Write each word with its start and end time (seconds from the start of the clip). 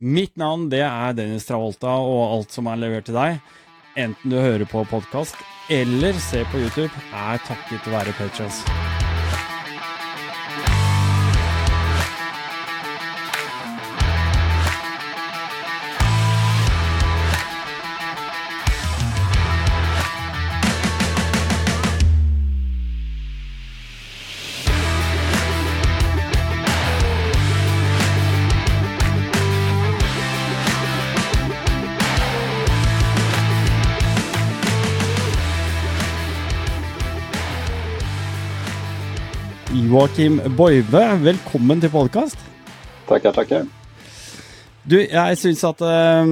Mitt 0.00 0.38
navn 0.40 0.70
det 0.72 0.80
er 0.80 1.12
Dennis 1.12 1.44
Travolta, 1.44 1.92
og 2.00 2.22
alt 2.38 2.54
som 2.56 2.70
er 2.72 2.80
levert 2.80 3.04
til 3.10 3.18
deg, 3.18 3.36
enten 4.00 4.32
du 4.32 4.38
hører 4.40 4.64
på 4.64 4.86
podkast 4.88 5.36
eller 5.70 6.16
ser 6.24 6.48
på 6.48 6.62
YouTube, 6.62 7.04
er 7.12 7.44
takket 7.44 7.84
være 7.92 8.16
Patrons. 8.16 8.64
Joakim 39.90 40.36
Boive, 40.54 41.00
velkommen 41.18 41.80
til 41.82 41.90
podkast. 41.90 42.38
Tackar, 43.08 43.32
tackar. 43.34 43.64
Du, 44.86 44.94
jeg 45.00 45.38
syns 45.40 45.64
at 45.66 45.82
eh, 45.82 46.30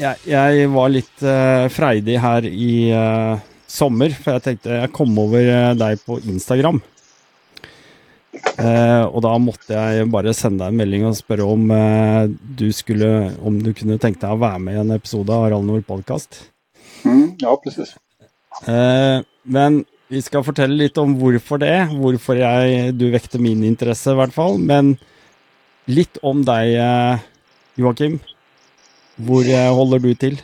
jeg, 0.00 0.18
jeg, 0.26 0.64
var 0.72 0.90
litt 0.90 1.22
eh, 1.22 1.66
freidig 1.70 2.16
her 2.18 2.48
i 2.48 2.72
eh, 2.90 3.44
sommer, 3.70 4.16
for 4.18 4.34
jeg 4.34 4.44
tenkte 4.48 4.80
jeg 4.80 4.92
kom 4.96 5.14
over 5.22 5.44
eh, 5.44 5.68
deg 5.78 6.02
på 6.02 6.18
Instagram. 6.24 6.82
Og 8.64 9.16
da 9.22 9.36
måtte 9.38 9.78
jeg 9.78 10.10
bare 10.10 10.34
sende 10.34 10.64
deg 10.64 10.74
en 10.74 10.82
melding 10.82 11.06
og 11.06 11.14
spørre 11.18 11.46
om 11.46 11.70
du 12.58 12.66
skulle 12.74 13.08
Om 13.42 13.56
du 13.62 13.70
kunne 13.74 13.96
tenke 14.02 14.20
deg 14.22 14.34
å 14.34 14.40
være 14.42 14.60
med 14.62 14.76
i 14.76 14.80
en 14.82 14.92
episode 14.94 15.34
av 15.34 15.46
Rallnord 15.52 15.86
podkast. 15.86 16.38
Mm, 17.06 17.36
ja, 17.42 17.54
precis. 17.62 17.94
men 18.66 19.82
vi 20.08 20.22
skal 20.22 20.44
fortelle 20.44 20.76
litt 20.76 20.98
om 21.00 21.16
hvorfor 21.20 21.60
det, 21.62 21.88
hvorfor 21.96 22.38
jeg, 22.38 22.94
du 22.98 23.08
vekte 23.12 23.40
min 23.42 23.64
interesse 23.64 24.12
i 24.12 24.18
hvert 24.18 24.34
fall. 24.34 24.58
Men 24.60 24.94
litt 25.90 26.20
om 26.22 26.44
deg, 26.46 26.76
Joakim. 27.80 28.20
Hvor 29.16 29.46
holder 29.78 30.02
du 30.02 30.14
til? 30.18 30.40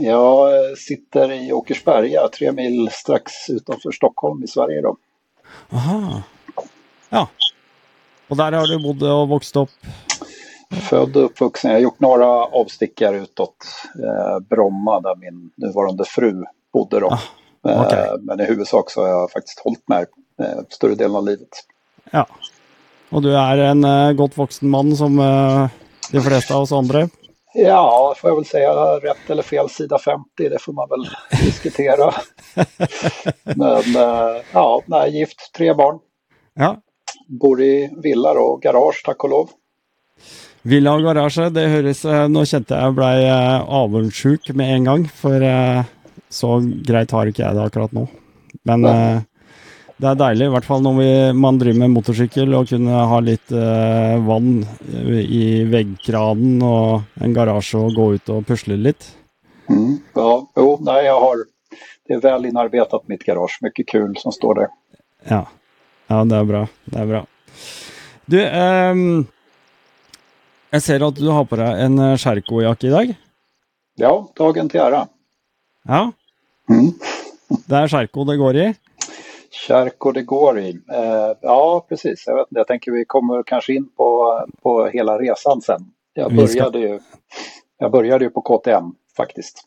Jag 0.00 0.78
sitter 0.78 1.32
i 1.32 1.52
Åkersberga, 1.52 2.28
tre 2.28 2.52
mil 2.52 2.88
strax 2.92 3.50
utanför 3.50 3.92
Stockholm 3.92 4.44
i 4.44 4.46
Sverige. 4.46 4.80
Då. 4.80 4.96
Aha. 5.70 6.22
Ja. 7.08 7.28
Och 8.28 8.36
där 8.36 8.52
har 8.52 8.66
du 8.66 8.82
bodd 8.82 9.02
och 9.02 9.28
vuxit 9.28 9.56
upp? 9.56 9.70
Född 10.88 11.16
och 11.16 11.24
uppvuxen. 11.24 11.70
Jag 11.70 11.78
har 11.78 11.82
gjort 11.82 12.00
några 12.00 12.26
avstickare 12.26 13.16
utåt 13.16 13.56
eh, 14.04 14.38
Bromma 14.50 15.00
där 15.00 15.16
min 15.16 15.50
nuvarande 15.56 16.04
fru 16.04 16.44
bodde. 16.72 17.00
Då. 17.00 17.06
Ah. 17.06 17.20
Okay. 17.62 18.08
Men 18.20 18.40
i 18.40 18.44
huvudsak 18.44 18.90
så 18.90 19.00
har 19.00 19.08
jag 19.08 19.30
faktiskt 19.30 19.58
hållit 19.58 19.88
med 19.88 20.06
eh, 20.42 20.60
större 20.68 20.94
delen 20.94 21.16
av 21.16 21.26
livet. 21.26 21.48
Ja. 22.10 22.26
Och 23.08 23.22
du 23.22 23.36
är 23.36 23.58
en 23.58 23.84
uh, 23.84 24.12
gott 24.12 24.36
vuxen 24.36 24.70
man 24.70 24.96
som 24.96 25.16
de 26.12 26.20
flesta 26.20 26.54
av 26.54 26.62
oss 26.62 26.72
andra? 26.72 27.08
Ja, 27.54 28.14
får 28.16 28.30
jag 28.30 28.36
väl 28.36 28.44
säga. 28.44 28.72
Rätt 28.98 29.30
eller 29.30 29.42
fel 29.42 29.68
sida 29.68 29.98
50, 29.98 30.48
det 30.48 30.58
får 30.62 30.72
man 30.72 30.88
väl 30.88 31.08
diskutera. 31.44 32.14
Men 33.44 33.82
ja, 34.52 34.82
nej, 34.86 35.18
gift, 35.18 35.52
tre 35.56 35.74
barn. 35.74 35.98
Ja. 36.54 36.76
Bor 37.28 37.62
i 37.62 37.90
villa 38.02 38.30
och 38.30 38.62
garage, 38.62 39.02
tack 39.04 39.24
och 39.24 39.30
lov. 39.30 39.50
Villa 40.62 40.92
og 40.92 41.06
garasje, 41.06 41.46
det 41.54 41.62
høres 41.72 42.02
Nå 42.28 42.42
kjente 42.44 42.76
jeg 42.76 42.92
blei 42.92 43.30
avundsjuk 43.64 44.50
med 44.52 44.74
en 44.74 44.88
gang, 44.90 45.06
for 45.08 45.40
så 46.30 46.58
greit 46.86 47.12
har 47.14 47.28
ikke 47.30 47.44
jeg 47.44 47.58
det 47.58 47.66
akkurat 47.66 47.94
nå. 47.96 48.06
Men 48.66 48.86
uh, 48.86 49.20
det 50.00 50.08
er 50.10 50.18
deilig, 50.22 50.48
i 50.48 50.54
hvert 50.54 50.66
fall 50.66 50.82
når 50.84 50.98
vi, 50.98 51.10
man 51.36 51.60
driver 51.60 51.82
med 51.82 51.94
motorsykkel, 51.98 52.56
å 52.56 52.64
kunne 52.68 53.04
ha 53.12 53.22
litt 53.24 53.52
uh, 53.52 54.16
vann 54.26 54.62
i 55.20 55.44
veggkranen 55.70 56.62
og 56.64 57.22
en 57.22 57.36
garasje 57.36 57.82
og 57.82 57.96
gå 57.98 58.12
ut 58.16 58.34
og 58.34 58.46
pusle 58.48 58.78
litt. 58.80 59.10
Mm, 59.70 60.00
ja, 60.16 60.30
jo, 60.56 60.70
nej, 60.82 61.04
jag 61.04 61.20
har 61.20 61.44
det 62.10 62.14
är 62.14 62.20
väl 62.20 62.46
inarbetat 62.46 63.08
mitt 63.08 63.24
garage. 63.24 63.58
Mycket 63.60 63.88
kul 63.88 64.16
som 64.16 64.32
står 64.32 64.54
där. 64.54 64.68
Ja, 65.28 65.46
ja 66.06 66.24
det 66.24 66.36
är 66.36 66.44
bra. 66.44 66.68
Det 66.84 66.98
är 66.98 67.06
bra. 67.06 67.26
Du, 68.24 68.50
um, 68.50 69.26
jag 70.70 70.82
ser 70.82 71.08
att 71.08 71.16
du 71.16 71.28
har 71.28 71.44
på 71.44 71.56
dig 71.56 71.82
en 71.82 72.18
Sherco-jacka 72.18 72.86
idag. 72.86 73.14
Ja, 73.94 74.28
dagen 74.36 74.68
till 74.68 74.80
ära. 74.80 75.08
Ja. 75.84 76.12
Mm. 76.70 76.92
Det 77.66 77.76
är 77.76 77.88
Sherco 77.88 78.24
det 78.24 78.36
går 78.36 78.56
i? 78.56 78.74
Sherco 79.66 80.12
det 80.12 80.22
går 80.22 80.58
i. 80.58 80.70
Eh, 80.70 81.36
ja, 81.40 81.86
precis. 81.88 82.24
Jag, 82.26 82.36
vet 82.36 82.46
inte, 82.50 82.58
jag 82.58 82.66
tänker 82.66 82.92
vi 82.92 83.04
kommer 83.04 83.42
kanske 83.42 83.72
in 83.72 83.88
på, 83.96 84.40
på 84.62 84.86
hela 84.86 85.18
resan 85.18 85.60
sen. 85.60 85.80
Jag 86.14 86.34
började, 86.34 86.78
ju, 86.78 87.00
jag 87.78 87.92
började 87.92 88.24
ju 88.24 88.30
på 88.30 88.40
KTM 88.40 88.84
faktiskt. 89.16 89.64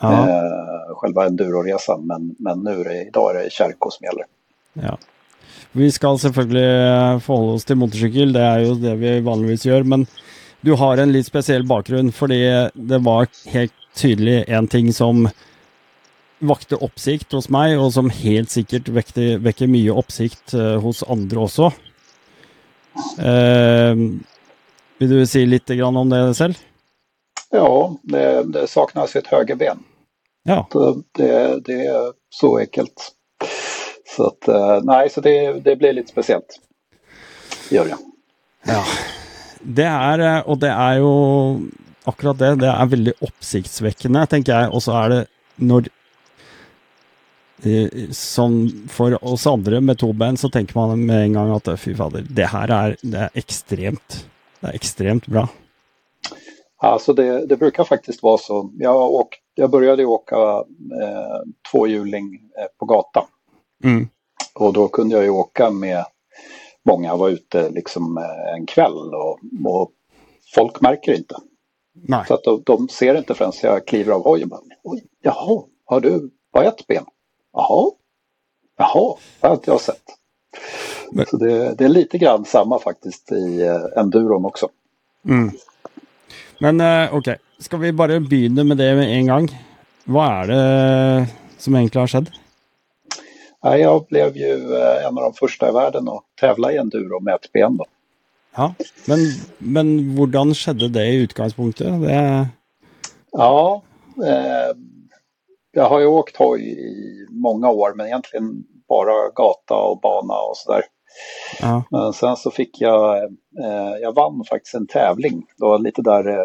Ja. 0.00 0.28
Eh, 0.28 0.94
själva 0.96 1.26
enduroresan, 1.26 2.06
men, 2.06 2.36
men 2.38 2.60
nu 2.60 2.80
är 2.80 2.84
det, 2.84 3.02
idag 3.06 3.36
är 3.36 3.44
det 3.44 3.50
Sherco 3.50 3.90
som 3.90 4.04
gäller. 4.04 4.24
Ja. 4.72 4.98
Vi 5.72 5.92
ska 5.92 6.18
selvfølgelig 6.18 7.22
forholde 7.22 7.52
oss 7.54 7.64
til 7.64 7.78
motorsykkel, 7.78 8.32
det 8.34 8.42
er 8.42 8.64
jo 8.64 8.74
det 8.74 8.96
vi 8.98 9.12
vanligvis 9.22 9.66
gjør. 9.68 9.84
Men 9.86 10.06
du 10.66 10.72
har 10.74 10.98
en 10.98 11.12
litt 11.14 11.28
spesiell 11.28 11.62
bakgrunn, 11.66 12.10
fordi 12.12 12.40
det 12.74 12.98
var 13.06 13.28
helt 13.52 13.74
tydelig 13.94 14.44
en 14.48 14.66
ting 14.68 14.92
som 14.92 15.28
vakte 16.40 16.78
oppsikt 16.80 17.34
hos 17.36 17.48
meg, 17.52 17.76
og 17.78 17.92
som 17.94 18.10
helt 18.12 18.52
sikkert 18.52 18.88
vekte, 18.94 19.36
vekker 19.44 19.70
mye 19.70 19.94
oppsikt 19.94 20.54
uh, 20.56 20.78
hos 20.82 21.02
andre 21.08 21.44
også. 21.44 21.70
Uh, 23.20 24.20
vill 25.00 25.14
du 25.14 25.20
si 25.28 25.44
litt 25.46 25.70
om 25.70 26.12
det 26.12 26.22
selv? 26.38 26.58
Ja, 27.50 27.96
det, 28.02 28.26
det 28.54 28.66
saknas 28.70 29.16
ett 29.16 29.26
högerben. 29.26 29.84
Ja. 30.42 30.66
Det, 31.14 31.60
det, 31.64 31.86
är 31.86 32.12
så 32.30 32.58
enkelt. 32.58 33.12
Så 34.16 34.26
att, 34.26 34.48
uh, 34.48 34.80
nej, 34.82 35.10
så 35.10 35.20
det, 35.20 35.60
det 35.60 35.76
blir 35.76 35.92
lite 35.92 36.08
speciellt. 36.08 36.60
Gör 37.70 37.84
det. 37.84 37.96
Ja. 38.66 38.84
Det 39.60 39.84
er, 39.84 40.48
og 40.48 40.58
det 40.58 40.70
er 40.72 40.98
jo 41.02 41.12
akkurat 42.08 42.38
det. 42.38 42.54
Det 42.64 42.70
er 42.70 42.92
veldig 42.94 43.14
oppsiktsvekkende, 43.20 44.24
tenker 44.26 44.56
jeg. 44.56 44.72
Og 44.72 44.82
så 44.82 44.96
er 45.02 45.12
det 45.12 45.20
når 45.60 45.90
som 48.10 48.70
för 48.88 49.24
oss 49.24 49.46
andra 49.46 49.80
med 49.80 49.98
två 49.98 50.12
ben 50.12 50.36
så 50.36 50.50
tänker 50.50 50.78
man 50.78 51.06
med 51.06 51.22
en 51.22 51.32
gång 51.32 51.50
att 51.50 51.80
fy 51.80 51.94
fader, 51.94 52.26
det 52.30 52.44
här 52.44 52.68
är, 52.68 52.96
det 53.02 53.18
är 53.18 53.30
extremt, 53.34 54.26
det 54.60 54.66
är 54.66 54.72
extremt 54.72 55.26
bra. 55.26 55.48
Alltså 56.82 57.12
det, 57.12 57.46
det 57.46 57.56
brukar 57.56 57.84
faktiskt 57.84 58.22
vara 58.22 58.38
så. 58.38 58.70
Jag, 58.78 59.10
åk, 59.10 59.38
jag 59.54 59.70
började 59.70 60.04
åka 60.04 60.36
eh, 61.02 61.40
tvåhjuling 61.70 62.34
eh, 62.58 62.66
på 62.78 62.86
gata. 62.86 63.26
Mm. 63.84 64.08
Och 64.54 64.72
då 64.72 64.88
kunde 64.88 65.14
jag 65.14 65.24
ju 65.24 65.30
åka 65.30 65.70
med 65.70 66.04
många, 66.82 67.16
var 67.16 67.28
ute 67.28 67.70
liksom 67.70 68.18
eh, 68.18 68.54
en 68.54 68.66
kväll 68.66 69.14
och, 69.14 69.38
och 69.64 69.92
folk 70.54 70.80
märker 70.80 71.14
inte. 71.14 71.34
Nej. 71.94 72.24
Så 72.28 72.34
att 72.34 72.44
de, 72.44 72.62
de 72.66 72.88
ser 72.88 73.14
inte 73.14 73.34
förrän 73.34 73.52
jag 73.62 73.86
kliver 73.86 74.12
av 74.12 74.24
hojen. 74.24 74.50
Oj, 74.82 75.04
jaha, 75.22 75.62
har 75.84 76.00
du 76.00 76.30
bara 76.52 76.64
ett 76.64 76.86
ben? 76.86 77.04
Jaha, 77.52 77.90
jaha, 78.78 79.16
det 79.40 79.46
har 79.46 79.54
inte 79.54 79.70
jag 79.70 79.80
sett. 79.80 80.02
Men. 81.12 81.26
Så 81.26 81.36
det, 81.36 81.74
det, 81.74 81.84
är 81.84 81.88
lite 81.88 82.18
grann 82.18 82.44
samma 82.44 82.78
faktiskt 82.78 83.32
i 83.32 83.62
uh, 83.62 83.98
enduron 83.98 84.44
också. 84.44 84.68
Mm. 85.24 85.50
Men 86.58 86.80
uh, 86.80 87.06
okej, 87.06 87.18
okay. 87.18 87.36
ska 87.58 87.76
vi 87.76 87.92
bara 87.92 88.20
börja 88.20 88.64
med 88.64 88.76
det 88.76 88.94
med 88.94 89.16
en 89.16 89.26
gång? 89.26 89.48
Vad 90.04 90.32
är 90.32 90.46
det 90.46 91.26
som 91.58 91.76
egentligen 91.76 92.02
har 92.02 92.08
skett? 92.08 92.28
Ja, 93.62 93.76
jag 93.76 94.06
blev 94.06 94.36
ju 94.36 94.76
en 95.06 95.18
av 95.18 95.24
de 95.24 95.32
första 95.32 95.68
i 95.68 95.72
världen 95.72 96.08
att 96.08 96.24
tävla 96.40 96.72
i 96.72 96.76
enduro 96.76 97.20
med 97.20 97.34
ett 97.34 97.52
ben. 97.52 97.76
Då. 97.76 97.84
Ja, 98.54 98.74
men, 99.04 99.18
men 99.58 100.16
hur 100.18 100.54
skedde 100.54 100.88
det 100.88 101.06
i 101.06 101.16
utgångspunkten? 101.16 102.00
Det... 102.00 102.48
Ja, 103.32 103.82
eh, 104.16 104.76
jag 105.72 105.88
har 105.88 106.00
ju 106.00 106.06
åkt 106.06 106.36
hoj 106.36 106.60
i 106.62 107.26
många 107.30 107.70
år 107.70 107.94
men 107.94 108.06
egentligen 108.06 108.64
bara 108.88 109.30
gata 109.34 109.74
och 109.74 110.00
bana 110.00 110.34
och 110.34 110.56
sådär. 110.56 110.82
Ja. 111.60 111.82
Men 111.90 112.12
sen 112.12 112.36
så 112.36 112.50
fick 112.50 112.80
jag, 112.80 113.22
eh, 113.64 113.96
jag 114.02 114.14
vann 114.14 114.44
faktiskt 114.48 114.74
en 114.74 114.86
tävling. 114.86 115.46
Det 115.56 115.64
var 115.64 115.78
lite 115.78 116.02
där 116.02 116.28
eh, 116.28 116.44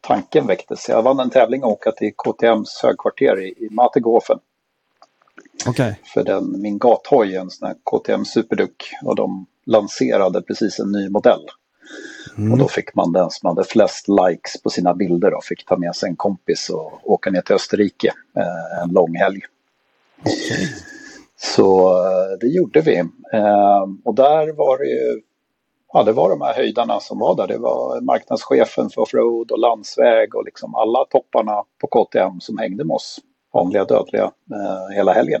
tanken 0.00 0.46
väcktes. 0.46 0.88
Jag 0.88 1.02
vann 1.02 1.20
en 1.20 1.30
tävling 1.30 1.64
och 1.64 1.70
åka 1.70 1.92
till 1.92 2.12
KTMs 2.16 2.80
högkvarter 2.82 3.40
i, 3.40 3.48
i 3.48 3.68
Mategofen. 3.70 4.38
Okay. 5.68 5.94
För 6.14 6.24
den, 6.24 6.62
min 6.62 6.78
gathoj, 6.78 7.36
en 7.36 7.50
sån 7.50 7.68
här 7.68 7.76
KTM 7.84 8.24
Superduck 8.24 8.90
och 9.04 9.16
de 9.16 9.46
lanserade 9.66 10.42
precis 10.42 10.78
en 10.78 10.92
ny 10.92 11.08
modell. 11.08 11.46
Mm. 12.38 12.52
Och 12.52 12.58
då 12.58 12.68
fick 12.68 12.94
man 12.94 13.12
den 13.12 13.30
som 13.30 13.48
hade 13.48 13.64
flest 13.64 14.06
likes 14.08 14.62
på 14.62 14.70
sina 14.70 14.94
bilder 14.94 15.34
och 15.34 15.44
fick 15.44 15.66
ta 15.66 15.76
med 15.76 15.96
sig 15.96 16.08
en 16.08 16.16
kompis 16.16 16.70
och 16.70 17.10
åka 17.12 17.30
ner 17.30 17.40
till 17.40 17.54
Österrike 17.54 18.12
eh, 18.36 18.82
en 18.82 18.88
lång 18.88 19.14
helg. 19.14 19.40
Okay. 20.20 20.66
Så 21.36 21.90
eh, 21.90 22.38
det 22.40 22.46
gjorde 22.46 22.80
vi. 22.80 22.98
Eh, 23.32 23.82
och 24.04 24.14
där 24.14 24.52
var 24.52 24.78
det 24.78 24.84
ju, 24.84 25.20
ja 25.92 26.02
det 26.02 26.12
var 26.12 26.30
de 26.30 26.40
här 26.40 26.54
höjdarna 26.54 27.00
som 27.00 27.18
var 27.18 27.36
där. 27.36 27.46
Det 27.46 27.58
var 27.58 28.00
marknadschefen 28.00 28.90
för 28.90 29.02
offroad 29.02 29.50
och 29.50 29.58
landsväg 29.58 30.34
och 30.34 30.44
liksom 30.44 30.74
alla 30.74 31.04
topparna 31.04 31.64
på 31.80 31.86
KTM 31.86 32.40
som 32.40 32.58
hängde 32.58 32.84
med 32.84 32.94
oss, 32.94 33.18
vanliga 33.52 33.84
dödliga, 33.84 34.24
eh, 34.24 34.94
hela 34.96 35.12
helgen. 35.12 35.40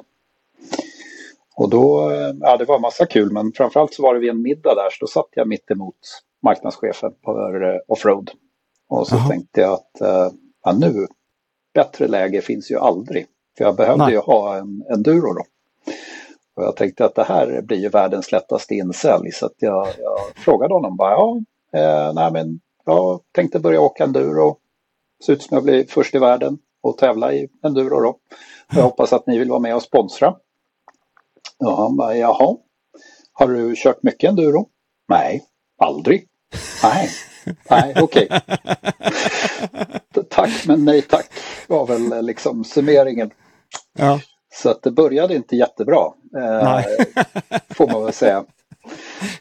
Och 1.56 1.70
då, 1.70 2.12
ja 2.40 2.56
det 2.56 2.64
var 2.64 2.78
massa 2.78 3.06
kul 3.06 3.32
men 3.32 3.52
framförallt 3.52 3.94
så 3.94 4.02
var 4.02 4.14
det 4.14 4.20
vid 4.20 4.30
en 4.30 4.42
middag 4.42 4.74
där 4.74 4.90
så 4.90 4.96
då 5.00 5.06
satt 5.06 5.28
jag 5.34 5.48
mitt 5.48 5.70
emot 5.70 5.96
marknadschefen 6.42 7.12
för 7.24 7.82
offroad. 7.88 8.30
Och 8.88 9.08
så 9.08 9.16
Aha. 9.16 9.28
tänkte 9.28 9.60
jag 9.60 9.72
att 9.72 9.90
ja, 10.64 10.72
nu, 10.72 11.06
bättre 11.74 12.08
läge 12.08 12.40
finns 12.40 12.70
ju 12.70 12.78
aldrig. 12.78 13.26
För 13.58 13.64
jag 13.64 13.76
behövde 13.76 14.04
Nej. 14.04 14.12
ju 14.12 14.18
ha 14.18 14.56
en 14.56 14.82
enduro 14.90 15.32
då. 15.32 15.44
Och 16.56 16.62
jag 16.62 16.76
tänkte 16.76 17.04
att 17.04 17.14
det 17.14 17.24
här 17.24 17.62
blir 17.62 17.78
ju 17.78 17.88
världens 17.88 18.32
lättaste 18.32 18.74
insälj 18.74 19.32
så 19.32 19.50
jag, 19.58 19.88
jag 19.98 20.18
frågade 20.36 20.74
honom 20.74 20.96
bara, 20.96 21.10
ja, 21.10 21.40
eh, 21.72 22.12
nej 22.14 22.32
men 22.32 22.60
jag 22.84 23.20
tänkte 23.32 23.60
börja 23.60 23.80
åka 23.80 24.04
enduro. 24.04 24.56
Ser 25.26 25.32
ut 25.32 25.42
som 25.42 25.54
jag 25.54 25.64
blir 25.64 25.84
först 25.84 26.14
i 26.14 26.18
världen 26.18 26.58
och 26.82 26.98
tävla 26.98 27.32
i 27.32 27.48
enduro 27.64 28.00
då. 28.00 28.16
Jag 28.74 28.82
hoppas 28.82 29.12
att 29.12 29.26
ni 29.26 29.38
vill 29.38 29.50
vara 29.50 29.60
med 29.60 29.74
och 29.74 29.82
sponsra. 29.82 30.36
Och 31.58 31.76
han 31.76 31.96
bara, 31.96 32.16
jaha, 32.16 32.56
har 33.32 33.48
du 33.48 33.74
kört 33.76 34.02
mycket 34.02 34.30
enduro? 34.30 34.68
Nej, 35.08 35.42
aldrig. 35.78 36.28
Nej, 36.82 37.10
nej 37.70 37.94
okej. 38.02 38.28
Tack 40.30 40.66
men 40.66 40.84
nej 40.84 41.02
tack 41.02 41.26
var 41.66 41.86
väl 41.86 42.26
liksom 42.26 42.64
summeringen. 42.64 43.30
Ja. 43.98 44.20
Så 44.54 44.70
att 44.70 44.82
det 44.82 44.90
började 44.90 45.34
inte 45.34 45.56
jättebra, 45.56 46.06
eh, 46.36 46.80
får 47.76 47.92
man 47.92 48.04
väl 48.04 48.12
säga. 48.12 48.44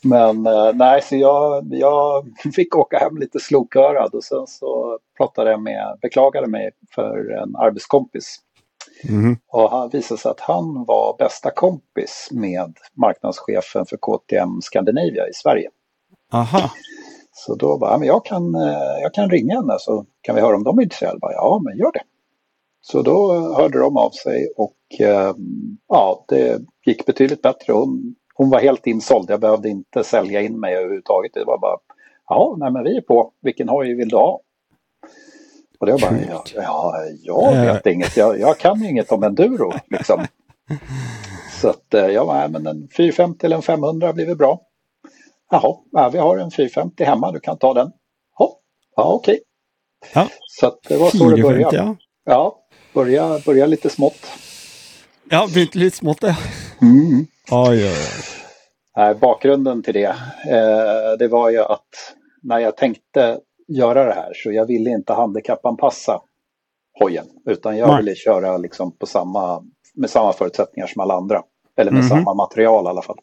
Men 0.02 0.48
eh, 0.48 0.74
nej, 0.74 1.02
så 1.02 1.16
jag, 1.16 1.68
jag 1.70 2.26
fick 2.56 2.76
åka 2.76 2.98
hem 2.98 3.18
lite 3.18 3.40
slokörad 3.40 4.14
och 4.14 4.24
sen 4.24 4.48
så 4.48 5.00
pratade 5.18 5.52
jag 5.52 5.62
med, 5.62 5.98
beklagade 6.02 6.48
mig 6.48 6.72
för 6.96 7.32
en 7.44 7.56
arbetskompis. 7.56 8.38
Mm. 9.10 9.38
Och 9.48 9.72
han 9.72 9.90
visade 9.90 10.22
sig 10.22 10.32
att 10.32 10.40
han 10.40 10.86
var 10.86 11.16
bästa 11.18 11.52
kompis 11.52 12.28
med 12.32 12.78
marknadschefen 12.98 13.86
för 13.86 13.98
KTM 13.98 14.62
Scandinavia 14.62 15.28
i 15.28 15.34
Sverige. 15.34 15.70
Aha. 16.34 16.72
Så 17.32 17.56
då 17.56 17.78
bara, 17.78 17.98
men 17.98 18.08
jag 18.08 18.26
kan, 18.26 18.56
eh, 18.56 19.02
jag 19.02 19.14
kan 19.14 19.30
ringa 19.30 19.56
henne 19.56 19.76
så 19.80 20.06
kan 20.22 20.36
vi 20.36 20.42
höra 20.42 20.56
om 20.56 20.64
de 20.64 20.80
är 20.80 20.84
intresserade. 20.84 21.20
Ja, 21.22 21.62
men 21.64 21.78
gör 21.78 21.92
det. 21.92 22.04
Så 22.82 23.02
då 23.02 23.34
hörde 23.58 23.80
de 23.80 23.98
av 23.98 24.10
sig 24.10 24.54
och 24.58 24.78
eh, 25.00 25.34
ja, 25.88 26.26
det 26.28 26.62
gick 26.86 27.06
betydligt 27.06 27.42
bättre. 27.42 27.74
Hon, 27.74 28.16
hon 28.34 28.50
var 28.50 28.60
helt 28.60 28.88
insåld. 28.88 29.30
Jag 29.30 29.40
behövde 29.40 29.70
inte 29.70 30.04
sälja 30.04 30.42
in 30.42 30.60
mig 30.60 30.76
överhuvudtaget. 30.76 31.34
Det 31.34 31.44
var 31.44 31.58
bara, 31.58 31.78
ja, 32.28 32.56
nej 32.60 32.72
men 32.72 32.84
vi 32.84 32.98
är 32.98 33.02
på. 33.02 33.32
Vilken 33.42 33.70
hoj 33.70 33.94
vill 33.94 34.10
du 34.10 34.16
ha? 34.16 34.42
Och 35.80 35.86
det 35.86 35.92
var 35.92 36.00
bara, 36.00 36.20
ja, 36.30 36.44
ja 36.56 37.06
jag 37.24 37.74
vet 37.74 37.88
äh. 37.88 37.94
inget. 37.94 38.18
Jag, 38.18 38.40
jag 38.40 38.58
kan 38.58 38.86
inget 38.86 39.12
om 39.12 39.24
enduro 39.24 39.72
liksom. 39.90 40.22
Så 41.62 41.70
att 41.70 41.94
eh, 41.94 42.08
jag 42.08 42.26
var, 42.26 42.48
men 42.48 42.68
en 42.68 42.88
450 42.98 43.46
eller 43.46 43.56
en 43.56 43.62
500 43.62 44.14
blir 44.14 44.26
väl 44.26 44.38
bra. 44.38 44.62
Jaha, 45.52 45.78
ja, 45.92 46.10
vi 46.10 46.18
har 46.18 46.38
en 46.38 46.52
450 46.52 47.04
hemma, 47.04 47.32
du 47.32 47.40
kan 47.40 47.58
ta 47.58 47.74
den. 47.74 47.92
Ja, 48.40 48.60
ja 48.96 49.14
okej. 49.14 49.40
Ja. 50.14 50.28
Så 50.48 50.74
det 50.88 50.98
var 50.98 51.10
så 51.10 51.30
det 51.30 51.42
började. 51.42 51.78
Ja. 51.78 51.96
ja, 52.26 52.56
börja, 52.94 53.40
börja 53.46 53.66
lite 53.66 53.90
smått. 53.90 54.28
Ja, 55.30 55.48
börja 55.54 55.68
lite 55.74 55.98
smått 55.98 56.18
ja. 56.22 56.36
Mm. 56.82 57.28
Oj, 57.52 57.86
oj, 57.86 57.96
oj. 58.98 59.16
bakgrunden 59.16 59.84
till 59.84 59.94
det, 59.94 60.16
eh, 60.48 61.18
det 61.20 61.28
var 61.28 61.50
ju 61.50 61.60
att 61.60 62.16
när 62.44 62.60
jag 62.60 62.78
tänkte 62.78 63.40
göra 63.68 64.06
det 64.06 64.14
här 64.14 64.32
så 64.36 64.52
jag 64.52 64.66
ville 64.66 64.90
inte 64.90 65.14
handikappanpassa 65.14 66.22
hojen. 67.00 67.26
Utan 67.46 67.78
jag 67.78 67.88
Nej. 67.88 67.98
ville 67.98 68.16
köra 68.16 68.58
liksom 68.58 68.98
på 68.98 69.06
samma, 69.06 69.64
med 69.96 70.10
samma 70.10 70.34
förutsättningar 70.34 70.88
som 70.88 71.02
alla 71.02 71.14
andra. 71.14 71.42
Eller 71.78 71.92
med 71.92 72.04
mm. 72.04 72.10
samma 72.10 72.34
material 72.34 72.86
i 72.86 72.88
alla 72.88 73.02
fall. 73.02 73.20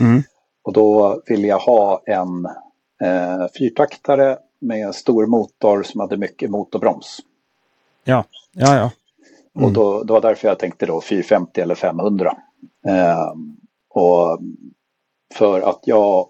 Mm. 0.00 0.22
Och 0.62 0.72
då 0.72 1.22
ville 1.26 1.46
jag 1.48 1.58
ha 1.58 2.02
en 2.06 2.46
eh, 3.02 3.46
fyrtaktare 3.58 4.38
med 4.58 4.94
stor 4.94 5.26
motor 5.26 5.82
som 5.82 6.00
hade 6.00 6.16
mycket 6.16 6.50
motorbroms. 6.50 7.20
Ja, 8.04 8.24
ja, 8.52 8.76
ja. 8.76 8.90
Mm. 9.56 9.66
Och 9.66 9.72
då, 9.72 10.02
det 10.02 10.12
var 10.12 10.20
därför 10.20 10.48
jag 10.48 10.58
tänkte 10.58 10.86
då 10.86 11.00
450 11.00 11.60
eller 11.60 11.74
500. 11.74 12.36
Eh, 12.86 13.32
och 13.88 14.38
för 15.34 15.60
att 15.60 15.80
jag 15.84 16.28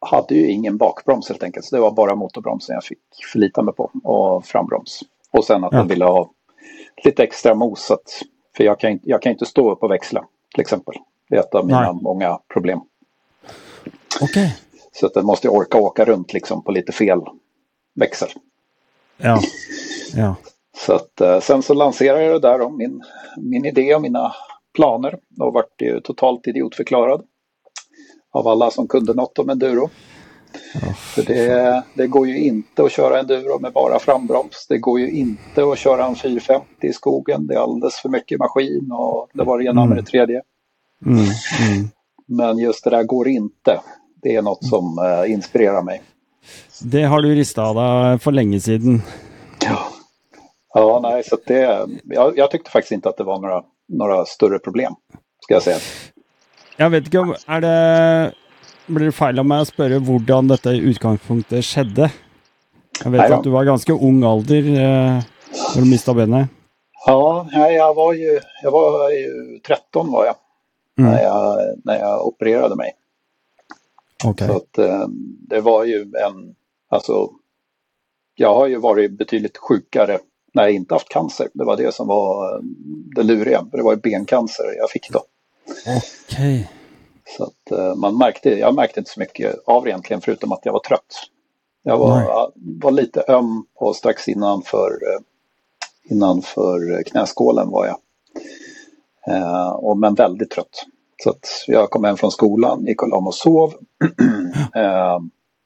hade 0.00 0.34
ju 0.34 0.50
ingen 0.50 0.76
bakbroms 0.76 1.28
helt 1.28 1.42
enkelt. 1.42 1.66
Så 1.66 1.76
det 1.76 1.82
var 1.82 1.90
bara 1.90 2.14
motorbromsen 2.14 2.74
jag 2.74 2.84
fick 2.84 2.98
förlita 3.32 3.62
mig 3.62 3.74
på 3.74 3.90
och 4.04 4.44
frambroms. 4.44 5.02
Och 5.30 5.44
sen 5.44 5.64
att 5.64 5.72
ja. 5.72 5.78
jag 5.78 5.84
ville 5.84 6.04
ha 6.04 6.30
lite 7.04 7.22
extra 7.22 7.54
mos. 7.54 7.90
Att, 7.90 8.22
för 8.56 8.64
jag 8.64 8.80
kan, 8.80 9.00
jag 9.02 9.22
kan 9.22 9.32
inte 9.32 9.46
stå 9.46 9.72
upp 9.72 9.82
och 9.82 9.90
växla 9.90 10.24
till 10.54 10.60
exempel. 10.60 10.94
Det 11.28 11.36
är 11.36 11.40
ett 11.40 11.54
av 11.54 11.66
mina 11.66 11.92
Nej. 11.92 12.02
många 12.02 12.38
problem. 12.52 12.80
Okay. 14.20 14.50
Så 14.92 15.06
att 15.06 15.16
jag 15.16 15.24
måste 15.24 15.48
orka 15.48 15.78
åka 15.78 16.04
runt 16.04 16.32
liksom 16.32 16.64
på 16.64 16.72
lite 16.72 16.92
fel 16.92 17.20
växel. 17.94 18.28
Ja. 19.16 19.40
ja. 20.14 20.36
Så 20.76 20.92
att, 20.92 21.20
eh, 21.20 21.40
sen 21.40 21.62
så 21.62 21.74
lanserade 21.74 22.24
jag 22.24 22.42
det 22.42 22.48
där 22.48 22.60
om 22.60 22.76
min, 22.76 23.02
min 23.36 23.64
idé 23.64 23.94
och 23.94 24.02
mina 24.02 24.34
planer 24.74 25.18
och 25.40 25.52
vart 25.52 25.80
ju 25.80 26.00
totalt 26.00 26.46
idiotförklarad 26.46 27.22
av 28.30 28.48
alla 28.48 28.70
som 28.70 28.88
kunde 28.88 29.14
något 29.14 29.38
om 29.38 29.48
enduro. 29.50 29.90
Oh, 30.74 30.94
För 30.94 31.22
det, 31.22 31.82
det 31.94 32.06
går 32.06 32.28
ju 32.28 32.38
inte 32.38 32.84
att 32.84 32.92
köra 32.92 33.20
enduro 33.20 33.58
med 33.58 33.72
bara 33.72 33.98
frambroms. 33.98 34.66
Det 34.68 34.78
går 34.78 35.00
ju 35.00 35.10
inte 35.10 35.64
att 35.64 35.78
köra 35.78 36.06
en 36.06 36.16
450 36.16 36.66
i 36.82 36.92
skogen. 36.92 37.46
Det 37.46 37.54
är 37.54 37.58
alldeles 37.58 37.94
för 37.94 38.08
mycket 38.08 38.38
maskin 38.38 38.92
och 38.92 39.28
det 39.32 39.44
var 39.44 39.58
det 39.58 39.64
ena 39.64 39.86
med 39.86 39.96
det 39.96 40.02
tredje. 40.02 40.42
Mm, 41.06 41.18
mm. 41.18 41.88
Men 42.26 42.58
just 42.58 42.84
det 42.84 42.90
där 42.90 43.02
går 43.02 43.28
inte. 43.28 43.80
Det 44.24 44.36
är 44.36 44.42
något 44.42 44.64
som 44.64 44.98
uh, 44.98 45.32
inspirerar 45.32 45.82
mig. 45.82 46.02
Det 46.82 47.02
har 47.02 47.22
du 47.22 47.34
ristat 47.34 47.76
av 47.76 48.04
dig 48.04 48.18
för 48.18 48.32
länge 48.32 48.60
sedan. 48.60 49.02
Ja. 49.64 49.78
Ja, 50.74 51.00
nej, 51.02 51.24
så 51.24 51.36
det, 51.46 51.86
jag, 52.04 52.38
jag, 52.38 52.50
tyckte 52.50 52.70
faktiskt 52.70 52.92
inte 52.92 53.08
att 53.08 53.16
det 53.16 53.24
var 53.24 53.38
några, 53.38 53.62
några 53.88 54.24
större 54.24 54.58
problem, 54.58 54.94
ska 55.40 55.54
jag 55.54 55.62
säga. 55.62 55.76
Jag 56.76 56.90
vet 56.90 57.04
inte 57.04 57.18
om, 57.18 57.34
är 57.46 57.60
det, 57.60 58.32
blir 58.86 59.06
det 59.06 59.12
fel 59.12 59.38
av 59.38 59.46
mig 59.46 59.60
att 59.60 59.70
fråga 59.70 59.98
hur 59.98 60.48
detta 60.48 60.72
i 60.72 60.78
utgångspunktet 60.78 61.64
skedde? 61.64 62.10
Jag 63.04 63.10
vet 63.10 63.30
att 63.30 63.42
du 63.42 63.50
var 63.50 63.64
ganska 63.64 63.92
ung 63.92 64.24
ålder 64.24 64.58
eh, 64.58 65.22
när 65.74 65.82
du 65.82 65.90
mistade 65.90 66.26
benet. 66.26 66.48
Ja, 67.06 67.46
jag 67.52 67.94
var 67.94 68.12
ju, 68.12 68.40
jag 68.62 68.70
var 68.70 69.10
ju 69.10 69.58
13 69.66 70.12
var 70.12 70.26
jag, 70.26 70.34
mm. 70.98 71.12
när, 71.12 71.22
jag 71.22 71.58
när 71.84 71.98
jag 71.98 72.26
opererade 72.26 72.76
mig. 72.76 72.92
Okay. 74.24 74.48
Så 74.48 74.56
att, 74.56 74.78
eh, 74.78 75.06
det 75.48 75.60
var 75.60 75.84
ju 75.84 76.00
en, 76.00 76.54
alltså, 76.88 77.30
jag 78.34 78.54
har 78.54 78.66
ju 78.66 78.76
varit 78.76 79.18
betydligt 79.18 79.56
sjukare 79.56 80.18
när 80.54 80.62
jag 80.62 80.72
inte 80.72 80.94
haft 80.94 81.08
cancer. 81.08 81.48
Det 81.54 81.64
var 81.64 81.76
det 81.76 81.94
som 81.94 82.06
var 82.06 82.54
eh, 82.54 82.60
det 83.16 83.22
luriga. 83.22 83.66
Det 83.72 83.82
var 83.82 83.92
ju 83.92 84.00
bencancer 84.00 84.64
jag 84.78 84.90
fick 84.90 85.10
då. 85.10 85.22
Okej. 85.68 86.02
Okay. 86.28 86.64
Så 87.36 87.44
att 87.44 87.78
uh, 87.78 87.94
man 87.94 88.18
märkte, 88.18 88.50
jag 88.50 88.74
märkte 88.74 89.00
inte 89.00 89.10
så 89.10 89.20
mycket 89.20 89.56
av 89.66 89.84
det 89.84 89.90
egentligen 89.90 90.20
förutom 90.20 90.52
att 90.52 90.60
jag 90.62 90.72
var 90.72 90.80
trött. 90.80 91.14
Jag 91.82 91.98
var, 91.98 92.50
var 92.54 92.90
lite 92.90 93.24
öm 93.28 93.66
och 93.74 93.96
strax 93.96 94.28
innanför, 94.28 94.90
uh, 94.90 95.20
innanför 96.10 97.02
knäskålen 97.02 97.70
var 97.70 97.86
jag. 97.86 97.98
Uh, 99.36 99.68
och, 99.68 99.98
men 99.98 100.14
väldigt 100.14 100.50
trött. 100.50 100.86
Så 101.24 101.30
att 101.30 101.64
jag 101.66 101.90
kom 101.90 102.04
hem 102.04 102.16
från 102.16 102.30
skolan, 102.30 102.86
gick 102.86 103.02
och 103.02 103.08
la 103.08 103.20
mig 103.20 103.26
och 103.26 103.34
sov. 103.34 103.74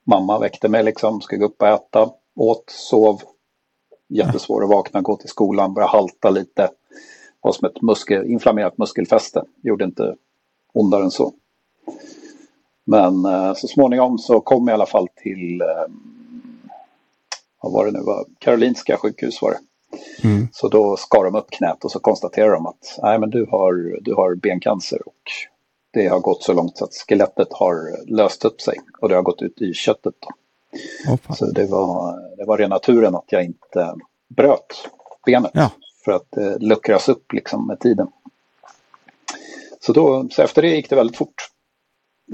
mamma 0.04 0.38
väckte 0.38 0.68
mig 0.68 0.84
liksom, 0.84 1.20
ska 1.20 1.36
gå 1.36 1.44
upp 1.44 1.62
och 1.62 1.68
äta, 1.68 2.10
åt, 2.36 2.64
sov, 2.70 3.22
jättesvår 4.08 4.64
att 4.64 4.70
vakna, 4.70 5.00
gå 5.00 5.16
till 5.16 5.28
skolan, 5.28 5.74
börja 5.74 5.88
halta 5.88 6.30
lite. 6.30 6.70
Var 7.40 7.52
som 7.52 7.68
ett 7.68 7.82
muskel, 7.82 8.26
inflammerat 8.26 8.78
muskelfäste. 8.78 9.44
Gjorde 9.62 9.84
inte 9.84 10.14
ondare 10.72 11.02
än 11.02 11.10
så. 11.10 11.32
Men 12.84 13.24
eh, 13.24 13.54
så 13.54 13.68
småningom 13.68 14.18
så 14.18 14.40
kom 14.40 14.68
jag 14.68 14.72
i 14.72 14.74
alla 14.74 14.86
fall 14.86 15.08
till, 15.16 15.60
eh, 15.60 15.66
vad 17.62 17.72
var 17.72 17.86
det 17.86 17.92
nu, 17.92 18.00
var 18.00 18.24
Karolinska 18.38 18.96
sjukhus 18.96 19.42
var 19.42 19.50
det. 19.50 19.58
Mm. 20.24 20.48
Så 20.52 20.68
då 20.68 20.96
skar 20.96 21.24
de 21.24 21.34
upp 21.34 21.50
knät 21.50 21.84
och 21.84 21.90
så 21.90 21.98
konstaterade 21.98 22.52
de 22.52 22.66
att 22.66 22.98
nej, 23.02 23.18
men 23.18 23.30
du, 23.30 23.46
har, 23.50 24.00
du 24.00 24.14
har 24.14 24.34
bencancer 24.34 25.08
och 25.08 25.22
det 25.92 26.06
har 26.06 26.20
gått 26.20 26.42
så 26.42 26.52
långt 26.52 26.76
så 26.76 26.84
att 26.84 26.94
skelettet 26.94 27.52
har 27.52 28.06
löst 28.06 28.44
upp 28.44 28.60
sig 28.60 28.78
och 29.00 29.08
det 29.08 29.14
har 29.14 29.22
gått 29.22 29.42
ut 29.42 29.62
i 29.62 29.74
köttet. 29.74 30.14
Då. 30.20 31.34
Så 31.34 31.46
det 31.46 31.66
var, 31.66 32.20
det 32.36 32.44
var 32.44 32.58
rena 32.58 32.78
turen 32.78 33.14
att 33.14 33.32
jag 33.32 33.44
inte 33.44 33.94
bröt 34.28 34.88
benet 35.26 35.50
ja. 35.54 35.70
för 36.04 36.12
att 36.12 36.26
det 36.30 36.58
luckras 36.58 37.08
upp 37.08 37.32
liksom 37.32 37.66
med 37.66 37.80
tiden. 37.80 38.06
Så, 39.80 39.92
då, 39.92 40.28
så 40.30 40.42
efter 40.42 40.62
det 40.62 40.68
gick 40.68 40.90
det 40.90 40.96
väldigt 40.96 41.16
fort. 41.16 41.48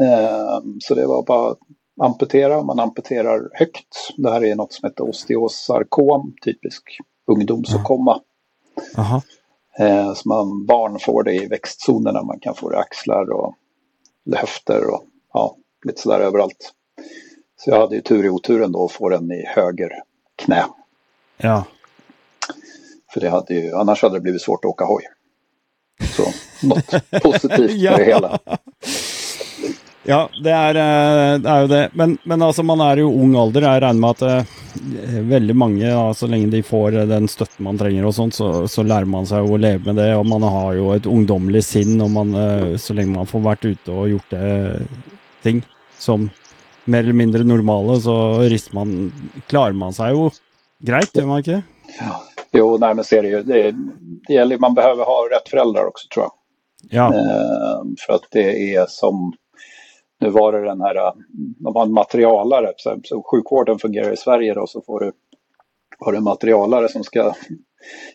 Eh, 0.01 0.61
så 0.81 0.95
det 0.95 1.07
var 1.07 1.23
bara 1.23 1.57
amputera, 2.03 2.63
man 2.63 2.81
amputerar 2.81 3.51
högt. 3.53 4.13
Det 4.17 4.31
här 4.31 4.45
är 4.45 4.55
något 4.55 4.73
som 4.73 4.89
heter 4.89 5.09
osteosarkom, 5.09 6.35
typisk 6.45 6.83
ungdomsåkomma. 7.27 8.21
Aha. 8.97 9.23
Eh, 9.79 10.15
så 10.15 10.29
man, 10.29 10.67
barn 10.67 10.99
får 10.99 11.23
det 11.23 11.35
i 11.35 11.47
växtzonerna, 11.47 12.23
man 12.23 12.41
kan 12.41 12.55
få 12.55 12.71
det 12.71 12.77
i 12.77 12.79
axlar 12.79 13.31
och 13.31 13.55
höfter 14.37 14.91
och 14.91 15.05
ja, 15.33 15.57
lite 15.85 16.01
sådär 16.01 16.21
överallt. 16.21 16.73
Så 17.57 17.71
jag 17.71 17.81
hade 17.81 17.95
ju 17.95 18.01
tur 18.01 18.25
i 18.25 18.29
oturen 18.29 18.73
då 18.73 18.85
att 18.85 18.93
få 18.93 19.09
den 19.09 19.33
i 19.33 19.45
höger 19.47 19.91
knä. 20.37 20.65
Ja. 21.37 21.65
För 23.13 23.21
det 23.21 23.29
hade 23.29 23.55
ju, 23.55 23.75
annars 23.75 24.03
hade 24.03 24.17
det 24.17 24.21
blivit 24.21 24.43
svårt 24.43 24.65
att 24.65 24.69
åka 24.69 24.85
hoj. 24.85 25.03
Så 26.17 26.23
något 26.67 26.91
positivt 27.23 27.71
ja. 27.71 27.91
med 27.91 28.01
det 28.01 28.05
hela. 28.05 28.39
Ja, 30.07 30.29
det 30.45 30.53
er, 30.53 30.77
eh, 30.77 31.39
det 31.41 31.49
er, 31.49 31.61
jo 31.65 31.69
det. 31.71 31.83
Men, 31.97 32.19
men 32.29 32.45
altså, 32.45 32.63
man 32.67 32.83
er 32.85 33.01
jo 33.01 33.09
ung 33.09 33.33
alder. 33.41 33.65
Jeg 33.65 33.83
regner 33.85 34.03
med 34.03 34.19
at 34.19 34.45
uh, 34.45 35.23
veldig 35.31 35.57
mange, 35.57 35.85
da, 35.89 36.11
så 36.17 36.29
lenge 36.29 36.53
de 36.53 36.61
får 36.67 36.99
den 37.09 37.29
støtten 37.31 37.65
man 37.65 37.81
trenger, 37.81 38.05
og 38.09 38.17
sånt, 38.17 38.37
så, 38.37 38.51
så, 38.69 38.85
lærer 38.85 39.09
man 39.09 39.29
seg 39.29 39.49
å 39.49 39.61
leve 39.61 39.89
med 39.89 40.01
det. 40.03 40.11
Og 40.19 40.27
man 40.29 40.45
har 40.45 40.77
jo 40.77 40.91
et 40.93 41.09
ungdommelig 41.09 41.65
sinn, 41.71 41.97
og 42.05 42.13
man, 42.19 42.37
uh, 42.37 42.75
så 42.81 42.97
lenge 42.97 43.17
man 43.17 43.31
får 43.31 43.47
vært 43.49 43.69
ute 43.71 43.95
og 43.95 44.13
gjort 44.13 44.37
det, 44.37 44.53
ting 45.45 45.65
som 46.01 46.29
mer 46.85 47.07
eller 47.07 47.17
mindre 47.17 47.47
normale, 47.49 47.97
så 48.05 48.15
rister 48.51 48.77
man 48.77 49.09
Klarer 49.49 49.77
man 49.77 49.95
seg 49.97 50.13
jo 50.13 50.29
greit, 50.85 51.15
gjør 51.17 51.31
man 51.31 51.45
ikke? 51.45 51.63
Ja. 51.97 52.21
Jo, 52.55 52.77
nej, 52.79 52.95
men 52.95 53.05
ser 53.05 53.23
det 53.23 53.29
ju. 53.29 53.43
Det, 53.43 53.75
det 54.27 54.35
gäller, 54.35 54.59
man 54.59 54.75
behöver 54.75 55.05
ha 55.05 55.29
rätt 55.31 55.49
föräldrar 55.49 55.87
också 55.87 56.09
tror 56.15 56.25
jag. 56.25 56.33
Ja. 56.91 57.15
Eh, 57.15 57.83
för 58.07 58.13
att 58.13 58.23
det 58.31 58.75
är 58.75 58.87
som 58.87 59.33
nu 60.25 60.31
var 60.31 60.53
det 60.53 60.65
den 60.65 60.81
här, 60.81 61.13
de 61.59 61.77
har 61.77 61.83
en 61.83 61.93
materialare, 61.93 62.73
så, 62.77 63.01
så 63.05 63.23
sjukvården 63.23 63.79
fungerar 63.79 64.13
i 64.13 64.17
Sverige 64.17 64.55
då 64.55 64.67
så 64.67 64.83
får 64.83 65.01
du, 65.01 65.13
har 65.99 66.13
du 66.13 66.19
en 66.19 66.25
materialare 66.25 66.89
som 66.89 67.05
ska 67.05 67.35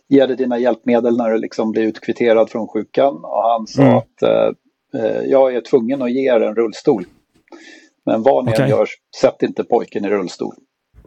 ge 0.07 0.25
dig 0.25 0.35
dina 0.35 0.57
hjälpmedel 0.57 1.17
när 1.17 1.29
du 1.29 1.37
liksom 1.37 1.71
blir 1.71 1.83
utkvitterad 1.83 2.49
från 2.49 2.67
sjukan. 2.67 3.15
Och 3.23 3.43
han 3.43 3.67
sa 3.67 3.81
mm. 3.81 3.97
att 3.97 4.21
eh, 4.21 5.01
eh 5.01 5.21
jag 5.21 5.55
är 5.55 5.61
tvungen 5.61 6.01
att 6.01 6.11
ge 6.11 6.35
er 6.35 6.39
en 6.39 6.55
rullstol. 6.55 7.05
Men 8.05 8.23
vad 8.23 8.45
ni 8.45 8.51
okay. 8.51 8.63
än 8.63 8.69
gör, 8.69 8.87
sätt 9.21 9.43
inte 9.43 9.63
pojken 9.63 10.05
i 10.05 10.09
rullstol. 10.09 10.53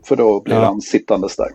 För 0.05 0.17
då 0.17 0.41
blir 0.41 0.55
ja. 0.55 0.65
han 0.65 0.81
sittandes 0.81 1.37
där. 1.37 1.51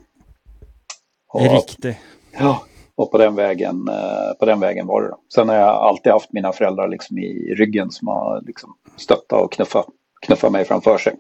Och, 1.34 1.42
Riktigt. 1.42 1.98
Ja, 2.40 2.62
och 2.98 3.12
på 3.12 3.18
den 3.18 3.36
vägen, 3.36 3.88
eh, 3.88 4.34
på 4.40 4.46
den 4.46 4.60
vägen 4.60 4.88
var 4.88 5.02
det. 5.02 5.08
Då. 5.08 5.18
Sen 5.34 5.50
har 5.50 5.56
jag 5.56 5.70
alltid 5.70 6.12
haft 6.12 6.34
mina 6.34 6.52
föräldrar 6.54 6.88
liksom 6.88 7.18
i 7.18 7.56
ryggen 7.56 7.92
som 7.92 8.08
har 8.08 8.42
liksom 8.46 8.76
stöttat 8.96 9.42
och 9.42 9.52
knuffat, 9.52 9.86
knuffat 10.26 10.52
mig 10.52 10.66
framför 10.66 10.98
sig. 10.98 11.16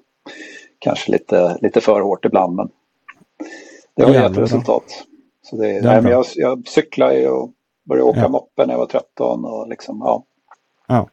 Kanske 0.80 1.12
lite, 1.12 1.58
lite 1.62 1.82
för 1.82 2.02
hårt 2.02 2.26
ibland 2.26 2.56
men 2.56 2.70
det 3.96 4.04
har 4.04 4.14
gett 4.14 4.38
resultat. 4.38 4.84
Så 5.42 5.56
det, 5.56 5.68
det 5.68 5.82
nej, 5.82 6.02
men 6.02 6.12
jag, 6.12 6.26
jag 6.36 6.68
cyklade 6.68 7.30
och 7.30 7.52
började 7.86 8.10
åka 8.10 8.20
ja. 8.20 8.30
moppe 8.30 8.66
när 8.66 8.74
jag 8.74 8.80
var 8.80 8.86
13 8.86 9.46
och 9.46 9.68
liksom, 9.68 10.02
ja. 10.06 10.24
ja. 10.88 11.10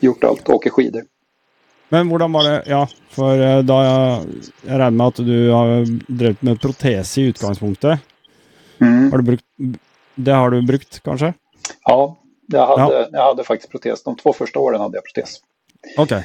Gjort 0.00 0.24
allt, 0.24 0.48
åker 0.48 0.70
skidor. 0.70 1.02
Men 1.88 2.10
hur 2.10 2.18
var 2.18 2.50
det, 2.50 2.62
ja, 2.66 2.88
för 3.08 3.62
då 3.62 3.74
jag, 3.74 4.20
jag 4.66 4.80
regner 4.80 4.90
med 4.90 5.06
att 5.06 5.16
du 5.16 5.50
har 5.50 5.84
drivit 6.12 6.42
med 6.42 6.60
protes 6.60 7.18
i 7.18 7.22
utgångspunkten. 7.22 7.96
Mm. 8.80 9.10
Har 9.10 9.18
du 9.18 9.24
brukt 9.24 9.44
det 10.16 10.32
har 10.32 10.50
du 10.50 10.62
brukt 10.62 11.02
kanske? 11.02 11.34
Ja, 11.84 12.16
jag 12.46 12.66
hade, 12.66 12.94
ja. 12.94 13.08
jag 13.12 13.24
hade 13.24 13.44
faktiskt 13.44 13.70
protes. 13.72 14.02
De 14.02 14.16
två 14.16 14.32
första 14.32 14.58
åren 14.58 14.80
hade 14.80 14.96
jag 14.96 15.04
protes. 15.04 15.40
Okej. 15.96 16.04
Okay. 16.04 16.22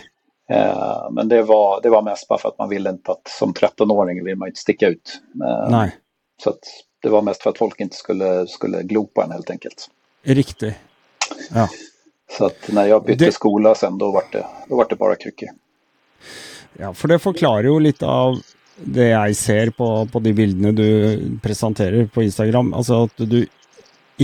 Eh, 0.51 1.11
men 1.11 1.27
det 1.27 1.43
var, 1.43 1.81
det 1.81 1.89
var 1.89 2.01
mest 2.01 2.27
bara 2.27 2.39
för 2.39 2.49
att 2.49 2.57
man 2.57 2.69
ville 2.69 2.89
inte 2.89 3.11
att 3.11 3.27
som 3.27 3.53
13-åring 3.53 4.23
vill 4.23 4.35
man 4.35 4.47
inte 4.47 4.59
sticka 4.59 4.87
ut. 4.87 5.21
Eh, 5.45 5.69
Nej. 5.69 5.95
Så 6.43 6.49
att 6.49 6.59
det 7.01 7.09
var 7.09 7.21
mest 7.21 7.43
för 7.43 7.49
att 7.49 7.57
folk 7.57 7.79
inte 7.79 7.95
skulle, 7.95 8.47
skulle 8.47 8.83
glo 8.83 9.07
på 9.07 9.21
en 9.21 9.31
helt 9.31 9.49
enkelt. 9.49 9.87
Riktigt. 10.23 10.75
Ja. 11.53 11.69
Så 12.37 12.45
att 12.45 12.69
när 12.71 12.85
jag 12.85 13.03
bytte 13.03 13.25
det... 13.25 13.31
skola 13.31 13.75
sen 13.75 13.97
då 13.97 14.11
var 14.11 14.23
det, 14.31 14.45
då 14.69 14.75
var 14.75 14.85
det 14.89 14.95
bara 14.95 15.15
kryckor. 15.15 15.49
Ja, 16.73 16.93
för 16.93 17.07
det 17.07 17.19
förklarar 17.19 17.63
ju 17.63 17.79
lite 17.79 18.05
av 18.05 18.41
det 18.75 19.07
jag 19.07 19.35
ser 19.35 19.69
på, 19.69 20.07
på 20.11 20.19
de 20.19 20.33
bilderna 20.33 20.71
du 20.71 21.19
presenterar 21.43 22.05
på 22.05 22.23
Instagram. 22.23 22.73
Alltså 22.73 23.03
att 23.03 23.11
du 23.15 23.47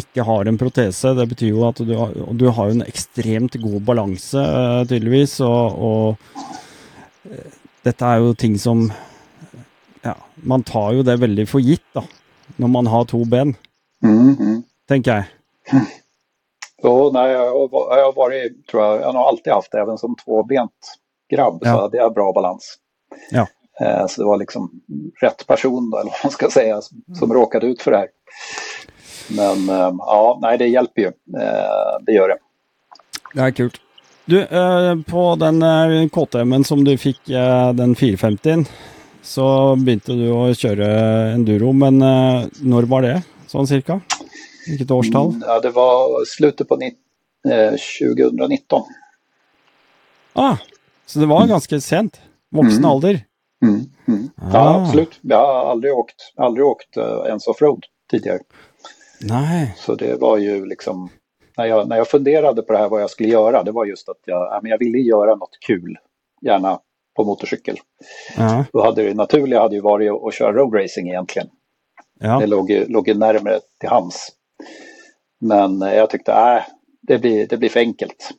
ikke 0.01 0.25
har 0.27 0.47
en 0.47 0.59
protese. 0.59 1.13
Det 1.17 1.25
betyr 1.31 1.51
jo 1.51 1.65
at 1.67 1.81
du 1.83 1.93
har, 1.97 2.13
du 2.37 2.47
har 2.53 2.71
en 2.71 2.85
ekstremt 2.85 3.57
god 3.61 3.81
balanse, 3.87 4.41
uh, 4.41 4.83
tydeligvis. 4.87 5.39
Og, 5.45 5.77
og 5.89 7.31
uh, 7.31 7.57
dette 7.87 8.13
er 8.13 8.23
jo 8.23 8.33
ting 8.37 8.57
som 8.61 8.89
Ja, 10.05 10.13
man 10.47 10.63
tar 10.63 10.93
jo 10.95 11.01
det 11.03 11.17
veldig 11.19 11.43
for 11.49 11.59
gitt, 11.59 11.83
da. 11.97 12.03
Når 12.61 12.69
man 12.71 12.87
har 12.87 13.07
to 13.09 13.23
ben. 13.27 13.55
Mm, 14.05 14.35
mm. 14.39 14.59
Tenker 14.87 15.19
jeg. 15.19 15.25
Jo, 16.83 17.11
nej, 17.13 17.31
jag, 17.31 17.69
jag 17.89 18.15
varit, 18.15 18.67
tror 18.67 18.83
jag, 18.83 19.01
jag 19.01 19.11
har 19.11 19.27
alltid 19.27 19.53
haft 19.53 19.71
det, 19.71 19.79
även 19.79 19.97
som 19.97 20.15
tvåbent 20.15 20.71
grabb 21.29 21.59
ja. 21.61 21.73
så 21.73 21.81
hade 21.81 21.97
jag 21.97 22.13
bra 22.13 22.33
balans. 22.33 22.77
Ja. 23.31 23.47
Eh, 23.81 24.07
så 24.07 24.21
det 24.21 24.27
var 24.27 24.37
liksom 24.37 24.81
rätt 25.21 25.47
person, 25.47 25.89
då, 25.89 25.97
eller 25.97 26.11
vad 26.11 26.19
man 26.23 26.31
ska 26.31 26.49
säga, 26.49 26.81
som, 26.81 27.03
som 27.19 27.33
råkade 27.33 27.67
ut 27.67 27.81
för 27.81 27.91
det 27.91 27.97
här. 27.97 28.07
Men 29.29 29.69
eh, 29.69 29.93
ja, 29.97 30.39
nej, 30.41 30.57
det 30.57 30.67
hjälper 30.67 31.01
ju. 31.01 31.07
Eh, 31.07 31.97
det 32.01 32.11
gör 32.11 32.29
det. 32.29 32.37
Det 33.33 33.41
är 33.41 33.51
kul. 33.51 33.71
Du, 34.25 34.41
eh, 34.41 34.95
på 35.07 35.35
den 35.35 36.09
KTM 36.09 36.63
som 36.63 36.83
du 36.83 36.97
fick, 36.97 37.25
den 37.73 37.95
450 37.95 38.65
så 39.21 39.75
började 39.75 40.15
du 40.15 40.31
att 40.31 40.57
köra 40.57 40.87
enduro, 41.31 41.71
men 41.71 41.97
när 41.97 42.81
var 42.81 43.01
det? 43.01 43.21
Sån 43.47 43.67
cirka? 43.67 44.01
Vilket 44.67 44.91
årstal? 44.91 45.29
Mm, 45.29 45.43
ja, 45.47 45.59
det 45.59 45.69
var 45.69 46.25
slutet 46.25 46.67
på 46.67 46.79
2019. 47.99 48.83
Ah, 50.33 50.57
så 51.05 51.19
det 51.19 51.25
var 51.25 51.37
mm. 51.37 51.49
ganska 51.49 51.79
sent? 51.79 52.21
Vuxen 52.51 52.77
mm. 52.77 52.91
ålder? 52.91 53.25
Mm. 53.63 53.85
Mm. 54.07 54.29
Ah. 54.35 54.49
Ja, 54.53 54.81
absolut. 54.81 55.19
Jag 55.21 55.37
har 55.37 55.71
aldrig 55.71 55.93
åkt, 55.93 56.33
aldrig 56.35 56.65
åkt 56.65 56.97
uh, 56.97 57.03
ens 57.27 57.47
offroad 57.47 57.83
tidigare. 58.11 58.39
Nej. 59.21 59.73
Så 59.77 59.95
det 59.95 60.15
var 60.15 60.37
ju 60.37 60.65
liksom, 60.65 61.09
när 61.57 61.65
jag, 61.65 61.87
när 61.87 61.97
jag 61.97 62.07
funderade 62.07 62.61
på 62.61 62.73
det 62.73 62.79
här 62.79 62.89
vad 62.89 63.01
jag 63.01 63.09
skulle 63.09 63.29
göra, 63.29 63.63
det 63.63 63.71
var 63.71 63.85
just 63.85 64.09
att 64.09 64.19
jag, 64.25 64.59
jag 64.63 64.77
ville 64.77 64.97
göra 64.97 65.35
något 65.35 65.57
kul, 65.67 65.97
gärna 66.41 66.79
på 67.15 67.23
motorcykel. 67.23 67.77
Ja. 68.37 68.65
Då 68.73 68.83
hade 68.83 69.03
det 69.03 69.13
naturliga 69.13 69.61
hade 69.61 69.75
ju 69.75 69.81
varit 69.81 70.11
att, 70.11 70.23
att 70.23 70.33
köra 70.33 70.53
roadracing 70.53 71.07
egentligen. 71.07 71.49
Ja. 72.19 72.39
Det 72.39 72.47
låg, 72.47 72.83
låg 72.87 73.07
ju 73.07 73.13
närmare 73.13 73.59
till 73.79 73.89
hands. 73.89 74.29
Men 75.39 75.81
eh, 75.81 75.93
jag 75.93 76.09
tyckte, 76.09 76.33
nej, 76.33 76.57
äh, 76.57 76.63
det, 77.01 77.17
blir, 77.17 77.47
det 77.47 77.57
blir 77.57 77.69
för 77.69 77.79
enkelt. 77.79 78.29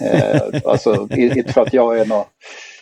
eh, 0.00 0.60
alltså, 0.64 1.08
inte 1.10 1.52
för 1.52 1.60
att 1.60 1.72
jag 1.72 1.98
är 1.98 2.06
något, 2.06 2.28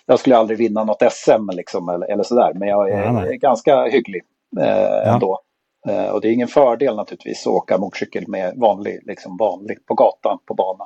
jag 0.06 0.18
skulle 0.18 0.36
aldrig 0.36 0.58
vinna 0.58 0.84
något 0.84 1.12
SM 1.12 1.50
liksom, 1.52 1.88
eller, 1.88 2.12
eller 2.12 2.22
sådär, 2.22 2.52
men 2.54 2.68
jag 2.68 2.90
är, 2.90 3.02
ja, 3.04 3.36
ganska 3.40 3.84
hygglig 3.84 4.22
eh, 4.60 5.14
ändå. 5.14 5.40
Eh, 5.86 6.08
och 6.08 6.20
det 6.20 6.28
är 6.28 6.32
ingen 6.32 6.48
fördel 6.48 6.96
naturligtvis 6.96 7.46
att 7.46 7.52
åka 7.52 7.78
motorcykel 7.78 8.28
med 8.28 8.54
vanlig, 8.56 9.00
liksom 9.06 9.36
vanlig 9.36 9.86
på 9.86 9.94
gatan 9.94 10.38
på 10.46 10.54
bana. 10.54 10.84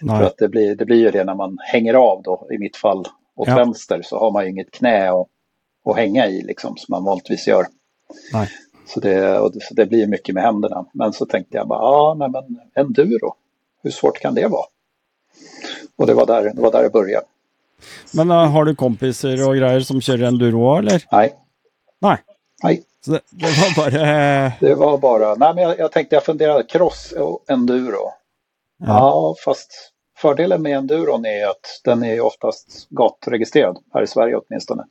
Nej. 0.00 0.18
För 0.18 0.24
att 0.24 0.38
det 0.38 0.48
blir, 0.48 0.76
det 0.76 0.84
blir 0.84 0.96
ju 0.96 1.10
det 1.10 1.24
när 1.24 1.34
man 1.34 1.58
hänger 1.60 1.94
av 1.94 2.22
då, 2.22 2.48
i 2.52 2.58
mitt 2.58 2.76
fall 2.76 3.08
åt 3.36 3.48
ja. 3.48 3.56
vänster 3.56 4.02
så 4.02 4.18
har 4.18 4.30
man 4.30 4.44
ju 4.44 4.50
inget 4.50 4.70
knä 4.70 5.10
att, 5.10 5.26
att 5.84 5.96
hänga 5.96 6.26
i 6.26 6.42
liksom 6.42 6.76
som 6.76 6.92
man 6.92 7.04
vanligtvis 7.04 7.46
gör. 7.46 7.66
Nej. 8.32 8.48
Så 8.86 9.00
det, 9.00 9.38
och 9.38 9.52
det, 9.52 9.60
så 9.62 9.74
det 9.74 9.86
blir 9.86 10.06
mycket 10.06 10.34
med 10.34 10.44
händerna. 10.44 10.86
Men 10.92 11.12
så 11.12 11.26
tänkte 11.26 11.56
jag 11.56 11.68
bara, 11.68 11.82
ja 11.82 12.16
nej 12.18 12.28
men 12.30 12.60
enduro, 12.74 13.34
hur 13.82 13.90
svårt 13.90 14.18
kan 14.18 14.34
det 14.34 14.46
vara? 14.46 14.66
Och 15.96 16.06
det 16.06 16.14
var 16.14 16.26
där 16.26 16.42
det, 16.54 16.60
var 16.60 16.72
där 16.72 16.82
det 16.82 16.90
började. 16.90 17.26
Men 18.12 18.30
uh, 18.30 18.36
har 18.36 18.64
du 18.64 18.74
kompisar 18.74 19.48
och 19.48 19.56
grejer 19.56 19.80
som 19.80 20.00
kör 20.00 20.22
enduro 20.22 20.78
eller? 20.78 21.04
Nej. 21.12 21.34
Nej. 22.00 22.18
Nej. 22.62 22.82
Så 23.04 23.10
det, 23.10 23.46
var 23.46 23.76
bara... 23.76 24.52
Det 24.60 24.74
var 24.74 24.98
bara, 24.98 25.34
nej 25.34 25.54
men 25.54 25.64
jag, 25.64 25.78
jag 25.78 25.92
tänkte, 25.92 26.16
jag 26.16 26.24
funderade, 26.24 26.62
cross 26.62 27.12
och 27.12 27.44
enduro. 27.48 28.12
Ja. 28.78 28.86
ja, 28.86 29.34
fast 29.44 29.92
fördelen 30.18 30.62
med 30.62 30.76
enduron 30.76 31.26
är 31.26 31.46
att 31.46 31.80
den 31.84 32.04
är 32.04 32.20
oftast 32.20 32.88
gatregistrerad, 32.90 33.78
här 33.94 34.02
i 34.02 34.06
Sverige 34.06 34.36
åtminstone. 34.36 34.84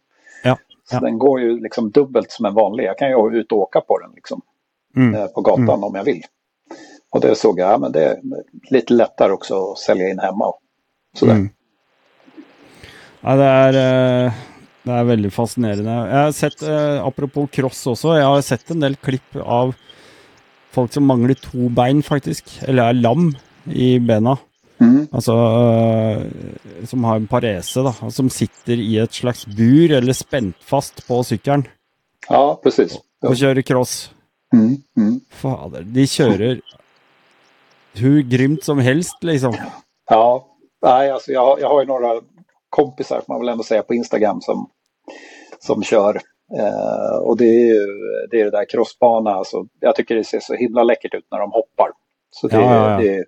Ja. 0.44 0.58
Så 0.90 1.00
den 1.00 1.20
går 1.20 1.42
ju 1.42 1.60
liksom 1.60 1.92
dubbelt 1.92 2.32
som 2.32 2.46
en 2.46 2.54
vanlig. 2.54 2.84
Jag 2.84 2.98
kan 2.98 3.10
ju 3.10 3.40
ut 3.40 3.52
och 3.52 3.58
åka 3.58 3.82
på 3.82 4.00
den 4.00 4.12
liksom. 4.16 4.42
Mm. 4.96 5.16
Eh, 5.16 5.28
på 5.28 5.42
gatan 5.42 5.64
mm. 5.64 5.84
om 5.84 5.96
jag 5.96 6.04
vill. 6.04 6.24
Och 7.10 7.22
det 7.22 7.36
såg 7.36 7.60
jag, 7.60 7.72
ja, 7.72 7.78
men 7.78 7.92
det 7.92 8.04
är 8.04 8.20
lite 8.70 8.94
lättare 8.94 9.32
också 9.32 9.72
att 9.72 9.78
sälja 9.78 10.10
in 10.10 10.20
hemma. 10.20 10.54
Sådär. 11.16 11.34
Mm. 11.34 11.50
Ja, 13.22 13.36
det 13.36 13.44
är, 13.44 14.26
eh, 14.26 14.34
det 14.84 14.92
är 14.92 15.04
väldigt 15.04 15.34
fascinerande. 15.34 15.92
Jag 15.92 16.24
har 16.24 16.32
sett, 16.32 16.62
eh, 16.62 17.06
apropå 17.06 17.48
cross 17.48 17.88
också, 17.88 18.08
jag 18.08 18.26
har 18.26 18.42
sett 18.42 18.70
en 18.70 18.80
del 18.80 18.96
klipp 18.96 19.36
av 19.36 19.76
folk 20.72 20.94
som 20.94 21.06
manglar 21.06 21.34
två 21.34 21.70
ben 21.70 22.04
faktiskt, 22.04 22.60
eller 22.62 22.84
är 22.84 22.94
lam 22.94 23.38
i 23.64 24.00
benen. 24.00 24.38
Mm. 24.82 25.08
Alltså, 25.12 25.34
som 26.86 27.04
har 27.04 27.16
en 27.16 27.28
parese, 27.28 27.74
då, 27.74 27.94
som 28.12 28.30
sitter 28.30 28.74
i 28.74 29.00
ett 29.00 29.14
slags 29.14 29.46
bur 29.46 29.92
eller 29.92 30.14
spänt 30.14 30.56
fast 30.60 31.08
på 31.08 31.24
cykeln. 31.24 31.64
Ja, 32.30 32.60
precis. 32.64 33.00
Och 33.26 33.38
kör 33.38 33.62
cross. 33.62 34.12
Mm. 34.54 34.78
Mm. 34.98 35.20
Fader, 35.30 35.82
de 35.82 36.08
kör 36.08 36.62
hur 37.94 38.22
grymt 38.22 38.64
som 38.64 38.80
helst 38.80 39.18
liksom. 39.22 39.56
Ja, 40.10 40.48
nej, 40.82 41.12
alltså 41.12 41.32
jag, 41.32 41.62
jag 41.62 41.70
har 41.70 41.82
ju 41.82 41.88
några 41.88 42.22
kompisar, 42.70 43.22
får 43.26 43.34
man 43.34 43.42
väl 43.42 43.50
ändå 43.50 43.64
säga, 43.64 43.84
på 43.84 43.94
Instagram 43.94 44.42
som, 44.42 44.70
som 45.60 45.84
kör. 45.84 46.22
Eh, 46.58 47.18
och 47.22 47.38
det 47.38 47.46
är 47.46 47.68
ju 47.68 47.88
det, 48.32 48.42
är 48.42 48.46
det 48.46 48.52
där 48.52 48.70
crossbana, 48.70 49.32
alltså, 49.32 49.66
jag 49.80 49.96
tycker 49.96 50.16
det 50.16 50.24
ser 50.24 50.40
så 50.40 50.54
himla 50.54 50.84
läckert 50.84 51.14
ut 51.14 51.28
när 51.32 51.40
de 51.40 51.52
hoppar. 51.52 51.90
Så 52.32 52.48
det, 52.48 52.56
ja, 52.56 52.92
ja, 52.92 52.98
det 52.98 53.16
är 53.18 53.26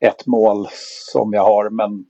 ett 0.00 0.26
mål 0.26 0.66
som 1.12 1.32
jag 1.32 1.42
har, 1.42 1.70
men 1.70 2.04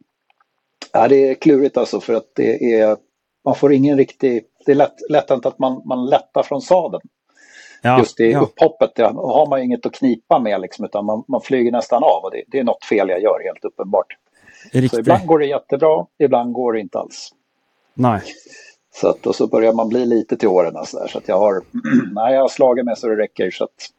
ja, 0.93 1.09
det 1.09 1.29
är 1.29 1.35
klurigt 1.35 1.77
alltså 1.77 2.01
för 2.01 2.15
att 2.15 2.33
det 2.35 2.75
är, 2.75 2.97
man 3.45 3.55
får 3.55 3.73
ingen 3.73 3.97
riktig, 3.97 4.45
det 4.67 4.73
är 4.73 4.77
lätt, 4.77 5.11
lätt 5.11 5.31
att 5.31 5.59
man, 5.59 5.83
man 5.85 6.07
lättar 6.07 6.43
från 6.43 6.63
sadeln. 6.63 7.03
Ja, 7.83 7.99
Just 7.99 8.21
i 8.21 8.31
ja. 8.31 8.41
upphoppet 8.41 8.93
ja, 8.95 9.13
har 9.13 9.47
man 9.51 9.63
inget 9.63 9.87
att 9.87 9.93
knipa 9.93 10.39
med 10.39 10.61
liksom, 10.61 10.85
utan 10.85 11.05
man, 11.05 11.25
man 11.29 11.41
flyger 11.41 11.73
nästan 11.73 12.03
av 12.03 12.25
och 12.25 12.31
det, 12.31 12.43
det 12.47 12.59
är 12.59 12.65
något 12.65 12.85
fel 12.85 13.09
jag 13.09 13.23
gör 13.23 13.45
helt 13.45 13.65
uppenbart. 13.65 14.07
Så 14.91 14.99
ibland 14.99 15.27
går 15.27 15.39
det 15.39 15.47
jättebra, 15.47 16.07
ibland 16.19 16.53
går 16.53 16.73
det 16.73 16.81
inte 16.81 16.99
alls. 16.99 17.31
Nej. 17.95 18.21
Så 18.95 19.09
att, 19.09 19.27
och 19.27 19.35
så 19.35 19.47
börjar 19.47 19.73
man 19.73 19.89
bli 19.89 20.07
lite 20.07 20.37
till 20.37 20.49
åren 20.49 20.75
så, 20.87 20.99
där, 20.99 21.09
så 21.09 21.19
att 21.19 21.29
jag 21.29 21.39
har, 21.39 21.63
nej, 22.15 22.35
jag 22.35 22.41
har 22.41 22.49
slagit 22.49 22.85
mig 22.85 22.97
så 22.97 23.09
det 23.09 23.17
räcker 23.17 23.51
så 23.51 23.65
att 23.65 23.91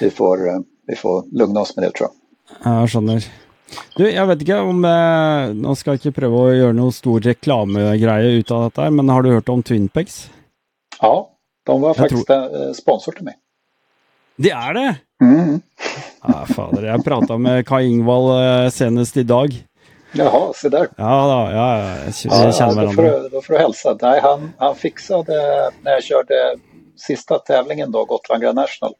vi 0.00 0.10
får, 0.10 0.48
eh, 0.48 0.58
vi 0.86 0.96
får 0.96 1.24
lugna 1.38 1.60
oss 1.60 1.76
med 1.76 1.84
det 1.84 1.90
tror 1.90 2.08
jag. 2.08 2.80
Jag 2.82 2.90
skjønner. 2.90 3.26
Du, 3.96 4.10
jag 4.10 4.26
vet 4.26 4.40
inte 4.40 4.58
om 4.60 4.84
eh, 4.84 5.54
Nå 5.54 5.74
skal 5.74 5.96
jeg 5.96 6.02
ikke 6.02 6.18
prøve 6.20 6.40
å 6.40 6.50
gjøre 6.54 6.76
noe 6.76 6.92
stor 6.94 7.24
reklamegreie 7.24 8.36
ut 8.38 8.50
av 8.54 8.68
dette, 8.68 8.90
men 8.90 9.08
har 9.08 9.24
du 9.24 9.32
hört 9.32 9.48
om 9.48 9.62
Twinpex? 9.62 10.30
Ja, 11.00 11.30
de 11.66 11.80
var 11.80 11.88
jag 11.88 11.96
faktiskt 11.96 12.26
tror... 12.26 12.68
Eh, 12.68 12.72
sponsor 12.72 13.12
till 13.12 13.24
mig. 13.24 13.34
Det 14.36 14.50
är 14.50 14.74
det? 14.74 14.96
Mm. 15.22 15.60
Ja, 16.22 16.46
fader, 16.46 16.82
jag 16.82 17.04
pratade 17.04 17.38
med 17.38 17.66
Kai 17.66 17.86
Ingvall 17.86 18.70
senast 18.70 19.16
idag. 19.16 19.64
Jaha, 20.14 20.52
se 20.54 20.68
där. 20.68 20.88
Ja, 20.96 21.46
då, 21.46 21.56
ja, 21.56 21.78
jag, 21.78 21.96
jag 22.24 22.48
ja, 22.48 22.52
känner 22.52 22.74
varandra. 22.74 22.82
Då 22.82 22.92
får, 22.92 23.02
du, 23.02 23.28
då 23.28 23.40
får 23.40 23.54
du 23.54 23.58
hälsa. 23.58 23.98
Nej, 24.02 24.20
han, 24.20 24.52
han 24.58 24.74
fixade, 24.74 25.70
när 25.82 25.92
jag 25.92 26.02
körde 26.02 26.56
sista 26.96 27.38
tävlingen 27.38 27.92
då, 27.92 28.04
Gotland 28.04 28.42
Grand 28.42 28.56
National. 28.56 28.94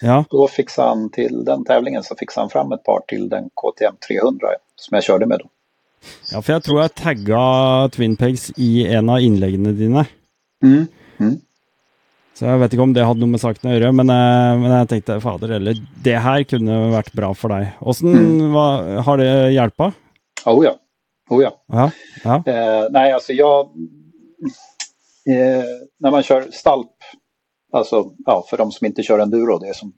Ja. 0.00 0.24
Då 0.30 0.48
fixade 0.48 0.88
han 0.88 1.10
till 1.10 1.44
den 1.44 1.64
tävlingen 1.64 2.02
så 2.02 2.14
fixade 2.14 2.42
han 2.42 2.50
fram 2.50 2.72
ett 2.72 2.82
par 2.82 3.00
till 3.08 3.28
den 3.28 3.50
KTM 3.54 3.94
300 4.08 4.48
som 4.76 4.94
jag 4.94 5.04
körde 5.04 5.26
med 5.26 5.38
då. 5.38 5.46
Ja, 6.32 6.42
för 6.42 6.52
jag 6.52 6.62
tror 6.62 6.80
jag 6.80 6.94
taggade 6.94 7.90
Twinpegs 7.90 8.52
i 8.56 8.86
en 8.86 9.08
av 9.08 9.20
inläggen 9.20 9.76
dina. 9.76 10.06
Mm. 10.62 10.86
Mm. 11.20 11.40
Så 12.34 12.44
jag 12.44 12.58
vet 12.58 12.72
inte 12.72 12.82
om 12.82 12.92
det 12.92 13.04
hade 13.04 13.20
något 13.20 13.28
med 13.28 13.40
saken 13.40 13.70
att 13.70 13.78
göra, 13.78 13.92
men, 13.92 14.10
eh, 14.10 14.60
men 14.60 14.70
jag 14.70 14.88
tänkte 14.88 15.20
fader 15.20 15.48
eller 15.48 15.76
det 16.02 16.16
här 16.16 16.42
kunde 16.42 16.90
varit 16.90 17.12
bra 17.12 17.34
för 17.34 17.48
dig. 17.48 17.72
Åsen, 17.80 18.14
mm. 18.14 18.54
har 19.04 19.16
det 19.16 19.50
hjälpt? 19.50 19.80
Oh 20.46 20.64
ja. 20.64 20.76
Oh 21.30 21.42
ja. 21.42 21.64
ja, 21.66 21.90
ja. 22.24 22.42
Eh, 22.46 22.88
nej, 22.90 23.12
alltså 23.12 23.32
jag... 23.32 23.66
Eh, 25.28 25.64
när 25.98 26.10
man 26.10 26.22
kör 26.22 26.50
stalp, 26.50 26.90
alltså 27.72 28.14
ja, 28.26 28.44
för 28.50 28.56
de 28.56 28.72
som 28.72 28.86
inte 28.86 29.02
kör 29.02 29.18
enduro, 29.18 29.58
det 29.58 29.68
är 29.68 29.72
som 29.72 29.92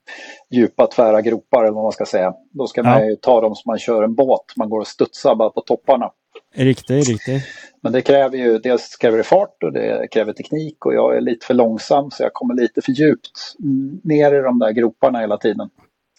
djupa 0.51 0.87
tvära 0.87 1.21
gropar 1.21 1.65
eller 1.65 1.75
vad 1.75 1.83
man 1.83 1.93
ska 1.93 2.05
säga. 2.05 2.35
Då 2.51 2.67
ska 2.67 2.83
man 2.83 3.09
ju 3.09 3.17
ta 3.17 3.41
dem 3.41 3.55
som 3.55 3.71
man 3.71 3.79
kör 3.79 4.03
en 4.03 4.15
båt, 4.15 4.45
man 4.57 4.71
går 4.71 4.81
och 4.81 4.87
studsar 4.87 5.35
bara 5.35 5.51
på 5.51 5.61
topparna. 5.61 6.11
Riktigt, 6.55 7.09
riktigt. 7.09 7.43
Men 7.83 7.93
det 7.93 8.03
kräver 8.03 8.39
ju, 8.39 8.59
dels 8.59 8.97
kräver 8.97 9.19
det 9.19 9.25
fart 9.25 9.63
och 9.63 9.73
det 9.73 10.09
kräver 10.11 10.33
teknik 10.33 10.87
och 10.87 10.95
jag 10.95 11.17
är 11.17 11.21
lite 11.21 11.47
för 11.47 11.55
långsam 11.55 12.11
så 12.11 12.23
jag 12.23 12.33
kommer 12.33 12.55
lite 12.55 12.83
för 12.83 12.93
djupt 12.93 13.55
ner 14.03 14.35
i 14.35 14.43
de 14.43 14.59
där 14.59 14.71
groparna 14.71 15.21
hela 15.21 15.39
tiden. 15.39 15.71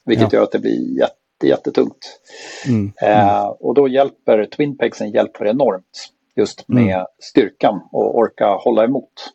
Vilket 0.05 0.33
ja. 0.33 0.37
gör 0.37 0.43
att 0.43 0.51
det 0.51 0.59
blir 0.59 1.07
jätte, 1.45 1.47
jättetungt. 1.47 2.19
Mm. 2.67 2.93
Eh, 3.02 3.45
och 3.47 3.73
då 3.73 3.88
hjälper 3.88 4.45
Twinpexen 4.45 5.12
hjälper 5.12 5.45
enormt 5.45 6.10
just 6.36 6.67
med 6.67 6.84
mm. 6.84 7.06
styrkan 7.19 7.82
och 7.91 8.17
orka 8.17 8.47
hålla 8.47 8.84
emot. 8.84 9.34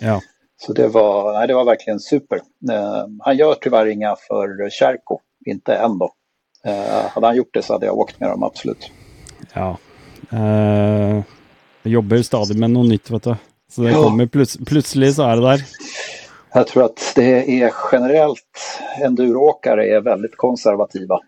Ja. 0.00 0.20
Så 0.56 0.72
det 0.72 0.88
var, 0.88 1.32
nej, 1.32 1.48
det 1.48 1.54
var 1.54 1.64
verkligen 1.64 2.00
super. 2.00 2.36
Eh, 2.70 3.06
han 3.20 3.36
gör 3.36 3.54
tyvärr 3.54 3.86
inga 3.86 4.16
för 4.28 4.70
Kärko, 4.70 5.18
inte 5.46 5.74
än 5.74 5.98
då. 5.98 6.12
Eh, 6.64 7.10
hade 7.10 7.26
han 7.26 7.36
gjort 7.36 7.54
det 7.54 7.62
så 7.62 7.72
hade 7.72 7.86
jag 7.86 7.98
åkt 7.98 8.20
med 8.20 8.30
dem 8.30 8.42
absolut. 8.42 8.90
Ja, 9.54 9.76
Uh, 10.32 11.22
jag 11.82 11.92
jobbar 11.92 12.16
ju 12.16 12.22
stadigt 12.22 12.58
med 12.58 12.70
något 12.70 12.88
nytt, 12.88 13.10
vet 13.10 13.22
du. 13.22 13.36
Så 13.70 13.82
det 13.82 13.90
ja. 13.90 14.02
kommer 14.02 14.26
plus, 14.26 14.56
plötsligt 14.66 15.14
så 15.14 15.22
är 15.22 15.36
det 15.36 15.42
där. 15.42 15.64
Jag 16.54 16.66
tror 16.66 16.84
att 16.84 17.12
det 17.16 17.62
är 17.62 17.72
generellt, 17.92 18.80
enduroåkare 19.00 19.86
är 19.88 20.00
väldigt 20.00 20.36
konservativa. 20.36 21.20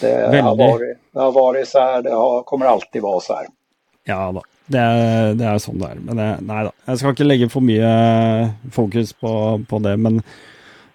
Det 0.00 0.40
har, 0.40 0.56
varit, 0.56 0.98
det 1.12 1.20
har 1.20 1.32
varit 1.32 1.68
så 1.68 1.78
här, 1.78 2.02
det 2.02 2.10
har, 2.10 2.42
kommer 2.42 2.66
alltid 2.66 3.02
vara 3.02 3.20
så 3.20 3.34
här. 3.34 3.46
Ja 4.04 4.32
då. 4.32 4.42
Det 4.66 4.78
är, 4.78 5.34
det 5.34 5.44
är 5.44 5.58
sån 5.58 5.78
där. 5.78 5.98
Men 6.00 6.16
det, 6.16 6.38
nej 6.40 6.64
då. 6.64 6.72
Jag 6.84 6.98
ska 6.98 7.08
inte 7.08 7.24
lägga 7.24 7.48
för 7.48 7.60
mycket 7.60 8.74
fokus 8.74 9.12
på, 9.12 9.60
på 9.68 9.78
det, 9.78 9.96
men 9.96 10.16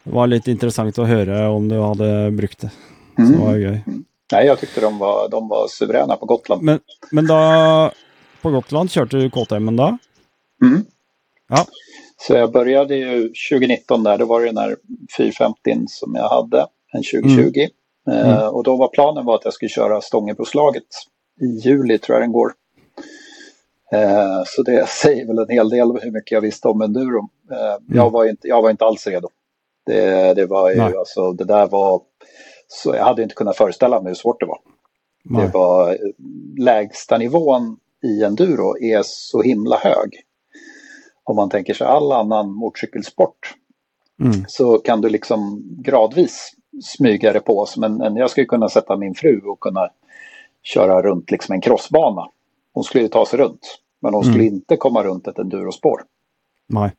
det 0.04 0.12
var 0.12 0.28
lite 0.28 0.52
intressant 0.52 1.00
att 1.00 1.08
höra 1.08 1.50
om 1.50 1.70
du 1.70 1.82
hade 1.82 2.32
brukt 2.32 2.62
det. 2.62 2.72
Så 3.16 3.22
mm. 3.22 3.32
det 3.32 3.46
var 3.46 3.82
Nej, 4.32 4.46
jag 4.46 4.60
tyckte 4.60 4.82
de 4.82 4.98
var, 4.98 5.30
de 5.30 5.48
var 5.48 5.68
suveräna 5.68 6.16
på 6.16 6.26
Gotland. 6.26 6.62
Men, 6.62 6.80
men 7.12 7.28
då, 7.28 7.42
på 8.42 8.50
Gotland 8.50 8.92
körde 8.92 9.22
du 9.22 9.30
KTM 9.30 9.76
då? 9.76 9.98
Mm. 10.64 10.86
Ja. 11.50 11.66
Så 12.18 12.34
jag 12.34 12.52
började 12.52 12.96
ju 12.96 13.32
2019 13.52 14.04
där, 14.04 14.18
då 14.18 14.26
var 14.26 14.42
det 14.42 14.46
den 14.46 14.58
här 14.58 14.76
450 15.18 15.86
som 15.88 16.16
jag 16.16 16.30
hade, 16.30 16.66
en 16.94 17.04
2020. 17.04 17.60
Mm. 17.60 17.70
Eh, 18.12 18.38
mm. 18.38 18.54
och 18.54 18.64
då 18.64 18.76
var 18.76 18.88
planen 18.88 19.26
var 19.26 19.36
att 19.36 19.46
jag 19.46 19.54
skulle 19.54 19.70
köra 19.70 20.02
Stångebroslaget 20.02 20.84
i 21.42 21.46
juli 21.46 21.98
tror 21.98 22.16
jag 22.16 22.24
den 22.24 22.32
går. 22.32 22.54
Eh, 23.92 24.44
så 24.46 24.64
det 24.64 24.90
säger 25.02 25.28
väl 25.28 25.40
en 25.40 25.50
hel 25.50 25.70
del 25.70 26.00
hur 26.02 26.12
mycket 26.12 26.32
jag 26.32 26.42
visste 26.42 26.68
om 26.68 26.82
enduro. 26.82 27.30
Eh, 27.52 27.74
mm. 27.74 27.98
jag, 27.98 28.10
var 28.10 28.26
inte, 28.26 28.48
jag 28.48 28.62
var 28.62 28.70
inte 28.70 28.86
alls 28.86 29.08
redo. 29.08 29.30
Det, 29.86 30.34
det 30.34 30.46
var 30.46 30.72
ju, 30.72 30.82
alltså, 30.82 31.32
det 31.32 31.44
där 31.44 31.68
var 31.68 32.02
så 32.68 32.96
jag 32.96 33.04
hade 33.04 33.24
inte 33.24 33.36
kunnat 33.36 33.58
föreställa 33.58 34.02
mig 34.02 34.10
hur 34.10 34.16
svårt 34.16 34.40
det 34.40 34.46
var. 34.46 34.60
Nej. 35.24 35.46
Det 35.46 35.54
var 35.54 35.98
lägsta 36.60 37.18
nivån 37.18 37.78
i 38.04 38.24
enduro 38.24 38.78
är 38.78 39.02
så 39.06 39.42
himla 39.42 39.78
hög. 39.78 40.22
Om 41.24 41.36
man 41.36 41.50
tänker 41.50 41.74
sig 41.74 41.88
all 41.88 42.12
annan 42.12 42.52
motorcykelsport 42.52 43.54
mm. 44.22 44.46
så 44.48 44.78
kan 44.78 45.02
du 45.02 45.10
liksom 45.10 45.64
gradvis 45.84 46.52
smyga 46.84 47.34
det 47.34 47.40
på. 47.40 47.68
Men 47.78 48.02
en, 48.02 48.16
jag 48.16 48.30
skulle 48.30 48.46
kunna 48.46 48.70
sätta 48.70 48.98
min 48.98 49.16
fru 49.16 49.42
och 49.42 49.60
kunna 49.60 49.90
köra 50.64 51.02
runt 51.02 51.32
liksom 51.32 51.54
en 51.54 51.62
crossbana. 51.62 52.30
Hon 52.74 52.84
skulle 52.84 53.04
ju 53.04 53.08
ta 53.08 53.26
sig 53.26 53.40
runt. 53.40 53.80
Men 54.02 54.14
hon 54.14 54.24
skulle 54.24 54.44
mm. 54.44 54.54
inte 54.54 54.78
komma 54.78 55.04
runt 55.04 55.28
ett 55.28 55.40
endurospår. 55.40 56.02
Nej. 56.68 56.92